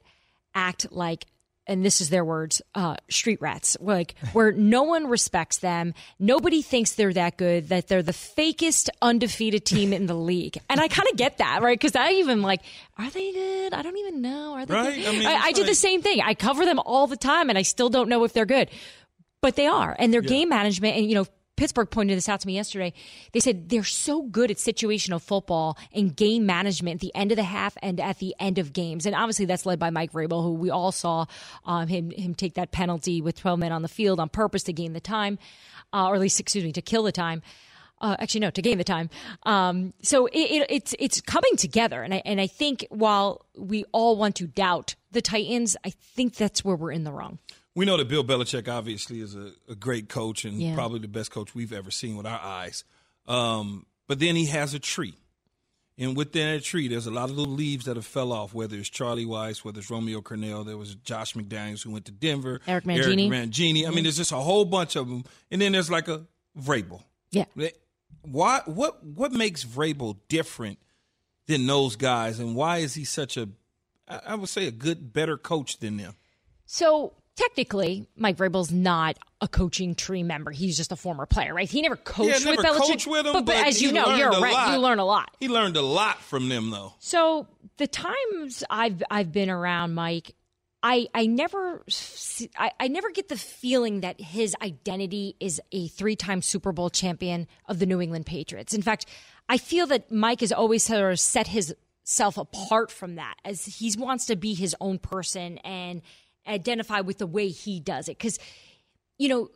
act 0.55 0.93
like 0.93 1.27
and 1.67 1.85
this 1.85 2.01
is 2.01 2.11
their 2.11 2.25
words, 2.25 2.63
uh, 2.75 2.97
street 3.09 3.41
rats, 3.41 3.77
like 3.81 4.15
where 4.33 4.53
no 4.53 4.85
one 4.85 5.07
respects 5.07 5.59
them. 5.59 5.95
Nobody 6.19 6.63
thinks 6.63 6.93
they're 6.93 7.13
that 7.13 7.37
good, 7.37 7.69
that 7.69 7.89
they're 7.89 8.03
the 8.03 8.13
fakest 8.13 8.89
undefeated 9.03 9.65
team 9.65 9.93
in 9.93 10.07
the 10.07 10.15
league. 10.15 10.59
And 10.71 10.81
I 10.81 10.89
kind 10.89 11.09
of 11.11 11.17
get 11.17 11.39
that, 11.39 11.63
right? 11.63 11.79
Because 11.79 11.97
I 11.97 12.13
even 12.13 12.43
like, 12.43 12.61
are 12.99 13.11
they 13.11 13.33
good? 13.33 13.75
I 13.75 13.83
don't 13.83 13.97
even 13.97 14.23
know. 14.23 14.55
Are 14.55 14.67
they 14.67 14.75
right? 14.75 14.95
good? 14.95 15.07
I, 15.07 15.13
mean, 15.13 15.27
I, 15.27 15.35
I 15.35 15.53
do 15.53 15.65
the 15.65 15.75
same 15.75 16.03
thing. 16.03 16.21
I 16.21 16.35
cover 16.35 16.65
them 16.65 16.79
all 16.79 17.07
the 17.07 17.17
time 17.17 17.49
and 17.49 17.59
I 17.59 17.63
still 17.63 17.89
don't 17.89 18.09
know 18.09 18.25
if 18.25 18.33
they're 18.33 18.47
good. 18.47 18.71
But 19.43 19.57
they 19.57 19.67
are. 19.67 19.95
And 19.99 20.13
their 20.13 20.23
yeah. 20.23 20.29
game 20.29 20.49
management 20.49 20.97
and, 20.97 21.09
you 21.09 21.15
know, 21.15 21.27
Pittsburgh 21.57 21.91
pointed 21.91 22.17
this 22.17 22.29
out 22.29 22.41
to 22.41 22.47
me 22.47 22.55
yesterday. 22.55 22.93
They 23.33 23.41
said 23.41 23.69
they're 23.69 23.85
so 23.85 24.23
good 24.23 24.51
at 24.51 24.59
situational 24.59 25.21
football 25.21 25.79
and 25.93 26.15
game 26.15 26.47
management 26.47 26.97
at 26.97 27.01
the 27.01 27.15
end 27.15 27.33
of 27.33 27.37
the 27.37 27.45
half 27.45 27.77
and 27.83 27.99
at 27.99 28.19
the 28.19 28.35
end 28.39 28.59
of 28.59 28.73
games. 28.73 29.07
And 29.07 29.15
obviously, 29.15 29.47
that's 29.47 29.67
led 29.67 29.79
by 29.79 29.91
Mike 29.91 30.13
Vrabel, 30.13 30.43
who 30.43 30.53
we 30.53 30.71
all 30.71 30.93
saw 30.93 31.27
um, 31.65 31.89
him 31.89 32.11
him 32.11 32.35
take 32.35 32.55
that 32.55 32.73
penalty 32.73 33.21
with 33.23 33.39
12 33.39 33.59
men 33.59 33.73
on 33.73 33.83
the 33.83 33.89
field 33.89 34.21
on 34.21 34.29
purpose 34.29 34.63
to 34.65 34.73
gain 34.73 34.93
the 34.93 35.01
time, 35.01 35.39
uh, 35.93 36.07
or 36.07 36.15
at 36.15 36.21
least 36.21 36.41
excuse 36.41 36.65
me, 36.65 36.73
to 36.73 36.83
kill 36.83 37.03
the 37.03 37.13
time. 37.13 37.43
Uh, 37.99 38.15
actually, 38.19 38.41
no, 38.41 38.51
to 38.51 38.61
gain 38.61 38.77
the 38.77 38.85
time. 38.85 39.09
Um, 39.45 39.95
so 40.03 40.27
it, 40.27 40.39
it, 40.39 40.67
it's 40.69 40.95
it's 40.99 41.21
coming 41.23 41.57
together, 41.57 42.03
and 42.03 42.13
I 42.13 42.23
and 42.27 42.41
I 42.41 42.47
think 42.47 42.87
while 42.91 43.47
we 43.57 43.85
all 43.93 44.17
want 44.17 44.37
to 44.37 44.47
doubt 44.47 44.95
the 45.13 45.23
Titans, 45.23 45.77
I 45.85 45.91
think 45.91 46.37
that's 46.37 46.63
where 46.63 46.77
we're 46.77 46.93
in 46.93 47.05
the 47.05 47.13
wrong. 47.13 47.39
We 47.77 47.85
know 47.85 47.99
that 47.99 48.09
Bill 48.09 48.25
Belichick 48.25 48.69
obviously 48.69 49.21
is 49.21 49.37
a, 49.37 49.53
a 49.69 49.75
great 49.75 50.09
coach 50.09 50.47
and 50.47 50.61
yeah. 50.61 50.75
probably 50.75 50.99
the 50.99 51.09
best 51.09 51.31
coach 51.31 51.55
we've 51.55 51.75
ever 51.75 51.91
seen 51.91 52.17
with 52.17 52.27
our 52.27 52.41
eyes. 52.41 52.85
Um, 53.29 53.85
but 54.09 54.19
then 54.19 54.35
he 54.35 54.47
has 54.47 54.73
a 54.73 54.79
tree. 54.79 55.15
And 55.99 56.17
within 56.17 56.55
that 56.55 56.65
tree, 56.65 56.89
there's 56.89 57.07
a 57.07 57.11
lot 57.11 57.29
of 57.29 57.37
little 57.37 57.53
leaves 57.53 57.85
that 57.85 57.97
have 57.97 58.07
fell 58.07 58.33
off, 58.33 58.55
whether 58.55 58.77
it's 58.77 58.89
Charlie 58.89 59.27
Weis, 59.27 59.63
whether 59.63 59.79
it's 59.79 59.91
Romeo 59.91 60.23
Crennel, 60.23 60.65
there 60.65 60.79
was 60.79 60.95
Josh 60.95 61.35
McDaniels 61.35 61.83
who 61.83 61.91
went 61.91 62.07
to 62.07 62.13
Denver. 62.13 62.63
Eric 62.67 62.85
Mangini. 62.85 63.31
Eric 63.31 63.51
Mangini. 63.51 63.87
I 63.87 63.91
mean, 63.91 64.05
there's 64.05 64.17
just 64.17 64.33
a 64.33 64.37
whole 64.37 64.65
bunch 64.65 64.97
of 64.97 65.07
them. 65.09 65.25
And 65.51 65.61
then 65.61 65.73
there's 65.73 65.91
like 65.91 66.09
a 66.09 66.27
Vrabel. 66.59 67.03
Yeah. 67.31 67.45
Why, 68.23 68.63
what, 68.65 69.05
what 69.05 69.33
makes 69.33 69.65
Vrabel 69.65 70.17
different 70.29 70.79
than 71.47 71.67
those 71.67 71.97
guys? 71.97 72.41
And 72.41 72.57
why 72.57 72.79
is 72.79 72.95
he 72.95 73.05
such 73.05 73.37
a, 73.37 73.51
I 74.09 74.35
would 74.35 74.49
say, 74.49 74.67
a 74.67 74.71
good, 74.73 75.13
better 75.13 75.37
coach 75.37 75.79
than 75.79 75.99
them? 75.99 76.15
So 76.65 77.15
technically, 77.37 78.09
Mike 78.17 78.37
Vrabel's 78.37 78.73
not 78.73 79.19
a 79.41 79.49
coaching 79.49 79.95
tree 79.95 80.23
member. 80.23 80.51
He's 80.51 80.77
just 80.77 80.91
a 80.91 80.97
former 80.97 81.27
player, 81.27 81.55
right? 81.55 81.69
He 81.69 81.83
never 81.83 81.97
coached 81.97 82.45
yeah, 82.45 82.51
never 82.51 82.63
with 82.63 82.67
Belichick. 82.67 82.89
Coached 82.89 83.07
with 83.07 83.27
him, 83.27 83.33
but, 83.33 83.45
but, 83.45 83.47
but 83.47 83.67
as 83.67 83.81
you 83.81 83.93
know, 83.93 84.17
you're 84.17 84.31
right. 84.31 84.73
You 84.73 84.79
learn 84.79 84.99
a 84.99 85.05
lot. 85.05 85.31
He 85.39 85.49
learned 85.49 85.77
a 85.77 85.83
lot 85.83 86.21
from 86.23 86.49
them, 86.49 86.71
though. 86.71 86.95
So 86.99 87.47
the 87.77 87.87
times 87.87 88.65
I've 88.71 89.03
I've 89.11 89.33
been 89.33 89.51
around 89.51 89.95
Mike, 89.95 90.35
I 90.83 91.09
I 91.15 91.27
never 91.27 91.85
I, 92.57 92.73
I 92.81 92.89
never 92.89 93.11
get 93.11 93.29
the 93.29 93.37
feeling 93.37 94.01
that 94.01 94.21
his 94.21 94.57
identity 94.63 95.37
is 95.39 95.61
a 95.73 95.89
three 95.89 96.17
time 96.17 96.43
Super 96.43 96.73
Bowl 96.73 96.91
champion 96.91 97.47
of 97.67 97.79
the 97.79 97.87
New 97.87 98.01
England 98.01 98.27
Patriots. 98.27 98.75
In 98.75 98.83
fact, 98.83 99.07
I 99.49 99.59
feel 99.59 99.87
that 99.89 100.11
Mike 100.11 100.41
has 100.41 100.53
always 100.53 100.83
sort 100.83 101.13
of 101.13 101.21
set 101.21 101.49
his 101.49 101.75
self 102.05 102.39
apart 102.39 102.91
from 102.91 103.17
that 103.17 103.35
as 103.45 103.65
he 103.65 103.93
wants 103.99 104.27
to 104.27 104.37
be 104.37 104.55
his 104.55 104.75
own 104.81 104.99
person 104.99 105.59
and 105.59 106.03
identify 106.47 107.01
with 107.01 107.19
the 107.19 107.27
way 107.27 107.49
he 107.49 107.81
does 107.81 108.09
it. 108.09 108.19
Because, 108.19 108.39
you 109.19 109.29
know, 109.29 109.49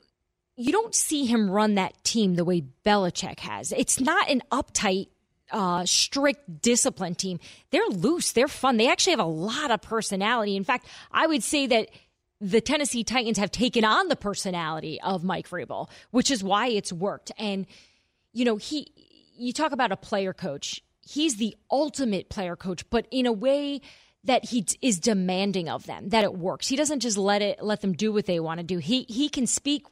you 0.57 0.73
don't 0.73 0.95
see 0.95 1.25
him 1.25 1.51
run 1.51 1.77
that 1.77 2.05
team 2.05 2.35
the 2.35 2.45
way 2.45 2.65
Belichick 2.85 3.41
has. 3.41 3.73
It's 3.73 4.01
not 4.01 4.29
an 4.29 4.43
uptight, 4.53 5.09
uh, 5.51 5.85
strict 5.87 6.61
discipline 6.61 7.15
team. 7.15 7.41
They're 7.71 7.87
loose. 7.89 8.33
They're 8.33 8.49
fun. 8.49 8.77
They 8.77 8.89
actually 8.89 9.13
have 9.13 9.21
a 9.21 9.25
lot 9.25 9.71
of 9.71 9.81
personality. 9.81 10.57
In 10.57 10.65
fact, 10.65 10.87
I 11.11 11.27
would 11.27 11.43
say 11.43 11.67
that 11.69 11.89
the 12.41 12.61
Tennessee 12.61 13.05
Titans 13.05 13.39
have 13.39 13.51
taken 13.51 13.85
on 13.85 14.09
the 14.09 14.17
personality 14.17 15.01
of 15.01 15.25
Mike 15.25 15.49
Vrabel, 15.49 15.89
which 16.11 16.31
is 16.31 16.43
why 16.43 16.69
it's 16.69 16.93
worked. 16.93 17.33
And, 17.39 17.67
you 18.33 18.45
know, 18.45 18.57
he, 18.57 18.93
you 19.37 19.53
talk 19.53 19.73
about 19.73 19.93
a 19.93 19.97
player 19.97 20.33
coach. 20.33 20.83
He's 21.01 21.37
the 21.37 21.57
ultimate 21.71 22.29
player 22.29 22.57
coach, 22.57 22.89
but 22.91 23.07
in 23.11 23.27
a 23.27 23.33
way 23.33 23.81
that 24.25 24.47
he 24.47 24.67
is 24.83 24.99
demanding 24.99 25.69
of 25.69 25.87
them 25.87 26.11
that 26.11 26.25
it 26.25 26.35
works. 26.35 26.69
He 26.69 26.77
doesn't 26.77 27.01
just 27.01 27.17
let 27.17 27.43
it 27.43 27.63
let 27.63 27.81
them 27.81 27.93
do 27.93 28.13
what 28.13 28.27
they 28.27 28.41
want 28.41 28.59
to 28.59 28.65
do. 28.65 28.79
He 28.79 29.07
he 29.09 29.29
can 29.29 29.47
speak 29.47 29.87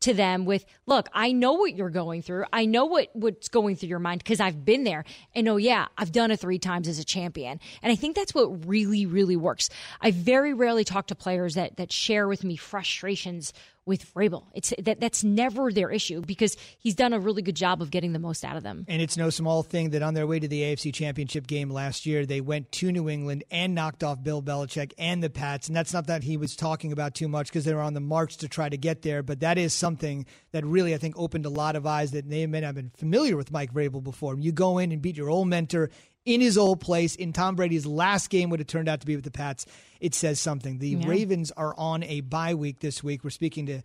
to 0.00 0.14
them 0.14 0.44
with, 0.44 0.64
"Look, 0.86 1.08
I 1.12 1.32
know 1.32 1.54
what 1.54 1.74
you're 1.74 1.90
going 1.90 2.22
through. 2.22 2.44
I 2.52 2.66
know 2.66 2.84
what 2.84 3.08
what's 3.14 3.48
going 3.48 3.76
through 3.76 3.88
your 3.88 3.98
mind 3.98 4.22
because 4.22 4.40
I've 4.40 4.64
been 4.64 4.84
there. 4.84 5.04
And 5.34 5.48
oh 5.48 5.56
yeah, 5.56 5.86
I've 5.96 6.12
done 6.12 6.30
it 6.30 6.38
3 6.38 6.58
times 6.58 6.88
as 6.88 6.98
a 6.98 7.04
champion." 7.04 7.60
And 7.82 7.92
I 7.92 7.96
think 7.96 8.14
that's 8.16 8.34
what 8.34 8.66
really 8.66 9.06
really 9.06 9.36
works. 9.36 9.70
I 10.00 10.10
very 10.10 10.54
rarely 10.54 10.84
talk 10.84 11.08
to 11.08 11.14
players 11.14 11.54
that 11.54 11.76
that 11.76 11.92
share 11.92 12.28
with 12.28 12.44
me 12.44 12.56
frustrations 12.56 13.52
with 13.88 14.14
Vrabel. 14.14 14.44
It's 14.54 14.72
that 14.78 15.00
that's 15.00 15.24
never 15.24 15.72
their 15.72 15.90
issue 15.90 16.20
because 16.20 16.56
he's 16.78 16.94
done 16.94 17.12
a 17.12 17.18
really 17.18 17.42
good 17.42 17.56
job 17.56 17.82
of 17.82 17.90
getting 17.90 18.12
the 18.12 18.18
most 18.18 18.44
out 18.44 18.56
of 18.56 18.62
them. 18.62 18.84
And 18.86 19.02
it's 19.02 19.16
no 19.16 19.30
small 19.30 19.62
thing 19.62 19.90
that 19.90 20.02
on 20.02 20.14
their 20.14 20.26
way 20.26 20.38
to 20.38 20.46
the 20.46 20.62
AFC 20.62 20.92
Championship 20.94 21.46
game 21.46 21.70
last 21.70 22.06
year, 22.06 22.26
they 22.26 22.42
went 22.42 22.70
to 22.72 22.92
New 22.92 23.08
England 23.08 23.42
and 23.50 23.74
knocked 23.74 24.04
off 24.04 24.22
Bill 24.22 24.42
Belichick 24.42 24.92
and 24.98 25.22
the 25.22 25.30
Pats. 25.30 25.68
And 25.68 25.76
that's 25.76 25.92
not 25.92 26.06
that 26.06 26.22
he 26.22 26.36
was 26.36 26.54
talking 26.54 26.92
about 26.92 27.14
too 27.14 27.28
much 27.28 27.48
because 27.48 27.64
they 27.64 27.74
were 27.74 27.80
on 27.80 27.94
the 27.94 28.00
march 28.00 28.36
to 28.38 28.48
try 28.48 28.68
to 28.68 28.76
get 28.76 29.02
there, 29.02 29.22
but 29.22 29.40
that 29.40 29.56
is 29.56 29.72
something 29.72 30.26
that 30.52 30.64
really 30.64 30.94
I 30.94 30.98
think 30.98 31.18
opened 31.18 31.46
a 31.46 31.50
lot 31.50 31.74
of 31.74 31.86
eyes 31.86 32.10
that 32.12 32.28
they 32.28 32.46
may 32.46 32.60
not 32.60 32.66
have 32.68 32.74
been 32.74 32.92
familiar 32.96 33.36
with 33.36 33.50
Mike 33.50 33.72
Vrabel 33.72 34.04
before. 34.04 34.38
You 34.38 34.52
go 34.52 34.78
in 34.78 34.92
and 34.92 35.00
beat 35.00 35.16
your 35.16 35.30
old 35.30 35.48
mentor 35.48 35.90
in 36.28 36.42
his 36.42 36.58
old 36.58 36.80
place 36.80 37.16
in 37.16 37.32
Tom 37.32 37.56
Brady's 37.56 37.86
last 37.86 38.28
game 38.28 38.50
would 38.50 38.60
have 38.60 38.66
turned 38.66 38.86
out 38.86 39.00
to 39.00 39.06
be 39.06 39.16
with 39.16 39.24
the 39.24 39.30
Pats. 39.30 39.64
It 39.98 40.14
says 40.14 40.38
something. 40.38 40.78
The 40.78 40.90
yeah. 40.90 41.08
Ravens 41.08 41.50
are 41.52 41.74
on 41.78 42.02
a 42.04 42.20
bye 42.20 42.54
week 42.54 42.80
this 42.80 43.02
week. 43.02 43.24
We're 43.24 43.30
speaking 43.30 43.64
to 43.66 43.82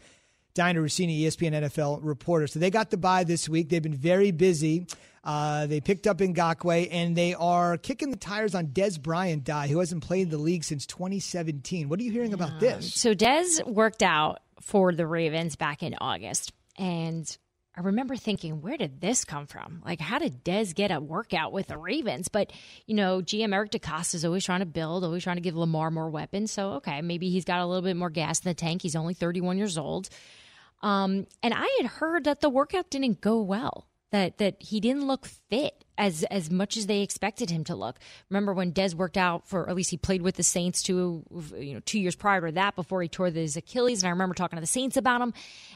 Dianna 0.53 0.79
Russini, 0.79 1.21
ESPN 1.21 1.53
NFL 1.53 2.01
reporter. 2.03 2.47
So 2.47 2.59
they 2.59 2.69
got 2.69 2.91
the 2.91 2.97
bye 2.97 3.23
this 3.23 3.47
week. 3.47 3.69
They've 3.69 3.81
been 3.81 3.95
very 3.95 4.31
busy. 4.31 4.87
Uh, 5.23 5.67
they 5.67 5.79
picked 5.79 6.05
up 6.05 6.17
Ngakoue, 6.17 6.89
and 6.91 7.15
they 7.15 7.33
are 7.33 7.77
kicking 7.77 8.11
the 8.11 8.17
tires 8.17 8.53
on 8.53 8.67
Dez 8.67 9.01
Bryant, 9.01 9.45
die, 9.45 9.69
who 9.69 9.79
hasn't 9.79 10.03
played 10.03 10.23
in 10.23 10.29
the 10.29 10.37
league 10.37 10.65
since 10.65 10.85
2017. 10.85 11.87
What 11.87 11.97
are 12.01 12.03
you 12.03 12.11
hearing 12.11 12.31
yeah. 12.31 12.35
about 12.35 12.59
this? 12.59 12.93
So 12.93 13.15
Dez 13.15 13.65
worked 13.65 14.03
out 14.03 14.41
for 14.59 14.91
the 14.91 15.07
Ravens 15.07 15.55
back 15.55 15.81
in 15.81 15.95
August, 16.01 16.51
and 16.77 17.37
I 17.75 17.81
remember 17.81 18.15
thinking, 18.15 18.61
where 18.61 18.77
did 18.77 19.01
this 19.01 19.25
come 19.25 19.47
from? 19.47 19.81
Like, 19.83 19.99
how 19.99 20.19
did 20.19 20.43
Dez 20.43 20.75
get 20.75 20.91
a 20.91 20.99
workout 20.99 21.51
with 21.51 21.67
the 21.67 21.77
Ravens? 21.77 22.27
But, 22.27 22.53
you 22.85 22.95
know, 22.95 23.21
GM 23.21 23.53
Eric 23.53 23.71
DeCosta 23.71 24.15
is 24.15 24.25
always 24.25 24.45
trying 24.45 24.59
to 24.59 24.67
build, 24.67 25.03
always 25.03 25.23
trying 25.23 25.37
to 25.37 25.41
give 25.41 25.55
Lamar 25.55 25.89
more 25.89 26.09
weapons. 26.09 26.51
So, 26.51 26.73
okay, 26.73 27.01
maybe 27.01 27.29
he's 27.29 27.45
got 27.45 27.61
a 27.61 27.65
little 27.65 27.81
bit 27.81 27.95
more 27.95 28.11
gas 28.11 28.39
in 28.39 28.49
the 28.49 28.53
tank. 28.53 28.83
He's 28.83 28.95
only 28.95 29.15
31 29.15 29.57
years 29.57 29.77
old. 29.77 30.09
Um, 30.83 31.25
and 31.41 31.53
I 31.53 31.67
had 31.81 31.89
heard 31.89 32.25
that 32.25 32.41
the 32.41 32.49
workout 32.49 32.91
didn't 32.91 33.21
go 33.21 33.41
well 33.41 33.87
that 34.13 34.37
that 34.37 34.61
he 34.61 34.79
didn't 34.79 35.05
look 35.05 35.25
fit 35.25 35.82
as 35.97 36.23
as 36.23 36.49
much 36.49 36.77
as 36.77 36.87
they 36.87 37.01
expected 37.01 37.49
him 37.49 37.63
to 37.65 37.75
look. 37.75 37.99
Remember 38.29 38.53
when 38.53 38.71
Dez 38.71 38.93
worked 38.93 39.17
out 39.17 39.47
for 39.47 39.69
at 39.69 39.75
least 39.75 39.91
he 39.91 39.97
played 39.97 40.21
with 40.21 40.35
the 40.35 40.43
Saints 40.43 40.81
two 40.81 41.23
you 41.57 41.73
know 41.75 41.79
two 41.81 41.99
years 41.99 42.15
prior 42.15 42.45
to 42.45 42.51
that 42.53 42.75
before 42.75 43.01
he 43.01 43.07
tore 43.07 43.29
his 43.29 43.57
Achilles, 43.57 44.01
and 44.01 44.07
I 44.07 44.11
remember 44.11 44.35
talking 44.35 44.57
to 44.57 44.61
the 44.61 44.67
Saints 44.67 44.97
about 44.97 45.21
him, 45.21 45.33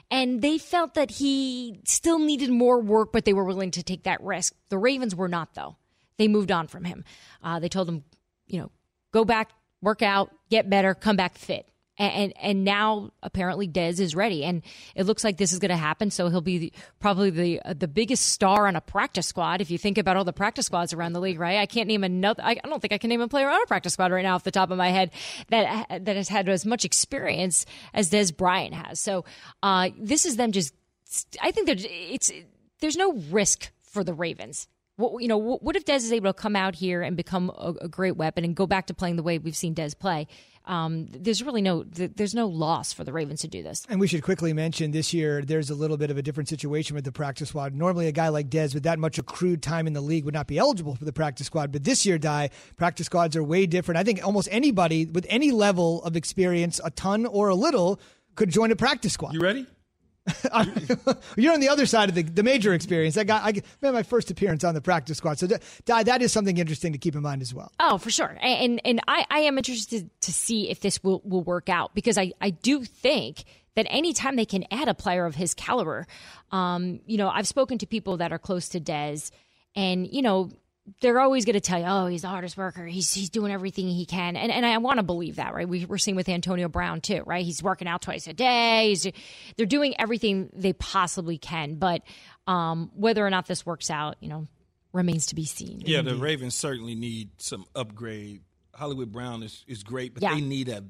and 0.09 0.41
they 0.41 0.57
felt 0.57 0.95
that 0.95 1.11
he 1.11 1.79
still 1.85 2.19
needed 2.19 2.49
more 2.49 2.79
work, 2.79 3.11
but 3.11 3.25
they 3.25 3.33
were 3.33 3.45
willing 3.45 3.71
to 3.71 3.83
take 3.83 4.03
that 4.03 4.21
risk. 4.21 4.53
The 4.69 4.77
Ravens 4.77 5.15
were 5.15 5.29
not 5.29 5.53
though. 5.53 5.77
They 6.17 6.27
moved 6.27 6.51
on 6.51 6.67
from 6.67 6.83
him. 6.83 7.03
Uh, 7.43 7.59
they 7.59 7.69
told 7.69 7.87
him, 7.87 8.03
you 8.47 8.59
know, 8.59 8.71
go 9.11 9.23
back, 9.23 9.51
work 9.81 10.01
out, 10.01 10.31
get 10.49 10.69
better, 10.69 10.95
come 10.95 11.15
back 11.15 11.37
fit 11.37 11.69
and 11.97 12.33
and 12.41 12.63
now 12.63 13.11
apparently 13.23 13.67
Dez 13.67 13.99
is 13.99 14.15
ready, 14.15 14.43
and 14.43 14.61
it 14.95 15.05
looks 15.05 15.23
like 15.23 15.37
this 15.37 15.53
is 15.53 15.59
going 15.59 15.69
to 15.69 15.77
happen. 15.77 16.11
So 16.11 16.29
he'll 16.29 16.41
be 16.41 16.57
the, 16.57 16.73
probably 16.99 17.29
the 17.29 17.61
uh, 17.61 17.73
the 17.73 17.87
biggest 17.87 18.27
star 18.27 18.67
on 18.67 18.75
a 18.75 18.81
practice 18.81 19.27
squad. 19.27 19.61
If 19.61 19.71
you 19.71 19.77
think 19.77 19.97
about 19.97 20.17
all 20.17 20.23
the 20.23 20.33
practice 20.33 20.67
squads 20.67 20.93
around 20.93 21.13
the 21.13 21.19
league, 21.19 21.39
right? 21.39 21.57
I 21.57 21.65
can't 21.65 21.87
name 21.87 22.03
another. 22.03 22.43
I, 22.43 22.51
I 22.63 22.67
don't 22.67 22.81
think 22.81 22.93
I 22.93 22.97
can 22.97 23.09
name 23.09 23.21
a 23.21 23.27
player 23.27 23.49
on 23.49 23.61
a 23.61 23.65
practice 23.65 23.93
squad 23.93 24.11
right 24.11 24.23
now 24.23 24.35
off 24.35 24.43
the 24.43 24.51
top 24.51 24.71
of 24.71 24.77
my 24.77 24.89
head 24.89 25.11
that 25.49 26.05
that 26.05 26.15
has 26.15 26.29
had 26.29 26.47
as 26.49 26.65
much 26.65 26.85
experience 26.85 27.65
as 27.93 28.09
Dez 28.09 28.35
Bryant 28.35 28.73
has. 28.73 28.99
So 28.99 29.25
uh, 29.63 29.89
this 29.97 30.25
is 30.25 30.35
them 30.35 30.51
just. 30.51 30.73
I 31.41 31.51
think 31.51 31.67
that 31.67 31.85
it's 31.89 32.31
there's 32.79 32.97
no 32.97 33.13
risk 33.31 33.71
for 33.81 34.03
the 34.03 34.13
Ravens 34.13 34.67
what, 34.97 35.21
you 35.21 35.27
know, 35.27 35.37
what 35.37 35.75
if 35.75 35.85
Dez 35.85 35.97
is 35.97 36.11
able 36.11 36.33
to 36.33 36.39
come 36.39 36.55
out 36.55 36.75
here 36.75 37.01
and 37.01 37.15
become 37.15 37.51
a, 37.55 37.73
a, 37.81 37.87
great 37.87 38.17
weapon 38.17 38.43
and 38.43 38.55
go 38.55 38.65
back 38.65 38.87
to 38.87 38.95
playing 38.95 39.15
the 39.15 39.23
way 39.23 39.37
we've 39.37 39.55
seen 39.55 39.75
Dez 39.75 39.97
play? 39.97 40.27
Um, 40.67 41.07
there's 41.09 41.41
really 41.41 41.61
no 41.61 41.83
there's 41.83 42.35
no 42.35 42.47
loss 42.47 42.93
for 42.93 43.03
the 43.03 43.13
Ravens 43.13 43.41
to 43.41 43.47
do 43.47 43.63
this. 43.63 43.85
And 43.89 43.99
we 43.99 44.07
should 44.07 44.21
quickly 44.21 44.53
mention 44.53 44.91
this 44.91 45.13
year 45.13 45.41
there's 45.41 45.69
a 45.69 45.75
little 45.75 45.97
bit 45.97 46.11
of 46.11 46.17
a 46.17 46.21
different 46.21 46.49
situation 46.49 46.93
with 46.93 47.05
the 47.05 47.11
practice 47.11 47.49
squad. 47.49 47.73
Normally, 47.73 48.07
a 48.07 48.11
guy 48.11 48.27
like 48.27 48.49
Dez 48.49 48.73
with 48.73 48.83
that 48.83 48.99
much 48.99 49.17
accrued 49.17 49.63
time 49.63 49.87
in 49.87 49.93
the 49.93 50.01
league 50.01 50.25
would 50.25 50.33
not 50.33 50.47
be 50.47 50.57
eligible 50.57 50.95
for 50.95 51.05
the 51.05 51.13
practice 51.13 51.47
squad, 51.47 51.71
but 51.71 51.83
this 51.83 52.05
year, 52.05 52.17
Die 52.17 52.49
practice 52.75 53.05
squads 53.05 53.35
are 53.35 53.43
way 53.43 53.65
different. 53.65 53.97
I 53.97 54.03
think 54.03 54.23
almost 54.25 54.49
anybody 54.51 55.05
with 55.05 55.25
any 55.29 55.51
level 55.51 56.03
of 56.03 56.15
experience, 56.15 56.81
a 56.83 56.91
ton 56.91 57.25
or 57.25 57.49
a 57.49 57.55
little, 57.55 57.99
could 58.35 58.49
join 58.49 58.71
a 58.71 58.75
practice 58.75 59.13
squad. 59.13 59.33
You 59.33 59.39
ready? 59.39 59.65
You're 61.37 61.53
on 61.53 61.59
the 61.59 61.69
other 61.69 61.85
side 61.85 62.09
of 62.09 62.15
the, 62.15 62.23
the 62.23 62.43
major 62.43 62.73
experience. 62.73 63.17
I 63.17 63.23
got 63.23 63.43
I 63.43 63.61
made 63.81 63.91
my 63.91 64.03
first 64.03 64.29
appearance 64.31 64.63
on 64.63 64.73
the 64.73 64.81
practice 64.81 65.17
squad, 65.17 65.39
so 65.39 65.47
that, 65.47 65.61
that 65.85 66.21
is 66.21 66.31
something 66.33 66.57
interesting 66.57 66.93
to 66.93 66.99
keep 66.99 67.15
in 67.15 67.21
mind 67.21 67.41
as 67.41 67.53
well. 67.53 67.71
Oh, 67.79 67.97
for 67.97 68.09
sure, 68.09 68.37
and 68.41 68.81
and 68.83 69.01
I, 69.07 69.25
I 69.29 69.39
am 69.39 69.57
interested 69.57 70.09
to 70.21 70.33
see 70.33 70.69
if 70.69 70.81
this 70.81 71.03
will 71.03 71.21
will 71.23 71.43
work 71.43 71.69
out 71.69 71.93
because 71.93 72.17
I 72.17 72.33
I 72.41 72.49
do 72.49 72.83
think 72.83 73.45
that 73.75 73.85
anytime 73.89 74.35
they 74.35 74.45
can 74.45 74.65
add 74.71 74.87
a 74.87 74.93
player 74.93 75.25
of 75.25 75.35
his 75.35 75.53
caliber, 75.53 76.07
um, 76.51 76.99
you 77.05 77.17
know, 77.17 77.29
I've 77.29 77.47
spoken 77.47 77.77
to 77.77 77.85
people 77.85 78.17
that 78.17 78.31
are 78.31 78.39
close 78.39 78.69
to 78.69 78.79
Dez, 78.79 79.31
and 79.75 80.07
you 80.11 80.21
know, 80.21 80.49
they're 81.01 81.19
always 81.19 81.45
going 81.45 81.55
to 81.55 81.61
tell 81.61 81.79
you, 81.79 81.85
oh, 81.85 82.07
he's 82.07 82.21
the 82.21 82.27
hardest 82.27 82.57
worker. 82.57 82.85
He's 82.85 83.13
he's 83.13 83.29
doing 83.29 83.51
everything 83.51 83.87
he 83.89 84.05
can, 84.05 84.35
and 84.35 84.51
and 84.51 84.65
I 84.65 84.77
want 84.77 84.97
to 84.97 85.03
believe 85.03 85.35
that, 85.35 85.53
right? 85.53 85.67
We, 85.67 85.85
are 85.89 85.97
seeing 85.97 86.15
with 86.15 86.29
Antonio 86.29 86.69
Brown 86.69 87.01
too, 87.01 87.23
right? 87.25 87.43
He's 87.43 87.61
working 87.61 87.87
out 87.87 88.01
twice 88.01 88.27
a 88.27 88.33
day. 88.33 88.89
He's, 88.89 89.07
they're 89.57 89.65
doing 89.65 89.95
everything 89.99 90.49
they 90.53 90.73
possibly 90.73 91.37
can, 91.37 91.75
but 91.75 92.03
um, 92.47 92.91
whether 92.95 93.25
or 93.25 93.29
not 93.29 93.47
this 93.47 93.65
works 93.65 93.89
out, 93.89 94.15
you 94.21 94.29
know, 94.29 94.47
remains 94.93 95.27
to 95.27 95.35
be 95.35 95.45
seen. 95.45 95.81
Yeah, 95.85 96.01
the 96.01 96.15
Ravens 96.15 96.55
certainly 96.55 96.95
need 96.95 97.29
some 97.37 97.65
upgrade. 97.75 98.41
Hollywood 98.73 99.11
Brown 99.11 99.43
is 99.43 99.65
is 99.67 99.83
great, 99.83 100.13
but 100.13 100.23
yeah. 100.23 100.35
they 100.35 100.41
need 100.41 100.69
a 100.69 100.85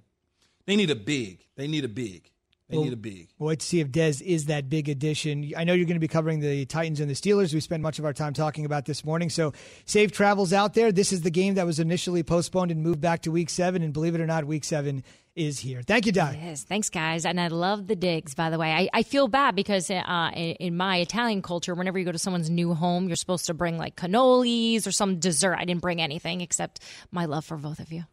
they 0.66 0.76
need 0.76 0.92
a 0.92 0.96
big. 0.96 1.46
They 1.56 1.68
need 1.68 1.86
a 1.86 1.90
big. 1.90 2.30
They 2.70 2.76
we'll, 2.76 2.86
need 2.86 2.94
a 2.94 2.98
big. 2.98 3.30
We'll 3.40 3.50
wait 3.50 3.62
to 3.62 3.66
see 3.66 3.80
if 3.80 3.90
Dez 3.90 4.22
is 4.22 4.48
that 4.48 4.70
big 4.70 4.90
addition. 4.90 5.54
I 5.56 5.64
know 5.64 5.74
you're 5.74 5.86
going 5.86 5.96
to 5.96 6.02
be 6.02 6.10
covering 6.10 6.42
the 6.42 6.66
Titans 6.66 7.00
and 7.00 7.10
the 7.10 7.14
Steelers. 7.14 7.54
We 7.54 7.62
spent 7.62 7.82
much 7.82 7.98
of 7.98 8.04
our 8.04 8.12
time 8.12 8.34
talking 8.34 8.66
about 8.66 8.86
this 8.86 9.06
morning. 9.06 9.30
So 9.30 9.54
safe 9.86 10.12
travels 10.12 10.52
out 10.52 10.74
there. 10.74 10.92
This 10.92 11.14
is 11.14 11.22
the 11.22 11.32
game 11.32 11.56
that 11.56 11.66
was 11.66 11.80
initially 11.80 12.24
postponed 12.24 12.72
and 12.72 12.84
moved 12.84 13.00
back 13.00 13.22
to 13.22 13.32
week 13.32 13.50
seven. 13.50 13.84
And 13.84 13.94
believe 13.94 14.16
it 14.16 14.22
or 14.22 14.26
not, 14.26 14.44
week 14.44 14.66
seven 14.66 15.04
is 15.34 15.60
here. 15.60 15.82
Thank 15.82 16.08
you, 16.08 16.12
Di. 16.12 16.40
Yes, 16.44 16.64
thanks, 16.64 16.90
guys. 16.90 17.26
And 17.26 17.40
I 17.40 17.48
love 17.48 17.88
the 17.88 17.96
digs, 17.96 18.36
by 18.36 18.50
the 18.50 18.58
way. 18.58 18.74
I, 18.74 18.90
I 18.92 19.04
feel 19.04 19.30
bad 19.30 19.56
because 19.56 19.90
uh, 19.90 20.32
in, 20.36 20.56
in, 20.56 20.78
my 20.78 20.98
Italian 20.98 21.42
culture, 21.42 21.74
whenever 21.74 21.98
you 21.98 22.04
go 22.04 22.12
to 22.12 22.20
someone's 22.20 22.50
new 22.50 22.74
home, 22.74 23.08
you're 23.08 23.16
supposed 23.16 23.46
to 23.46 23.54
bring 23.54 23.78
like 23.78 23.96
cannolis 23.96 24.86
or 24.86 24.92
some 24.92 25.20
dessert. 25.20 25.56
I 25.58 25.64
didn't 25.64 25.82
bring 25.82 26.02
anything 26.02 26.42
except 26.42 26.82
my 27.12 27.26
love 27.26 27.46
for 27.46 27.56
both 27.56 27.80
of 27.80 27.94
you. 27.94 28.04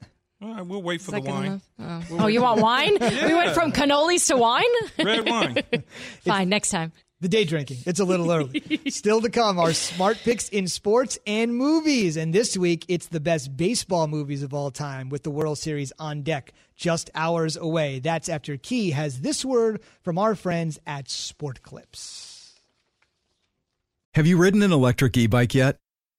All 0.44 0.52
right, 0.52 0.66
we'll 0.66 0.82
wait 0.82 1.00
for 1.00 1.12
the 1.12 1.22
wine. 1.22 1.62
Oh, 1.78 2.02
we'll 2.10 2.22
oh 2.24 2.26
you 2.26 2.42
want 2.42 2.60
wine? 2.60 2.98
yeah. 3.00 3.26
We 3.28 3.34
went 3.34 3.54
from 3.54 3.72
cannolis 3.72 4.26
to 4.26 4.36
wine? 4.36 4.64
Red 5.02 5.26
wine. 5.26 5.62
Fine, 6.20 6.50
next 6.50 6.68
time. 6.68 6.92
The 7.22 7.28
day 7.30 7.44
drinking. 7.46 7.78
It's 7.86 7.98
a 7.98 8.04
little 8.04 8.30
early. 8.30 8.62
Still 8.88 9.22
to 9.22 9.30
come 9.30 9.58
are 9.58 9.72
smart 9.72 10.18
picks 10.18 10.50
in 10.50 10.68
sports 10.68 11.18
and 11.26 11.56
movies. 11.56 12.18
And 12.18 12.34
this 12.34 12.58
week, 12.58 12.84
it's 12.88 13.06
the 13.06 13.20
best 13.20 13.56
baseball 13.56 14.06
movies 14.06 14.42
of 14.42 14.52
all 14.52 14.70
time 14.70 15.08
with 15.08 15.22
the 15.22 15.30
World 15.30 15.56
Series 15.56 15.94
on 15.98 16.20
deck 16.20 16.52
just 16.76 17.08
hours 17.14 17.56
away. 17.56 18.00
That's 18.00 18.28
after 18.28 18.58
Key 18.58 18.90
has 18.90 19.22
this 19.22 19.46
word 19.46 19.80
from 20.02 20.18
our 20.18 20.34
friends 20.34 20.78
at 20.86 21.08
Sport 21.08 21.62
Clips. 21.62 22.60
Have 24.12 24.26
you 24.26 24.36
ridden 24.36 24.62
an 24.62 24.72
electric 24.72 25.16
e 25.16 25.26
bike 25.26 25.54
yet? 25.54 25.78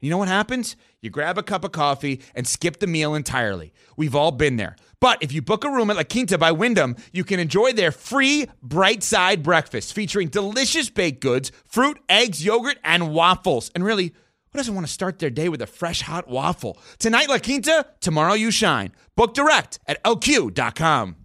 You 0.00 0.10
know 0.10 0.18
what 0.18 0.28
happens? 0.28 0.76
You 1.00 1.10
grab 1.10 1.38
a 1.38 1.42
cup 1.42 1.64
of 1.64 1.72
coffee 1.72 2.20
and 2.34 2.46
skip 2.46 2.78
the 2.78 2.86
meal 2.86 3.14
entirely. 3.14 3.72
We've 3.96 4.14
all 4.14 4.32
been 4.32 4.56
there. 4.56 4.76
But 5.00 5.22
if 5.22 5.32
you 5.32 5.42
book 5.42 5.64
a 5.64 5.70
room 5.70 5.90
at 5.90 5.96
La 5.96 6.02
Quinta 6.02 6.36
by 6.38 6.52
Wyndham, 6.52 6.96
you 7.12 7.24
can 7.24 7.40
enjoy 7.40 7.72
their 7.72 7.92
free 7.92 8.46
bright 8.62 9.02
side 9.02 9.42
breakfast 9.42 9.92
featuring 9.92 10.28
delicious 10.28 10.90
baked 10.90 11.20
goods, 11.20 11.52
fruit, 11.64 11.98
eggs, 12.08 12.44
yogurt, 12.44 12.78
and 12.84 13.12
waffles. 13.12 13.70
And 13.74 13.84
really, 13.84 14.12
who 14.52 14.58
doesn't 14.58 14.74
want 14.74 14.86
to 14.86 14.92
start 14.92 15.18
their 15.18 15.30
day 15.30 15.48
with 15.48 15.62
a 15.62 15.66
fresh 15.66 16.02
hot 16.02 16.28
waffle? 16.28 16.78
Tonight, 16.98 17.28
La 17.28 17.38
Quinta, 17.38 17.86
tomorrow, 18.00 18.34
you 18.34 18.50
shine. 18.50 18.92
Book 19.16 19.34
direct 19.34 19.78
at 19.86 20.02
lq.com. 20.04 21.16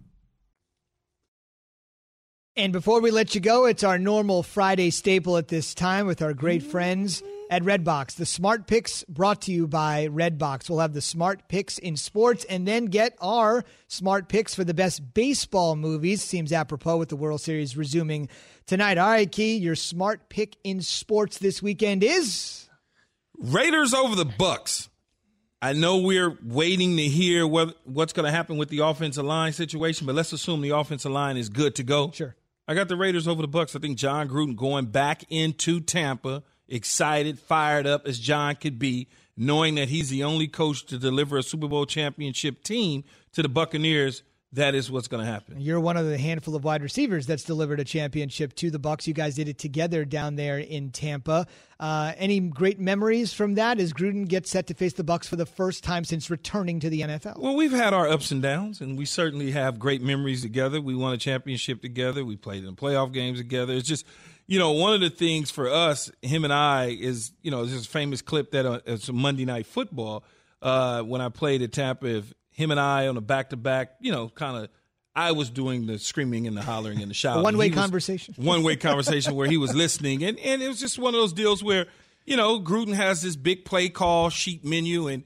And 2.56 2.72
before 2.72 3.00
we 3.00 3.10
let 3.10 3.34
you 3.34 3.40
go, 3.40 3.66
it's 3.66 3.84
our 3.84 3.98
normal 3.98 4.42
Friday 4.42 4.90
staple 4.90 5.36
at 5.36 5.48
this 5.48 5.74
time 5.74 6.06
with 6.06 6.20
our 6.20 6.34
great 6.34 6.62
friends 6.62 7.22
at 7.50 7.62
Redbox. 7.62 8.14
The 8.14 8.24
Smart 8.24 8.68
Picks 8.68 9.04
brought 9.04 9.42
to 9.42 9.52
you 9.52 9.66
by 9.66 10.06
Redbox. 10.06 10.70
We'll 10.70 10.78
have 10.78 10.94
the 10.94 11.02
Smart 11.02 11.48
Picks 11.48 11.78
in 11.78 11.96
sports 11.96 12.44
and 12.44 12.66
then 12.66 12.86
get 12.86 13.16
our 13.20 13.64
Smart 13.88 14.28
Picks 14.28 14.54
for 14.54 14.64
the 14.64 14.72
best 14.72 15.12
baseball 15.12 15.74
movies. 15.74 16.22
Seems 16.22 16.52
apropos 16.52 16.96
with 16.96 17.08
the 17.08 17.16
World 17.16 17.40
Series 17.40 17.76
resuming 17.76 18.28
tonight. 18.66 18.96
All 18.96 19.10
right, 19.10 19.30
Key, 19.30 19.56
your 19.56 19.74
Smart 19.74 20.28
Pick 20.28 20.56
in 20.62 20.80
sports 20.80 21.38
this 21.38 21.60
weekend 21.60 22.04
is 22.04 22.68
Raiders 23.36 23.92
over 23.92 24.14
the 24.14 24.24
Bucks. 24.24 24.88
I 25.62 25.74
know 25.74 25.98
we're 25.98 26.38
waiting 26.42 26.96
to 26.96 27.02
hear 27.02 27.46
what, 27.46 27.76
what's 27.84 28.14
going 28.14 28.24
to 28.24 28.30
happen 28.30 28.56
with 28.56 28.70
the 28.70 28.78
offensive 28.78 29.26
line 29.26 29.52
situation, 29.52 30.06
but 30.06 30.14
let's 30.14 30.32
assume 30.32 30.62
the 30.62 30.70
offensive 30.70 31.12
line 31.12 31.36
is 31.36 31.50
good 31.50 31.74
to 31.74 31.82
go. 31.82 32.12
Sure. 32.12 32.34
I 32.66 32.74
got 32.74 32.88
the 32.88 32.96
Raiders 32.96 33.28
over 33.28 33.42
the 33.42 33.48
Bucks. 33.48 33.74
I 33.74 33.80
think 33.80 33.98
Jon 33.98 34.28
Gruden 34.28 34.56
going 34.56 34.86
back 34.86 35.24
into 35.28 35.80
Tampa, 35.80 36.44
excited, 36.70 37.38
fired 37.38 37.86
up 37.86 38.06
as 38.06 38.18
Jon 38.18 38.54
could 38.56 38.78
be, 38.78 39.08
knowing 39.36 39.74
that 39.74 39.88
he's 39.88 40.08
the 40.08 40.24
only 40.24 40.48
coach 40.48 40.86
to 40.86 40.98
deliver 40.98 41.36
a 41.38 41.42
Super 41.42 41.68
Bowl 41.68 41.86
championship 41.86 42.62
team 42.62 43.04
to 43.32 43.42
the 43.42 43.48
Buccaneers. 43.48 44.22
That 44.54 44.74
is 44.74 44.90
what's 44.90 45.06
going 45.06 45.24
to 45.24 45.30
happen. 45.30 45.60
You're 45.60 45.78
one 45.78 45.96
of 45.96 46.06
the 46.06 46.18
handful 46.18 46.56
of 46.56 46.64
wide 46.64 46.82
receivers 46.82 47.24
that's 47.24 47.44
delivered 47.44 47.78
a 47.78 47.84
championship 47.84 48.52
to 48.56 48.70
the 48.72 48.80
Bucks. 48.80 49.06
You 49.06 49.14
guys 49.14 49.36
did 49.36 49.46
it 49.46 49.58
together 49.58 50.04
down 50.04 50.34
there 50.34 50.58
in 50.58 50.90
Tampa. 50.90 51.46
Uh, 51.78 52.14
any 52.18 52.40
great 52.40 52.80
memories 52.80 53.32
from 53.32 53.54
that 53.54 53.78
as 53.78 53.92
Gruden 53.92 54.26
gets 54.26 54.50
set 54.50 54.66
to 54.66 54.74
face 54.74 54.94
the 54.94 55.04
Bucks 55.04 55.28
for 55.28 55.36
the 55.36 55.46
first 55.46 55.84
time 55.84 56.02
since 56.04 56.30
returning 56.30 56.80
to 56.80 56.90
the 56.90 57.02
NFL? 57.02 57.38
Well, 57.38 57.54
we've 57.54 57.70
had 57.70 57.94
our 57.94 58.08
ups 58.08 58.32
and 58.32 58.42
downs, 58.42 58.80
and 58.80 58.98
we 58.98 59.04
certainly 59.04 59.52
have 59.52 59.78
great 59.78 60.02
memories 60.02 60.42
together. 60.42 60.80
We 60.80 60.96
won 60.96 61.12
a 61.12 61.18
championship 61.18 61.80
together. 61.80 62.24
We 62.24 62.34
played 62.34 62.64
in 62.64 62.74
playoff 62.74 63.12
games 63.12 63.38
together. 63.38 63.74
It's 63.74 63.86
just, 63.86 64.04
you 64.50 64.58
know, 64.58 64.72
one 64.72 64.92
of 64.92 65.00
the 65.00 65.10
things 65.10 65.48
for 65.52 65.70
us, 65.70 66.10
him 66.22 66.42
and 66.42 66.52
I, 66.52 66.86
is 66.86 67.30
you 67.40 67.52
know, 67.52 67.64
there's 67.64 67.78
this 67.78 67.86
famous 67.86 68.20
clip 68.20 68.50
that 68.50 68.66
uh, 68.66 68.80
it's 68.84 69.08
Monday 69.08 69.44
Night 69.44 69.64
Football 69.64 70.24
uh, 70.60 71.02
when 71.02 71.20
I 71.20 71.28
played 71.28 71.62
at 71.62 71.72
Tampa. 71.72 72.16
If 72.16 72.34
him 72.50 72.72
and 72.72 72.80
I 72.80 73.06
on 73.06 73.16
a 73.16 73.20
back 73.20 73.50
to 73.50 73.56
back, 73.56 73.92
you 74.00 74.10
know, 74.10 74.28
kind 74.28 74.64
of. 74.64 74.68
I 75.14 75.32
was 75.32 75.50
doing 75.50 75.86
the 75.86 75.98
screaming 75.98 76.46
and 76.46 76.56
the 76.56 76.62
hollering 76.62 77.00
and 77.00 77.10
the 77.10 77.14
shouting. 77.22 77.44
One 77.44 77.58
way 77.58 77.70
conversation. 77.70 78.34
One 78.38 78.64
way 78.64 78.74
conversation 78.88 79.36
where 79.36 79.48
he 79.48 79.56
was 79.56 79.72
listening, 79.72 80.24
and 80.24 80.36
and 80.40 80.60
it 80.60 80.66
was 80.66 80.80
just 80.80 80.98
one 80.98 81.14
of 81.14 81.20
those 81.20 81.32
deals 81.32 81.62
where 81.62 81.86
you 82.26 82.36
know 82.36 82.60
Gruden 82.60 82.94
has 82.94 83.22
this 83.22 83.36
big 83.36 83.64
play 83.64 83.88
call 83.88 84.30
sheet 84.30 84.64
menu, 84.64 85.06
and 85.06 85.22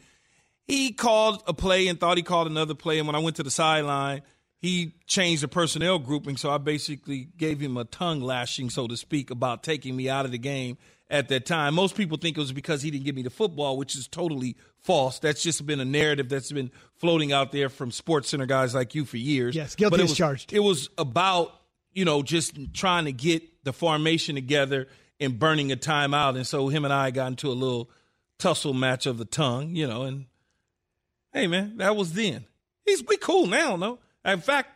he 0.66 0.92
called 0.92 1.42
a 1.46 1.54
play 1.54 1.88
and 1.88 1.98
thought 1.98 2.18
he 2.18 2.22
called 2.22 2.46
another 2.46 2.74
play, 2.74 2.98
and 2.98 3.06
when 3.06 3.16
I 3.16 3.20
went 3.20 3.36
to 3.36 3.42
the 3.42 3.50
sideline, 3.50 4.20
he 4.64 4.94
changed 5.06 5.42
the 5.42 5.48
personnel 5.48 5.98
grouping, 5.98 6.38
so 6.38 6.50
I 6.50 6.56
basically 6.56 7.28
gave 7.36 7.60
him 7.60 7.76
a 7.76 7.84
tongue 7.84 8.22
lashing, 8.22 8.70
so 8.70 8.86
to 8.86 8.96
speak, 8.96 9.30
about 9.30 9.62
taking 9.62 9.94
me 9.94 10.08
out 10.08 10.24
of 10.24 10.30
the 10.30 10.38
game 10.38 10.78
at 11.10 11.28
that 11.28 11.44
time. 11.44 11.74
Most 11.74 11.94
people 11.94 12.16
think 12.16 12.38
it 12.38 12.40
was 12.40 12.50
because 12.50 12.80
he 12.80 12.90
didn't 12.90 13.04
give 13.04 13.14
me 13.14 13.20
the 13.20 13.28
football, 13.28 13.76
which 13.76 13.94
is 13.94 14.08
totally 14.08 14.56
false. 14.80 15.18
That's 15.18 15.42
just 15.42 15.66
been 15.66 15.80
a 15.80 15.84
narrative 15.84 16.30
that's 16.30 16.50
been 16.50 16.70
floating 16.96 17.30
out 17.30 17.52
there 17.52 17.68
from 17.68 17.90
Sports 17.90 18.30
Center 18.30 18.46
guys 18.46 18.74
like 18.74 18.94
you 18.94 19.04
for 19.04 19.18
years. 19.18 19.54
Yes, 19.54 19.74
guilty 19.74 19.98
but 19.98 20.00
it 20.00 20.04
was, 20.04 20.16
charged. 20.16 20.50
It 20.54 20.60
was 20.60 20.88
about 20.96 21.52
you 21.92 22.06
know 22.06 22.22
just 22.22 22.56
trying 22.72 23.04
to 23.04 23.12
get 23.12 23.64
the 23.64 23.72
formation 23.74 24.34
together 24.34 24.88
and 25.20 25.38
burning 25.38 25.72
a 25.72 25.76
timeout, 25.76 26.36
and 26.36 26.46
so 26.46 26.68
him 26.68 26.86
and 26.86 26.94
I 26.94 27.10
got 27.10 27.26
into 27.26 27.48
a 27.48 27.52
little 27.52 27.90
tussle 28.38 28.72
match 28.72 29.04
of 29.04 29.18
the 29.18 29.26
tongue, 29.26 29.76
you 29.76 29.86
know. 29.86 30.04
And 30.04 30.24
hey, 31.34 31.48
man, 31.48 31.76
that 31.76 31.96
was 31.96 32.14
then. 32.14 32.46
He's 32.86 33.04
we 33.06 33.18
cool 33.18 33.46
now, 33.46 33.76
no. 33.76 33.98
In 34.24 34.40
fact, 34.40 34.70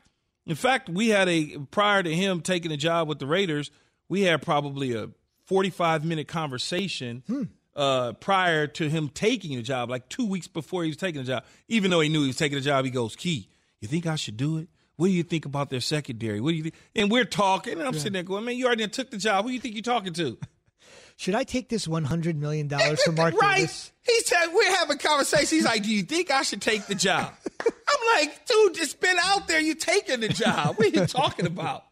in 0.46 0.55
fact, 0.55 0.88
we 0.88 1.09
had 1.09 1.28
a 1.28 1.59
prior 1.70 2.03
to 2.03 2.14
him 2.14 2.40
taking 2.40 2.72
a 2.72 2.76
job 2.76 3.09
with 3.09 3.18
the 3.18 3.26
Raiders, 3.26 3.70
we 4.09 4.22
had 4.22 4.42
probably 4.42 4.94
a 4.94 5.09
45 5.46 6.05
minute 6.05 6.28
conversation 6.28 7.22
Hmm. 7.26 7.42
uh, 7.76 8.12
prior 8.14 8.66
to 8.66 8.88
him 8.88 9.09
taking 9.09 9.57
the 9.57 9.62
job, 9.62 9.90
like 9.90 10.09
two 10.09 10.26
weeks 10.26 10.46
before 10.49 10.82
he 10.84 10.88
was 10.90 10.96
taking 10.96 11.22
the 11.22 11.26
job. 11.26 11.44
Even 11.68 11.90
though 11.90 12.01
he 12.01 12.09
knew 12.09 12.22
he 12.22 12.26
was 12.28 12.36
taking 12.36 12.59
the 12.59 12.64
job, 12.64 12.84
he 12.84 12.90
goes, 12.90 13.14
Key, 13.16 13.49
you 13.80 13.88
think 13.88 14.07
I 14.07 14.16
should 14.16 14.36
do 14.36 14.59
it? 14.59 14.68
What 14.96 15.07
do 15.07 15.12
you 15.12 15.22
think 15.22 15.44
about 15.46 15.70
their 15.70 15.80
secondary? 15.80 16.40
What 16.40 16.51
do 16.51 16.57
you 16.57 16.62
think? 16.64 16.74
And 16.96 17.11
we're 17.11 17.24
talking, 17.24 17.74
and 17.74 17.82
I'm 17.82 17.94
sitting 17.94 18.14
there 18.14 18.24
going, 18.24 18.44
man, 18.44 18.57
you 18.57 18.66
already 18.66 18.88
took 18.88 19.11
the 19.11 19.16
job. 19.16 19.44
Who 19.44 19.51
do 19.51 19.55
you 19.55 19.61
think 19.61 19.74
you're 19.76 19.82
talking 19.82 20.12
to? 20.14 20.36
Should 21.16 21.36
I 21.36 21.44
take 21.44 21.68
this 21.68 21.86
$100 21.86 22.34
million 22.36 22.68
from 23.05 23.14
Mark 23.14 23.40
right? 23.40 23.57
Davis? 23.59 23.92
He 24.05 24.20
said, 24.22 24.46
we're 24.53 24.76
having 24.76 24.99
conversation. 24.99 25.59
He's 25.59 25.64
like, 25.64 25.84
do 25.84 25.90
you 25.94 26.03
think 26.03 26.30
I 26.32 26.42
should 26.42 26.61
take 26.62 26.86
the 26.86 26.94
job? 26.96 27.32
I'm 27.89 28.20
like, 28.20 28.47
dude, 28.47 28.78
it's 28.78 28.95
been 28.95 29.16
out 29.22 29.49
there. 29.49 29.61
You 29.61 29.74
taking 29.74 30.20
the 30.20 30.28
job. 30.28 30.76
What 30.76 30.86
are 30.86 31.01
you 31.01 31.07
talking 31.07 31.47
about? 31.47 31.84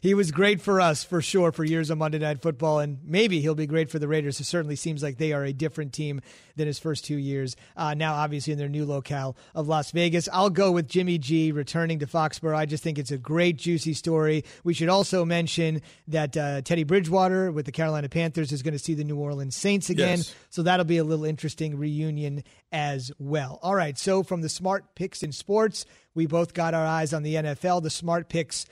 He 0.00 0.14
was 0.14 0.30
great 0.30 0.60
for 0.60 0.80
us 0.80 1.04
for 1.04 1.22
sure 1.22 1.52
for 1.52 1.64
years 1.64 1.90
on 1.90 1.98
Monday 1.98 2.18
Night 2.18 2.42
Football, 2.42 2.80
and 2.80 2.98
maybe 3.04 3.40
he'll 3.40 3.54
be 3.54 3.66
great 3.66 3.90
for 3.90 3.98
the 3.98 4.08
Raiders. 4.08 4.40
It 4.40 4.44
certainly 4.44 4.76
seems 4.76 5.02
like 5.02 5.18
they 5.18 5.32
are 5.32 5.44
a 5.44 5.52
different 5.52 5.92
team 5.92 6.20
than 6.56 6.66
his 6.66 6.78
first 6.78 7.04
two 7.04 7.16
years. 7.16 7.56
Uh, 7.76 7.94
now, 7.94 8.14
obviously, 8.14 8.52
in 8.52 8.58
their 8.58 8.68
new 8.68 8.84
locale 8.84 9.36
of 9.54 9.68
Las 9.68 9.90
Vegas. 9.90 10.28
I'll 10.32 10.50
go 10.50 10.72
with 10.72 10.88
Jimmy 10.88 11.18
G 11.18 11.52
returning 11.52 11.98
to 12.00 12.06
Foxborough. 12.06 12.56
I 12.56 12.66
just 12.66 12.82
think 12.82 12.98
it's 12.98 13.10
a 13.10 13.18
great, 13.18 13.56
juicy 13.56 13.94
story. 13.94 14.44
We 14.62 14.74
should 14.74 14.88
also 14.88 15.24
mention 15.24 15.82
that 16.08 16.36
uh, 16.36 16.62
Teddy 16.62 16.84
Bridgewater 16.84 17.50
with 17.50 17.66
the 17.66 17.72
Carolina 17.72 18.08
Panthers 18.08 18.52
is 18.52 18.62
going 18.62 18.72
to 18.72 18.78
see 18.78 18.94
the 18.94 19.04
New 19.04 19.16
Orleans 19.16 19.56
Saints 19.56 19.90
again. 19.90 20.18
Yes. 20.18 20.34
So 20.50 20.62
that'll 20.62 20.84
be 20.84 20.98
a 20.98 21.04
little 21.04 21.24
interesting 21.24 21.78
reunion 21.78 22.44
as 22.72 23.10
well. 23.18 23.58
All 23.62 23.74
right. 23.74 23.98
So 23.98 24.22
from 24.22 24.42
the 24.42 24.48
smart 24.48 24.94
picks 24.94 25.22
in 25.22 25.32
sports, 25.32 25.86
we 26.14 26.26
both 26.26 26.54
got 26.54 26.74
our 26.74 26.86
eyes 26.86 27.12
on 27.12 27.22
the 27.22 27.34
NFL. 27.34 27.82
The 27.82 27.90
smart 27.90 28.28
picks 28.28 28.66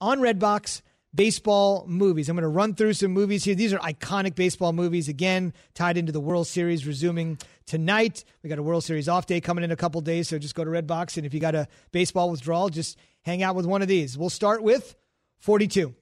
on 0.00 0.20
Redbox 0.20 0.82
baseball 1.14 1.84
movies. 1.86 2.28
I'm 2.28 2.36
going 2.36 2.42
to 2.42 2.48
run 2.48 2.74
through 2.74 2.92
some 2.92 3.12
movies 3.12 3.44
here. 3.44 3.54
These 3.54 3.72
are 3.72 3.78
iconic 3.78 4.34
baseball 4.34 4.72
movies, 4.72 5.08
again, 5.08 5.52
tied 5.74 5.96
into 5.96 6.12
the 6.12 6.20
World 6.20 6.46
Series 6.46 6.86
resuming 6.86 7.38
tonight. 7.66 8.24
We 8.42 8.50
got 8.50 8.58
a 8.58 8.62
World 8.62 8.84
Series 8.84 9.08
off 9.08 9.26
day 9.26 9.40
coming 9.40 9.64
in 9.64 9.70
a 9.70 9.76
couple 9.76 10.00
days, 10.00 10.28
so 10.28 10.38
just 10.38 10.54
go 10.54 10.64
to 10.64 10.70
Redbox. 10.70 11.16
And 11.16 11.24
if 11.26 11.32
you 11.34 11.40
got 11.40 11.54
a 11.54 11.66
baseball 11.92 12.30
withdrawal, 12.30 12.68
just 12.68 12.98
hang 13.22 13.42
out 13.42 13.54
with 13.56 13.66
one 13.66 13.82
of 13.82 13.88
these. 13.88 14.16
We'll 14.18 14.30
start 14.30 14.62
with 14.62 14.94
42. 15.40 15.94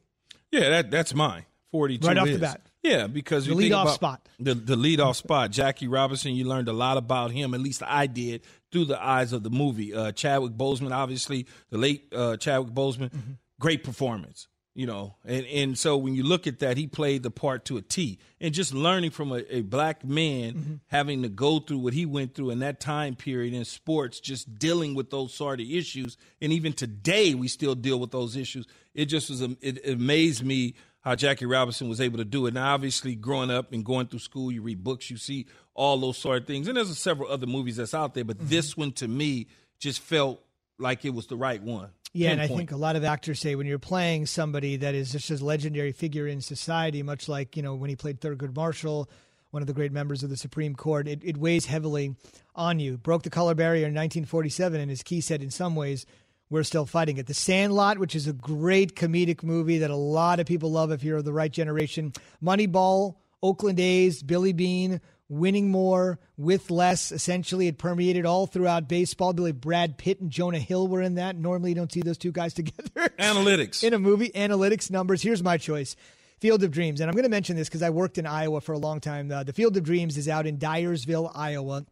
Yeah, 0.50 0.70
that 0.70 0.90
that's 0.90 1.14
mine. 1.14 1.44
Forty-two. 1.72 2.06
Right 2.06 2.16
off 2.16 2.26
the 2.26 2.34
is. 2.34 2.40
bat. 2.40 2.60
Yeah, 2.82 3.08
because 3.08 3.46
The 3.46 3.52
you 3.52 3.58
think 3.60 3.72
leadoff 3.72 3.82
about 3.82 3.94
spot. 3.94 4.28
The 4.38 4.54
the 4.54 4.76
leadoff 4.76 5.16
spot. 5.16 5.50
Jackie 5.50 5.88
Robinson. 5.88 6.34
You 6.34 6.44
learned 6.46 6.68
a 6.68 6.72
lot 6.72 6.96
about 6.96 7.32
him. 7.32 7.52
At 7.52 7.60
least 7.60 7.82
I 7.84 8.06
did 8.06 8.42
through 8.70 8.84
the 8.86 9.02
eyes 9.04 9.32
of 9.32 9.42
the 9.42 9.50
movie. 9.50 9.92
Uh, 9.92 10.12
Chadwick 10.12 10.52
Boseman, 10.52 10.92
obviously 10.92 11.46
the 11.70 11.78
late 11.78 12.12
uh, 12.14 12.36
Chadwick 12.36 12.72
Boseman, 12.72 13.10
Mm-hmm. 13.10 13.32
Great 13.60 13.84
performance. 13.84 14.48
You 14.78 14.84
know, 14.84 15.14
and 15.24 15.46
and 15.46 15.78
so 15.78 15.96
when 15.96 16.14
you 16.14 16.22
look 16.22 16.46
at 16.46 16.58
that, 16.58 16.76
he 16.76 16.86
played 16.86 17.22
the 17.22 17.30
part 17.30 17.64
to 17.64 17.78
a 17.78 17.80
T. 17.80 18.18
And 18.42 18.52
just 18.52 18.74
learning 18.74 19.10
from 19.10 19.32
a, 19.32 19.42
a 19.48 19.62
black 19.62 20.04
man 20.04 20.52
Mm-hmm. 20.52 20.74
having 20.88 21.22
to 21.22 21.30
go 21.30 21.60
through 21.60 21.78
what 21.78 21.94
he 21.94 22.04
went 22.04 22.34
through 22.34 22.50
in 22.50 22.58
that 22.58 22.78
time 22.78 23.14
period 23.16 23.54
in 23.54 23.64
sports, 23.64 24.20
just 24.20 24.58
dealing 24.58 24.94
with 24.94 25.08
those 25.08 25.32
sort 25.32 25.62
of 25.62 25.66
issues, 25.66 26.18
and 26.42 26.52
even 26.52 26.74
today 26.74 27.32
we 27.34 27.48
still 27.48 27.74
deal 27.74 27.98
with 27.98 28.10
those 28.10 28.36
issues. 28.36 28.66
It 28.92 29.06
just 29.06 29.30
was 29.30 29.40
it, 29.40 29.56
it 29.62 29.88
amazed 29.88 30.44
me 30.44 30.74
how 31.00 31.14
Jackie 31.14 31.46
Robinson 31.46 31.88
was 31.88 32.00
able 32.02 32.18
to 32.18 32.24
do 32.26 32.44
it. 32.46 32.52
Now, 32.52 32.74
obviously, 32.74 33.14
growing 33.14 33.50
up 33.50 33.72
and 33.72 33.82
going 33.82 34.08
through 34.08 34.18
school, 34.18 34.52
you 34.52 34.60
read 34.60 34.84
books, 34.84 35.08
you 35.10 35.16
see 35.16 35.46
all 35.72 35.96
those 35.96 36.18
sort 36.18 36.42
of 36.42 36.46
things, 36.46 36.68
and 36.68 36.76
there's 36.76 36.98
several 36.98 37.32
other 37.32 37.46
movies 37.46 37.76
that's 37.76 37.94
out 37.94 38.12
there, 38.12 38.24
but 38.24 38.36
Mm-hmm. 38.36 38.48
this 38.48 38.76
one 38.76 38.92
to 38.92 39.08
me 39.08 39.46
just 39.78 40.00
felt 40.00 40.42
like 40.78 41.06
it 41.06 41.14
was 41.14 41.28
the 41.28 41.36
right 41.36 41.62
one. 41.62 41.88
Yeah, 42.16 42.30
and 42.30 42.40
I 42.40 42.46
think 42.46 42.72
a 42.72 42.76
lot 42.76 42.96
of 42.96 43.04
actors 43.04 43.40
say 43.40 43.54
when 43.54 43.66
you're 43.66 43.78
playing 43.78 44.26
somebody 44.26 44.76
that 44.76 44.94
is 44.94 45.12
just 45.12 45.30
a 45.30 45.44
legendary 45.44 45.92
figure 45.92 46.26
in 46.26 46.40
society, 46.40 47.02
much 47.02 47.28
like 47.28 47.56
you 47.56 47.62
know 47.62 47.74
when 47.74 47.90
he 47.90 47.96
played 47.96 48.20
Thurgood 48.20 48.54
Marshall, 48.54 49.08
one 49.50 49.62
of 49.62 49.66
the 49.66 49.74
great 49.74 49.92
members 49.92 50.22
of 50.22 50.30
the 50.30 50.36
Supreme 50.36 50.74
Court, 50.74 51.08
it, 51.08 51.20
it 51.22 51.36
weighs 51.36 51.66
heavily 51.66 52.14
on 52.54 52.78
you. 52.78 52.96
Broke 52.96 53.22
the 53.22 53.30
color 53.30 53.54
barrier 53.54 53.86
in 53.86 53.94
1947, 53.94 54.80
and 54.80 54.90
as 54.90 55.02
Key 55.02 55.20
said, 55.20 55.42
in 55.42 55.50
some 55.50 55.76
ways, 55.76 56.06
we're 56.48 56.62
still 56.62 56.86
fighting 56.86 57.18
it. 57.18 57.26
The 57.26 57.34
Sandlot, 57.34 57.98
which 57.98 58.14
is 58.14 58.26
a 58.26 58.32
great 58.32 58.94
comedic 58.94 59.42
movie 59.42 59.78
that 59.78 59.90
a 59.90 59.96
lot 59.96 60.40
of 60.40 60.46
people 60.46 60.70
love 60.70 60.92
if 60.92 61.02
you're 61.02 61.18
of 61.18 61.24
the 61.24 61.32
right 61.32 61.50
generation. 61.50 62.12
Moneyball, 62.42 63.16
Oakland 63.42 63.80
A's, 63.80 64.22
Billy 64.22 64.52
Beane, 64.52 65.00
winning 65.28 65.70
more 65.70 66.18
with 66.36 66.70
less. 66.70 67.12
Essentially, 67.12 67.66
it 67.68 67.78
permeated 67.78 68.26
all 68.26 68.46
throughout 68.46 68.88
baseball. 68.88 69.30
I 69.30 69.32
believe 69.32 69.60
Brad 69.60 69.98
Pitt 69.98 70.20
and 70.20 70.30
Jonah 70.30 70.58
Hill 70.58 70.88
were 70.88 71.02
in 71.02 71.16
that. 71.16 71.36
Normally, 71.36 71.70
you 71.70 71.74
don't 71.74 71.92
see 71.92 72.00
those 72.02 72.18
two 72.18 72.32
guys 72.32 72.54
together 72.54 73.08
Analytics. 73.18 73.82
in 73.82 73.94
a 73.94 73.98
movie. 73.98 74.30
Analytics 74.30 74.90
numbers. 74.90 75.22
Here's 75.22 75.42
my 75.42 75.56
choice 75.58 75.96
Field 76.40 76.62
of 76.62 76.70
Dreams. 76.70 77.00
And 77.00 77.08
I'm 77.10 77.14
going 77.14 77.24
to 77.24 77.28
mention 77.30 77.56
this 77.56 77.68
because 77.68 77.82
I 77.82 77.90
worked 77.90 78.18
in 78.18 78.26
Iowa 78.26 78.60
for 78.60 78.72
a 78.72 78.78
long 78.78 79.00
time. 79.00 79.30
Uh, 79.30 79.42
the 79.42 79.52
Field 79.52 79.76
of 79.76 79.82
Dreams 79.84 80.16
is 80.16 80.28
out 80.28 80.46
in 80.46 80.58
Dyersville, 80.58 81.30
Iowa. 81.34 81.86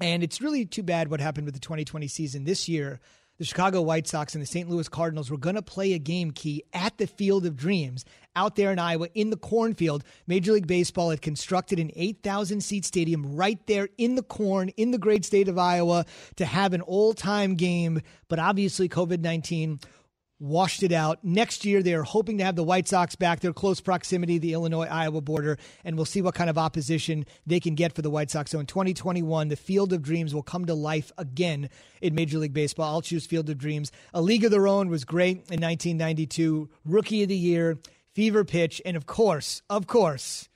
And 0.00 0.22
it's 0.22 0.40
really 0.42 0.66
too 0.66 0.82
bad 0.82 1.08
what 1.08 1.20
happened 1.20 1.46
with 1.46 1.54
the 1.54 1.60
2020 1.60 2.06
season 2.08 2.44
this 2.44 2.68
year 2.68 3.00
the 3.38 3.44
Chicago 3.44 3.82
White 3.82 4.06
Sox 4.06 4.34
and 4.34 4.42
the 4.42 4.46
St. 4.46 4.68
Louis 4.68 4.88
Cardinals 4.88 5.30
were 5.30 5.38
going 5.38 5.56
to 5.56 5.62
play 5.62 5.92
a 5.92 5.98
game 5.98 6.30
key 6.30 6.64
at 6.72 6.96
the 6.98 7.06
Field 7.06 7.46
of 7.46 7.56
Dreams 7.56 8.04
out 8.34 8.56
there 8.56 8.70
in 8.70 8.78
Iowa 8.78 9.08
in 9.14 9.30
the 9.30 9.36
cornfield. 9.36 10.04
Major 10.26 10.52
League 10.52 10.66
Baseball 10.66 11.10
had 11.10 11.22
constructed 11.22 11.78
an 11.78 11.90
8,000 11.96 12.60
seat 12.60 12.84
stadium 12.84 13.34
right 13.34 13.58
there 13.66 13.88
in 13.98 14.14
the 14.14 14.22
corn 14.22 14.68
in 14.70 14.90
the 14.90 14.98
great 14.98 15.24
state 15.24 15.48
of 15.48 15.58
Iowa 15.58 16.04
to 16.36 16.44
have 16.44 16.72
an 16.72 16.82
all 16.82 17.14
time 17.14 17.54
game. 17.54 18.02
But 18.28 18.38
obviously, 18.38 18.88
COVID 18.88 19.20
19 19.20 19.80
washed 20.38 20.82
it 20.82 20.92
out. 20.92 21.18
Next 21.22 21.64
year, 21.64 21.82
they 21.82 21.94
are 21.94 22.02
hoping 22.02 22.38
to 22.38 22.44
have 22.44 22.56
the 22.56 22.64
White 22.64 22.88
Sox 22.88 23.14
back. 23.14 23.40
They're 23.40 23.52
close 23.52 23.80
proximity, 23.80 24.38
the 24.38 24.52
Illinois 24.52 24.86
Iowa 24.86 25.20
border, 25.20 25.58
and 25.84 25.96
we'll 25.96 26.04
see 26.04 26.22
what 26.22 26.34
kind 26.34 26.50
of 26.50 26.58
opposition 26.58 27.24
they 27.46 27.60
can 27.60 27.74
get 27.74 27.94
for 27.94 28.02
the 28.02 28.10
White 28.10 28.30
Sox. 28.30 28.50
So 28.50 28.60
in 28.60 28.66
2021, 28.66 29.48
the 29.48 29.56
Field 29.56 29.92
of 29.92 30.02
Dreams 30.02 30.34
will 30.34 30.42
come 30.42 30.66
to 30.66 30.74
life 30.74 31.10
again 31.16 31.70
in 32.02 32.14
Major 32.14 32.38
League 32.38 32.52
Baseball. 32.52 32.92
I'll 32.92 33.02
choose 33.02 33.26
Field 33.26 33.48
of 33.48 33.58
Dreams. 33.58 33.90
A 34.12 34.20
League 34.20 34.44
of 34.44 34.50
Their 34.50 34.68
Own 34.68 34.88
was 34.88 35.04
great 35.04 35.36
in 35.50 35.60
1992, 35.60 36.68
Rookie 36.84 37.22
of 37.22 37.28
the 37.28 37.36
Year, 37.36 37.78
Fever 38.14 38.44
Pitch, 38.44 38.82
and 38.84 38.96
of 38.96 39.06
course, 39.06 39.62
of 39.70 39.86
course, 39.86 40.48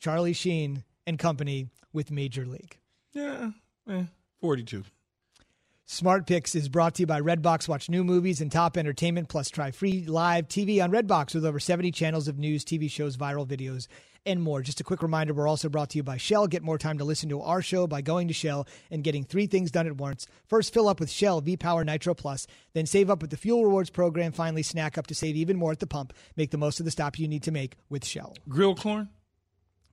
Charlie 0.00 0.32
Sheen 0.32 0.84
and 1.06 1.18
company 1.18 1.68
with 1.92 2.10
Major 2.10 2.44
League. 2.44 2.78
Yeah, 3.12 3.50
eh, 3.88 4.04
42. 4.40 4.84
Smart 5.90 6.26
Picks 6.26 6.54
is 6.54 6.68
brought 6.68 6.96
to 6.96 7.02
you 7.02 7.06
by 7.06 7.18
Redbox. 7.18 7.66
Watch 7.66 7.88
new 7.88 8.04
movies 8.04 8.42
and 8.42 8.52
top 8.52 8.76
entertainment, 8.76 9.30
plus 9.30 9.48
try 9.48 9.70
free 9.70 10.04
live 10.04 10.46
TV 10.46 10.84
on 10.84 10.92
Redbox 10.92 11.34
with 11.34 11.46
over 11.46 11.58
70 11.58 11.92
channels 11.92 12.28
of 12.28 12.38
news, 12.38 12.62
TV 12.62 12.90
shows, 12.90 13.16
viral 13.16 13.46
videos, 13.46 13.86
and 14.26 14.42
more. 14.42 14.60
Just 14.60 14.82
a 14.82 14.84
quick 14.84 15.00
reminder 15.00 15.32
we're 15.32 15.48
also 15.48 15.70
brought 15.70 15.88
to 15.88 15.96
you 15.96 16.02
by 16.02 16.18
Shell. 16.18 16.48
Get 16.48 16.62
more 16.62 16.76
time 16.76 16.98
to 16.98 17.04
listen 17.04 17.30
to 17.30 17.40
our 17.40 17.62
show 17.62 17.86
by 17.86 18.02
going 18.02 18.28
to 18.28 18.34
Shell 18.34 18.68
and 18.90 19.02
getting 19.02 19.24
three 19.24 19.46
things 19.46 19.70
done 19.70 19.86
at 19.86 19.96
once. 19.96 20.26
First, 20.46 20.74
fill 20.74 20.88
up 20.88 21.00
with 21.00 21.10
Shell 21.10 21.40
V 21.40 21.56
Power 21.56 21.84
Nitro 21.84 22.12
Plus, 22.12 22.46
then 22.74 22.84
save 22.84 23.08
up 23.08 23.22
with 23.22 23.30
the 23.30 23.38
Fuel 23.38 23.64
Rewards 23.64 23.88
program. 23.88 24.32
Finally, 24.32 24.64
snack 24.64 24.98
up 24.98 25.06
to 25.06 25.14
save 25.14 25.36
even 25.36 25.56
more 25.56 25.72
at 25.72 25.80
the 25.80 25.86
pump. 25.86 26.12
Make 26.36 26.50
the 26.50 26.58
most 26.58 26.80
of 26.80 26.84
the 26.84 26.90
stop 26.90 27.18
you 27.18 27.26
need 27.26 27.44
to 27.44 27.50
make 27.50 27.78
with 27.88 28.04
Shell. 28.04 28.36
Grill 28.46 28.74
corn? 28.74 29.08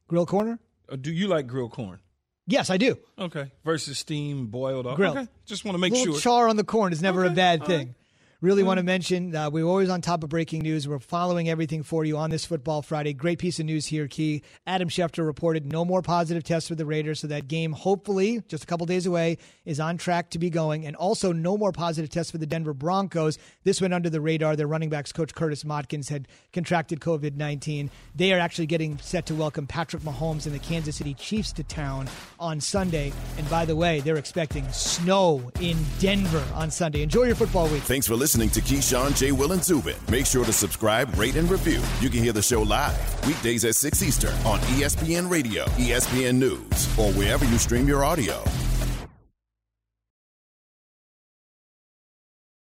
Grill 0.09 0.25
corner? 0.25 0.59
Or 0.89 0.97
do 0.97 1.13
you 1.13 1.29
like 1.29 1.47
grill 1.47 1.69
corn? 1.69 2.01
Yes, 2.47 2.69
I 2.69 2.77
do. 2.77 2.97
Okay. 3.17 3.51
Versus 3.63 3.97
steam 3.97 4.47
boiled 4.47 4.85
up. 4.85 4.97
Grilled. 4.97 5.17
Okay. 5.17 5.27
Just 5.45 5.65
want 5.65 5.75
to 5.75 5.79
make 5.79 5.93
little 5.93 6.13
sure. 6.13 6.21
char 6.21 6.47
on 6.47 6.57
the 6.57 6.63
corn 6.63 6.93
is 6.93 7.01
never 7.01 7.23
Okay, 7.25 7.33
a 7.33 7.35
bad 7.35 7.61
all 7.61 7.67
thing. 7.67 7.95
Right. 8.41 8.49
Really 8.49 8.63
want 8.63 8.79
to 8.79 8.83
mention 8.83 9.35
uh, 9.35 9.49
we're 9.49 9.63
always 9.63 9.89
on 9.89 10.01
top 10.01 10.23
of 10.23 10.29
breaking 10.29 10.61
news. 10.61 10.87
We're 10.87 10.99
following 10.99 11.49
everything 11.49 11.83
for 11.83 12.05
you 12.05 12.17
on 12.17 12.29
this 12.29 12.45
Football 12.45 12.81
Friday. 12.81 13.13
Great 13.13 13.39
piece 13.39 13.59
of 13.59 13.65
news 13.65 13.85
here, 13.85 14.07
Key. 14.07 14.43
Adam 14.67 14.89
Schefter 14.89 15.25
reported 15.25 15.71
no 15.71 15.83
more 15.83 16.01
positive 16.01 16.43
tests 16.43 16.67
for 16.69 16.75
the 16.75 16.85
Raiders, 16.85 17.21
so 17.21 17.27
that 17.27 17.47
game, 17.47 17.71
hopefully, 17.71 18.43
just 18.47 18.63
a 18.63 18.67
couple 18.67 18.85
days 18.85 19.05
away, 19.05 19.37
is 19.63 19.79
on 19.79 19.97
track 19.97 20.29
to 20.31 20.39
be 20.39 20.49
going. 20.49 20.85
And 20.85 20.95
also, 20.95 21.31
no 21.31 21.57
more 21.57 21.71
positive 21.71 22.09
tests 22.09 22.31
for 22.31 22.37
the 22.37 22.45
Denver 22.45 22.73
Broncos. 22.73 23.37
This 23.63 23.81
went 23.81 23.93
under 23.93 24.09
the 24.09 24.21
radar. 24.21 24.55
Their 24.55 24.67
running 24.67 24.89
backs 24.89 25.11
coach 25.11 25.33
Curtis 25.33 25.63
Modkins 25.63 26.09
had 26.09 26.27
contracted 26.53 26.99
COVID 26.99 27.35
19. 27.35 27.89
They 28.15 28.33
are 28.33 28.39
actually 28.39 28.67
getting 28.67 28.97
set 28.99 29.25
to 29.27 29.35
welcome 29.35 29.65
Patrick 29.65 30.03
Mahomes 30.03 30.45
and 30.45 30.53
the 30.53 30.59
Kansas 30.59 30.97
City 30.97 31.13
Chiefs 31.13 31.51
to 31.53 31.63
town 31.63 32.07
on 32.39 32.59
Sunday. 32.61 33.11
And 33.37 33.49
by 33.49 33.65
the 33.65 33.75
way, 33.75 34.01
they're 34.01 34.17
expecting 34.17 34.69
snow 34.71 35.51
in 35.59 35.77
Denver 35.99 36.43
on 36.53 36.69
Sunday. 36.69 37.01
Enjoy 37.01 37.23
your 37.23 37.35
football 37.35 37.67
week. 37.69 37.81
Thanks 37.83 38.05
for 38.05 38.15
listening 38.15 38.34
to 38.35 38.59
Keyshawn, 38.59 39.17
J. 39.17 39.31
Will, 39.31 39.53
and 39.53 39.63
Zubin. 39.63 39.95
Make 40.11 40.25
sure 40.25 40.43
to 40.43 40.51
subscribe, 40.51 41.17
rate, 41.17 41.37
and 41.37 41.49
review. 41.49 41.81
You 42.01 42.09
can 42.09 42.21
hear 42.21 42.33
the 42.33 42.41
show 42.41 42.61
live 42.61 43.25
weekdays 43.25 43.63
at 43.63 43.75
6 43.75 44.03
Eastern 44.03 44.33
on 44.45 44.59
ESPN 44.75 45.29
Radio, 45.29 45.63
ESPN 45.77 46.35
News, 46.35 46.99
or 46.99 47.13
wherever 47.13 47.45
you 47.45 47.57
stream 47.57 47.87
your 47.87 48.03
audio. 48.03 48.43